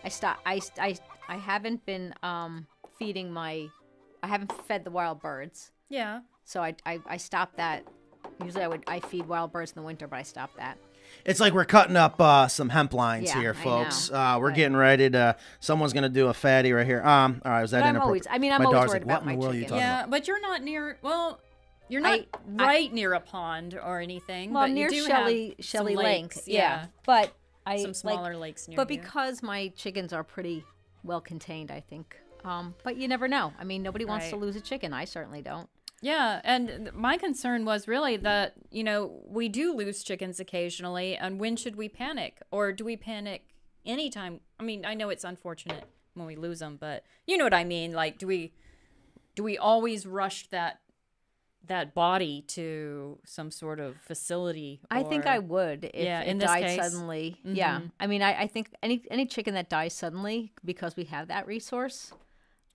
[0.04, 0.96] I stop I I
[1.32, 2.68] I haven't been um,
[3.00, 3.68] feeding my
[4.22, 5.72] I haven't fed the wild birds.
[5.90, 6.20] Yeah.
[6.44, 7.88] So I, I, I stopped that.
[8.44, 10.78] Usually I would I feed wild birds in the winter, but I stopped that.
[11.26, 14.12] It's like we're cutting up uh, some hemp lines Yeah, here, I folks.
[14.12, 14.18] know.
[14.18, 15.38] Uh, we're But- getting ready to.
[15.62, 17.02] Someone's gonna do a fatty right here.
[17.02, 18.28] Um, all right, was that But I'm inappropriate?
[18.28, 19.80] always- I mean, I'm my always worried like, about what my world are you chickens.
[19.80, 20.10] Yeah, about?
[20.12, 20.98] but you're not near.
[21.02, 21.40] Well,
[21.90, 22.28] you're not I-
[22.60, 24.52] I- right near a pond or anything.
[24.54, 26.86] Well, but near you do Shelley have Shelley some Lake, lakes, yeah.
[27.06, 27.34] But
[27.66, 29.02] I some like- smaller lakes near But here.
[29.02, 30.64] because my chickens are pretty
[31.04, 32.18] well contained, I think.
[32.44, 33.54] Um, but you never know.
[33.60, 34.94] I mean, nobody wants to lose a chicken.
[34.94, 35.70] I certainly don't.
[36.04, 41.40] Yeah, and my concern was really that, you know, we do lose chickens occasionally, and
[41.40, 42.42] when should we panic?
[42.50, 43.46] Or do we panic
[43.86, 44.40] anytime?
[44.60, 47.64] I mean, I know it's unfortunate when we lose them, but you know what I
[47.64, 47.94] mean?
[47.94, 48.54] Like do we
[49.36, 50.80] do we always rush that
[51.68, 54.82] that body to some sort of facility?
[54.90, 56.76] I think I would if Yeah, it died case.
[56.78, 57.40] suddenly.
[57.44, 57.92] Yeah, Mhm.
[58.00, 61.46] I mean, I, I think any any chicken that dies suddenly because we have that
[61.48, 62.14] resource,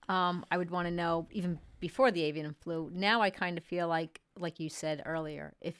[0.09, 2.89] um, I would want to know even before the avian flu.
[2.93, 5.75] Now I kind of feel like, like you said earlier, if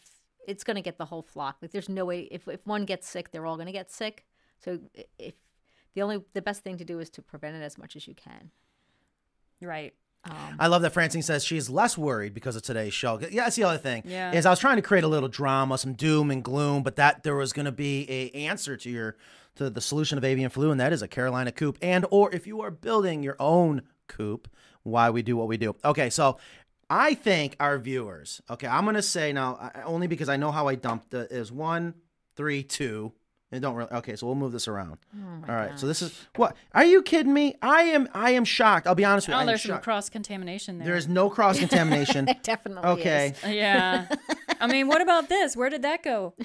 [0.48, 3.08] it's going to get the whole flock, like there's no way if if one gets
[3.08, 4.26] sick, they're all going to get sick.
[4.60, 4.80] So
[5.18, 5.36] if
[5.94, 8.14] the only the best thing to do is to prevent it as much as you
[8.14, 8.52] can.
[9.62, 9.94] Right.
[10.24, 13.20] Um, I love that Francine says she's less worried because of today's show.
[13.20, 14.04] Yeah, that's the other thing.
[14.06, 14.34] Yeah.
[14.34, 17.24] Is I was trying to create a little drama, some doom and gloom, but that
[17.24, 19.16] there was going to be a answer to your
[19.56, 22.46] to the solution of avian flu, and that is a Carolina coop, and or if
[22.46, 24.48] you are building your own coop,
[24.84, 25.76] why we do what we do.
[25.84, 26.38] Okay, so
[26.90, 28.42] I think our viewers.
[28.50, 31.96] Okay, I'm gonna say now only because I know how I dumped it is one,
[32.36, 33.14] three, two.
[33.52, 33.92] And don't really.
[33.92, 34.98] Okay, so we'll move this around.
[35.16, 35.80] Oh All right.
[35.80, 36.56] So this is what?
[36.74, 37.56] Are you kidding me?
[37.62, 38.10] I am.
[38.14, 38.88] I am shocked.
[38.88, 39.42] I'll be honest with you.
[39.42, 40.88] Oh, there's some cross contamination there.
[40.88, 42.28] There is no cross contamination.
[42.30, 43.36] it definitely okay.
[43.44, 43.50] is.
[43.50, 44.08] Yeah.
[44.60, 45.56] I mean, what about this?
[45.56, 46.34] Where did that go?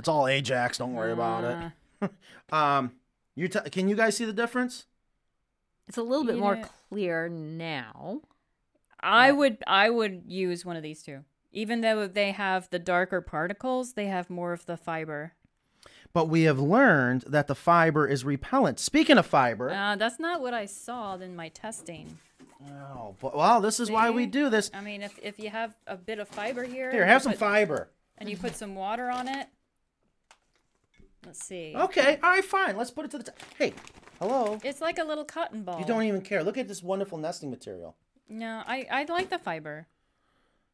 [0.00, 0.78] It's all Ajax.
[0.78, 1.72] Don't worry about
[2.02, 2.10] it.
[2.54, 2.92] um,
[3.34, 4.86] you t- can you guys see the difference?
[5.86, 8.22] It's a little bit more clear now.
[8.98, 11.24] I would I would use one of these two.
[11.52, 15.32] Even though they have the darker particles, they have more of the fiber.
[16.12, 18.78] But we have learned that the fiber is repellent.
[18.80, 22.18] Speaking of fiber, Uh, that's not what I saw in my testing.
[22.68, 24.70] oh, but, well, this is why we do this.
[24.74, 27.38] I mean, if, if you have a bit of fiber here, Here, have some put-
[27.40, 27.90] fiber.
[28.18, 29.48] and you put some water on it.
[31.24, 31.74] Let's see.
[31.76, 32.76] Okay, all right, fine.
[32.76, 33.24] Let's put it to the.
[33.24, 33.74] T- hey,
[34.20, 34.58] Hello.
[34.64, 35.78] It's like a little cotton ball.
[35.80, 36.42] You don't even care.
[36.44, 37.96] Look at this wonderful nesting material.
[38.28, 39.86] No, I I like the fiber.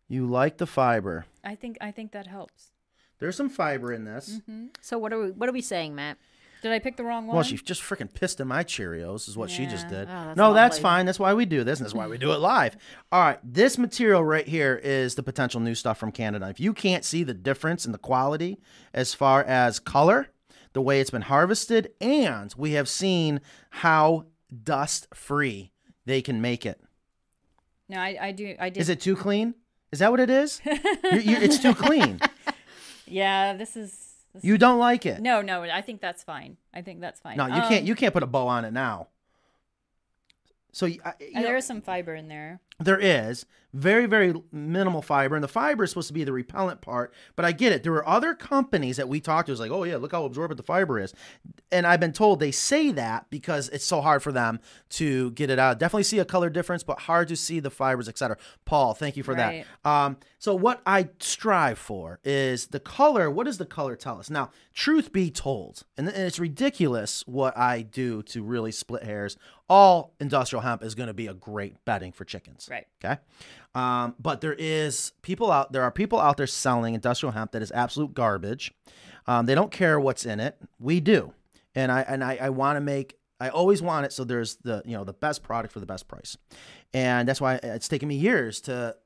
[0.09, 1.27] You like the fiber.
[1.45, 2.71] I think I think that helps.
[3.19, 4.41] There's some fiber in this.
[4.41, 4.67] Mm-hmm.
[4.81, 6.19] So what are we what are we saying, Matt?
[6.63, 7.37] Did I pick the wrong one?
[7.37, 10.09] Well, she just freaking pissed in my Cheerios, is what she just did.
[10.09, 11.07] Oh, that's no, that's fine.
[11.07, 12.77] That's why we do this, and that's why we do it live.
[13.13, 16.49] All right, this material right here is the potential new stuff from Canada.
[16.49, 18.59] If you can't see the difference in the quality
[18.95, 20.29] as far as color,
[20.73, 24.25] the way it's been harvested, and we have seen how
[24.65, 25.73] dust free
[26.05, 26.81] they can make it.
[27.89, 28.81] no, I I do I did.
[28.81, 29.55] Is it too clean?
[29.93, 30.61] Is that what it is?
[30.65, 32.21] you you it's too clean.
[33.09, 33.95] Yeah, this is.
[34.35, 35.21] This You don't like it.
[35.23, 36.57] No, no, I think that's fine.
[36.75, 37.37] I think that's fine.
[37.37, 37.85] No, you Um, can't.
[37.85, 39.07] You can't put a bow on it now.
[40.77, 42.61] So y- I- you and know- there is some fiber in there.
[42.79, 46.83] There is very, very minimal fiber, and the fiber is supposed to be the repellent
[46.83, 47.15] part.
[47.35, 47.83] But I get it.
[47.83, 49.53] There were other companies that we talked to.
[49.53, 51.15] It's like, oh yeah, look how absorbent the fiber is,
[51.73, 55.49] and I've been told they say that because it's so hard for them to get
[55.49, 55.79] it out.
[55.79, 58.37] Definitely see a color difference, but hard to see the fibers, etc.
[58.67, 59.65] Paul, thank you for Right.
[59.83, 59.91] that.
[59.91, 63.31] Um, so what I strive for is the color.
[63.31, 64.29] What does the color tell us?
[64.29, 69.39] Now, truth be told, and, and it's ridiculous what I do to really split hairs.
[69.69, 72.69] All industrial hemp is going to be a great bedding for chickens.
[72.71, 72.87] Right.
[73.05, 73.21] Okay.
[73.75, 77.63] Um, but there is people out there are people out there selling industrial hemp that
[77.63, 78.73] is absolute garbage.
[79.27, 80.57] Um, they don't care what's in it.
[80.79, 81.33] We do.
[81.75, 84.83] And I and I, I want to make I always want it so there's the
[84.87, 86.37] you know the best product for the best price.
[86.95, 88.97] And that's why it's taken me years to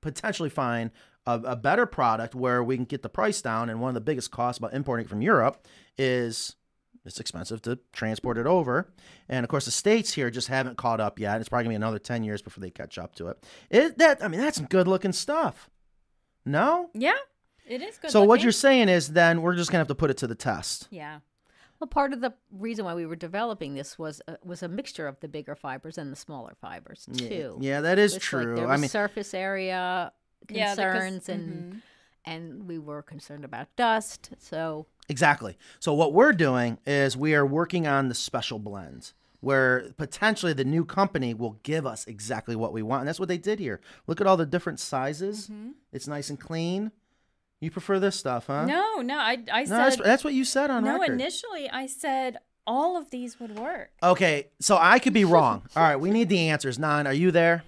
[0.00, 0.90] potentially find
[1.26, 3.70] a, a better product where we can get the price down.
[3.70, 5.66] And one of the biggest costs about importing it from Europe
[5.96, 6.56] is
[7.04, 8.92] it's expensive to transport it over.
[9.28, 11.40] And of course, the states here just haven't caught up yet.
[11.40, 13.44] It's probably gonna be another ten years before they catch up to it.
[13.70, 15.68] It that I mean, that's some good looking stuff.
[16.44, 16.90] No.
[16.94, 17.14] Yeah,
[17.66, 18.10] it is good.
[18.10, 20.34] so what you're saying is then we're just gonna have to put it to the
[20.34, 20.88] test.
[20.90, 21.20] Yeah.
[21.80, 25.08] Well, part of the reason why we were developing this was uh, was a mixture
[25.08, 27.58] of the bigger fibers and the smaller fibers too.
[27.60, 28.46] Yeah, that is It's true.
[28.46, 30.12] Like there I mean, surface area
[30.48, 31.82] Yeah, because- concerns and
[32.24, 34.30] and we were concerned about dust.
[34.38, 35.58] So Exactly.
[35.80, 40.64] So what we're doing is we are working on the special blends where potentially the
[40.64, 43.00] new company will give us exactly what we want.
[43.00, 43.80] And that's what they did here.
[44.06, 45.48] Look at all the different sizes.
[45.48, 45.70] Mm-hmm.
[45.92, 46.92] It's nice and clean.
[47.60, 48.66] You prefer this stuff, huh?
[48.66, 50.98] No, no, I I No, that's, said that's what you said on no.
[50.98, 51.14] record.
[51.14, 53.90] Initially, I said all of these would work.
[54.02, 55.62] okay, so I could be wrong.
[55.76, 56.78] all right, we need the answers.
[56.78, 57.64] Nine, are you there?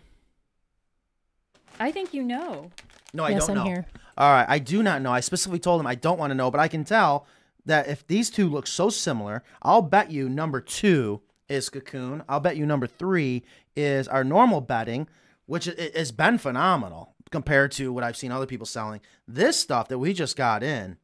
[1.80, 2.70] I think you know.
[3.12, 3.70] No, I Yes, don't I'm know.
[3.70, 3.86] here.
[4.16, 5.12] All right, I do not know.
[5.12, 7.26] I specifically told him I don't want to know, but I can tell
[7.66, 12.22] that if these two look so similar, I'll bet you number two is Cocoon.
[12.28, 15.08] I'll bet you number three is our normal betting,
[15.46, 19.00] which has been phenomenal compared to what I've seen other people selling.
[19.26, 20.98] This stuff that we just got in,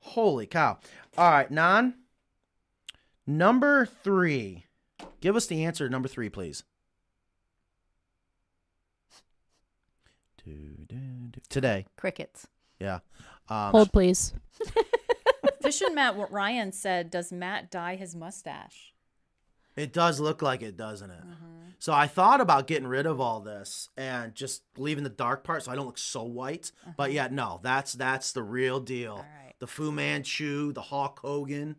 [0.00, 0.78] holy cow!
[1.16, 1.94] All right, Nan,
[3.26, 4.66] number three.
[5.20, 6.64] Give us the answer number three, please.
[11.48, 12.46] Today, crickets.
[12.80, 13.00] yeah.
[13.48, 14.32] Um, Hold, please.
[15.62, 18.92] Fish and Matt Ryan said, "Does Matt dye his mustache?"
[19.76, 21.22] It does look like it, doesn't it?
[21.78, 25.62] So I thought about getting rid of all this and just leaving the dark part
[25.64, 26.70] so I don't look so white.
[26.96, 29.16] But yeah, no, that's that's the real deal.
[29.16, 29.54] right.
[29.58, 31.76] The Fu Manchu, the Hulk Hogan.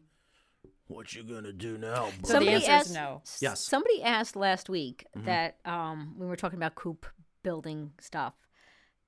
[0.88, 2.30] What you gonna do now, bro?
[2.30, 3.22] So the answer is no.
[3.40, 3.62] Yes.
[3.62, 5.26] Somebody asked last week Mhm.
[5.26, 7.06] that um, when we were talking about coop
[7.44, 8.34] building stuff,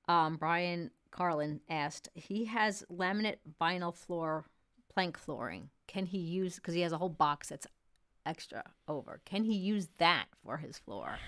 [0.08, 4.44] um, Brian Carlin asked he has laminate vinyl floor
[4.92, 5.70] plank flooring.
[5.86, 7.66] Can he use because he has a whole box that's
[8.24, 9.20] extra over?
[9.24, 11.18] Can he use that for his floor,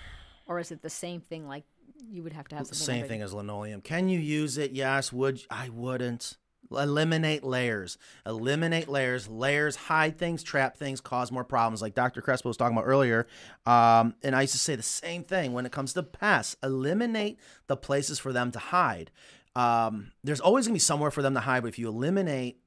[0.47, 1.47] or is it the same thing?
[1.47, 1.63] Like
[2.09, 3.81] you would have to have the same thing as linoleum.
[3.81, 4.71] Can you use it?
[4.71, 5.11] Yes.
[5.11, 6.37] Would I wouldn't.
[6.71, 7.97] Eliminate layers.
[8.25, 9.27] Eliminate layers.
[9.27, 11.81] Layers hide things, trap things, cause more problems.
[11.81, 12.21] Like Dr.
[12.21, 13.27] Crespo was talking about earlier.
[13.65, 16.55] Um, and I used to say the same thing when it comes to pests.
[16.61, 19.11] Eliminate the places for them to hide.
[19.55, 22.59] Um, there's always gonna be somewhere for them to hide, but if you eliminate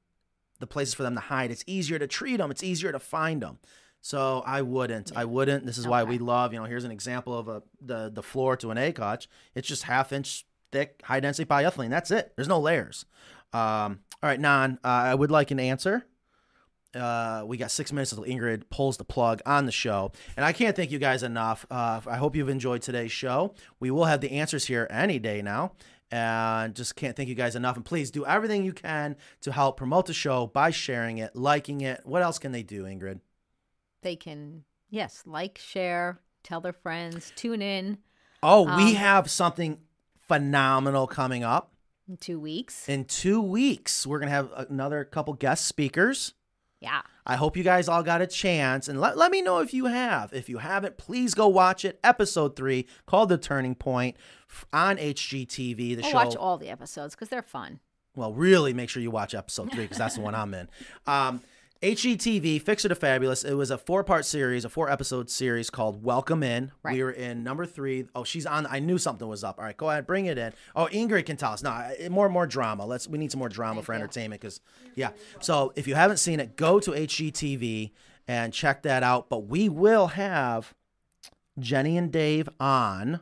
[0.58, 2.50] the places for them to hide, it's easier to treat them.
[2.50, 3.58] It's easier to find them.
[4.00, 5.12] So I wouldn't.
[5.16, 5.64] I wouldn't.
[5.64, 6.52] This is why we love.
[6.52, 9.28] You know, here's an example of a the the floor to an hutch.
[9.54, 11.90] It's just half inch thick, high density polyethylene.
[11.90, 12.32] That's it.
[12.34, 13.04] There's no layers.
[13.52, 14.78] Um, all right, Nan.
[14.84, 16.04] Uh, I would like an answer.
[16.94, 20.52] Uh, we got six minutes until Ingrid pulls the plug on the show, and I
[20.52, 21.64] can't thank you guys enough.
[21.70, 23.54] Uh, I hope you've enjoyed today's show.
[23.80, 25.72] We will have the answers here any day now,
[26.10, 27.76] and just can't thank you guys enough.
[27.76, 31.80] And please do everything you can to help promote the show by sharing it, liking
[31.80, 32.02] it.
[32.04, 33.20] What else can they do, Ingrid?
[34.02, 37.98] They can yes, like, share, tell their friends, tune in
[38.42, 39.78] Oh, we Um, have something
[40.28, 41.71] phenomenal coming up
[42.08, 42.88] in two weeks.
[42.88, 44.06] in two weeks.
[44.06, 46.34] We're gonna have another couple guest speakers.
[46.80, 47.02] Yeah.
[47.24, 49.86] I hope you guys all got a chance and let, let me know if you
[49.86, 50.32] have.
[50.32, 52.00] If you haven't, please go watch it.
[52.02, 54.16] Episode three called The Turning Point
[54.72, 55.76] on HGTV.
[55.96, 56.16] The I'll show.
[56.16, 57.78] watch all the episodes because they're fun.
[58.16, 60.68] well, really make sure you watch episode three because that's the one I'm in.
[61.06, 61.40] Um,
[61.82, 63.42] HGTV, Fixer to Fabulous.
[63.42, 66.70] It was a four part series, a four episode series called Welcome Inn.
[66.84, 66.94] Right.
[66.94, 68.06] We were in number three.
[68.14, 68.68] Oh, she's on.
[68.70, 69.58] I knew something was up.
[69.58, 70.52] All right, go ahead, bring it in.
[70.76, 71.60] Oh, Ingrid can tell us.
[71.64, 72.86] No, more more drama.
[72.86, 73.08] Let's.
[73.08, 74.60] We need some more drama for entertainment because,
[74.94, 75.10] yeah.
[75.40, 77.90] So if you haven't seen it, go to HGTV
[78.28, 79.28] and check that out.
[79.28, 80.74] But we will have
[81.58, 83.18] Jenny and Dave on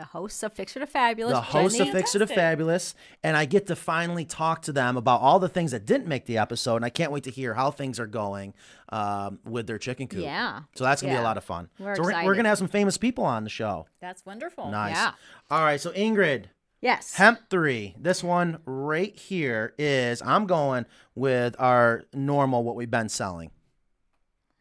[0.00, 1.34] The hosts of Fixer to Fabulous.
[1.34, 2.36] the host Jenny- of Fix It or Fantastic.
[2.42, 6.06] Fabulous, and I get to finally talk to them about all the things that didn't
[6.06, 8.54] make the episode, and I can't wait to hear how things are going
[8.88, 10.22] um, with their chicken coop.
[10.22, 10.60] Yeah.
[10.74, 11.68] So that's gonna be a lot of fun.
[11.78, 13.84] We're so we're, we're gonna have some famous people on the show.
[14.00, 14.70] That's wonderful.
[14.70, 14.96] Nice.
[14.96, 15.12] Yeah.
[15.50, 15.78] All right.
[15.78, 16.46] So Ingrid,
[16.80, 17.16] Yes.
[17.16, 17.94] hemp three.
[17.98, 23.50] This one right here is I'm going with our normal what we've been selling.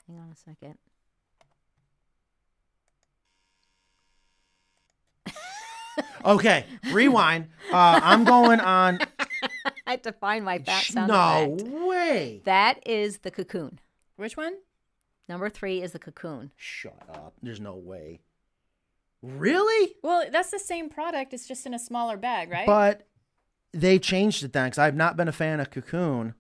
[0.06, 0.76] Hang on a second.
[6.26, 6.66] Okay.
[6.92, 7.48] Rewind.
[7.72, 9.00] Uh, I'm going on.
[9.88, 11.70] I had to find my fat sound no effect.
[11.88, 12.42] way.
[12.46, 13.80] That is the cocoon.
[14.18, 14.56] Which one?
[15.28, 16.52] Number three is the cocoon.
[16.56, 17.34] Shut up.
[17.42, 18.20] There's no way.
[19.22, 19.96] Really?
[20.02, 21.34] Well, that's the same product.
[21.34, 22.66] It's just in a smaller bag, right?
[22.66, 23.08] But
[23.74, 26.36] they changed it then because I've not been a fan of Cocoon.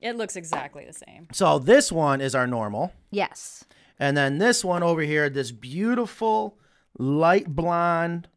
[0.00, 1.28] it looks exactly the same.
[1.32, 2.92] So this one is our normal.
[3.10, 3.64] Yes.
[3.98, 6.58] And then this one over here, this beautiful
[6.98, 8.28] light blonde,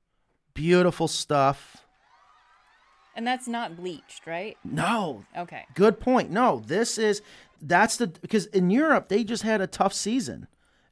[0.53, 1.77] beautiful stuff.
[3.15, 4.57] And that's not bleached, right?
[4.63, 5.65] No, Okay.
[5.75, 6.31] good point.
[6.31, 7.21] No, this is
[7.61, 10.47] that's the because in Europe they just had a tough season,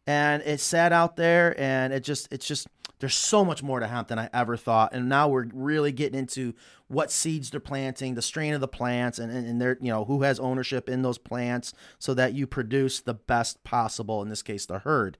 [0.06, 2.68] and it sat out there, and it just it's just
[3.00, 6.20] there's so much more to hemp than I ever thought, and now we're really getting
[6.20, 6.54] into
[6.88, 10.06] what seeds they're planting, the strain of the plants, and and, and they're you know
[10.06, 14.22] who has ownership in those plants, so that you produce the best possible.
[14.22, 15.18] In this case, the hurd,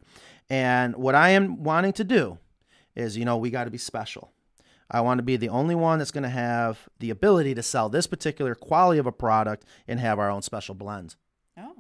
[0.52, 2.38] and what I am wanting to do
[2.96, 4.32] is you know we got to be special.
[4.90, 7.88] I want to be the only one that's going to have the ability to sell
[7.88, 11.16] this particular quality of a product and have our own special blend.
[11.58, 11.76] Oh.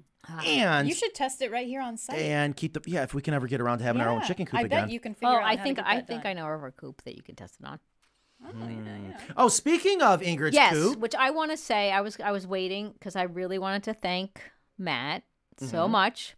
[0.46, 2.20] And You should test it right here on site.
[2.20, 4.46] and keep the yeah, if we can ever get around to having our own chicken
[4.46, 4.84] coop I again.
[4.84, 6.30] bet you can figure Oh, out I how think to get I that think done.
[6.30, 7.80] I know of a coop that you can test it on.
[8.46, 9.18] Oh, yeah, yeah.
[9.38, 12.48] Oh, speaking of Ingrid's yes, coop, which I want to say, I was I was
[12.48, 14.42] waiting because I really wanted to thank
[14.78, 15.24] Matt
[15.58, 15.92] so Mm-hmm.
[15.92, 16.36] much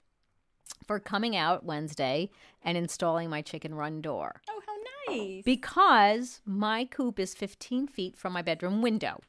[0.87, 2.29] for coming out Wednesday
[2.63, 5.43] and installing my chicken run door Oh, how nice.
[5.43, 9.19] because my coop is 15 feet from my bedroom window,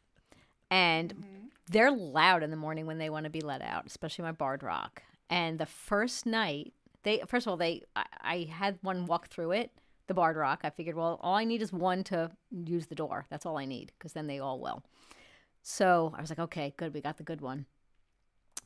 [0.71, 1.47] and mm-hmm.
[1.71, 4.63] they're loud in the morning when they want to be let out, especially my barred
[4.63, 5.03] rock.
[5.31, 9.53] And the first night, they first of all they I, I had one walk through
[9.53, 9.71] it,
[10.07, 10.61] the barred rock.
[10.65, 13.27] I figured, well, all I need is one to use the door.
[13.31, 14.83] That's all I need because then they all will.
[15.63, 17.67] So I was like, okay, good, we got the good one,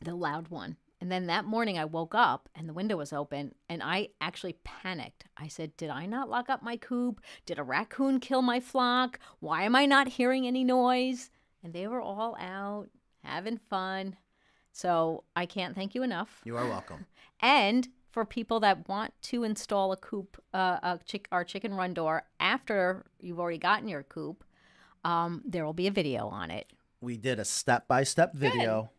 [0.02, 0.76] the loud one.
[1.00, 4.54] And then that morning I woke up and the window was open and I actually
[4.64, 5.24] panicked.
[5.36, 7.20] I said, Did I not lock up my coop?
[7.46, 9.20] Did a raccoon kill my flock?
[9.38, 11.30] Why am I not hearing any noise?
[11.62, 12.88] And they were all out
[13.22, 14.16] having fun.
[14.72, 16.40] So I can't thank you enough.
[16.44, 17.06] you are welcome.
[17.40, 21.94] And for people that want to install a coop, uh, a chick, our chicken run
[21.94, 24.42] door after you've already gotten your coop,
[25.04, 26.72] um, there will be a video on it.
[27.00, 28.90] We did a step by step video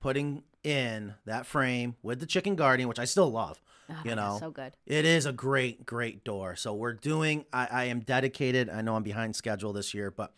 [0.00, 3.60] putting in that frame with the chicken guardian, which I still love.
[3.90, 4.72] Oh, you know, so good.
[4.86, 6.56] It is a great, great door.
[6.56, 7.44] So we're doing.
[7.52, 8.70] I, I am dedicated.
[8.70, 10.34] I know I'm behind schedule this year, but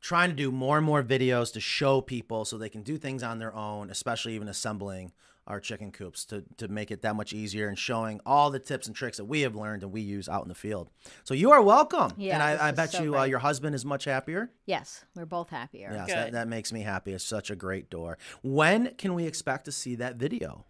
[0.00, 3.22] trying to do more and more videos to show people so they can do things
[3.22, 5.12] on their own, especially even assembling
[5.46, 8.86] our chicken coops to, to make it that much easier and showing all the tips
[8.86, 10.90] and tricks that we have learned and we use out in the field.
[11.24, 12.12] So you are welcome.
[12.16, 14.50] Yeah, and I, I bet so you uh, your husband is much happier.
[14.64, 15.90] Yes, we're both happier.
[15.92, 17.12] Yes, that, that makes me happy.
[17.12, 18.18] It's such a great door.
[18.42, 20.64] When can we expect to see that video?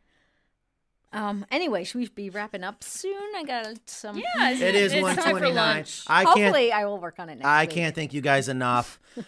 [1.12, 1.46] Um.
[1.50, 3.16] Anyway, should we be wrapping up soon?
[3.34, 4.18] I got some.
[4.18, 5.84] Yeah, It is it's time for 129.
[6.08, 7.70] I can't Hopefully, I will work on it next I week.
[7.70, 9.00] can't thank you guys enough.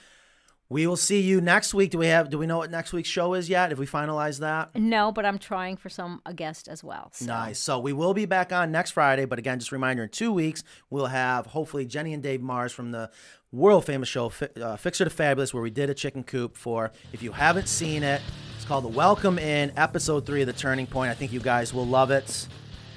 [0.71, 1.91] we will see you next week.
[1.91, 3.71] Do we have do we know what next week's show is yet?
[3.71, 4.75] Have we finalized that?
[4.77, 7.11] No, but I'm trying for some a guest as well.
[7.13, 7.27] So.
[7.27, 7.59] Nice.
[7.59, 10.33] So we will be back on next Friday, but again, just a reminder: in two
[10.33, 13.11] weeks, we'll have hopefully Jenny and Dave Marrs from the
[13.51, 14.31] world famous show
[14.61, 16.93] uh, Fixer to Fabulous, where we did a chicken coop for.
[17.13, 18.21] If you haven't seen it,
[18.57, 21.11] it's called the Welcome Inn, episode three of the Turning Point.
[21.11, 22.47] I think you guys will love it.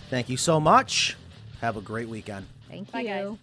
[0.09, 1.15] Thank you so much.
[1.61, 2.47] Have a great weekend.
[2.67, 3.07] Thank Bye, you.
[3.07, 3.37] guys.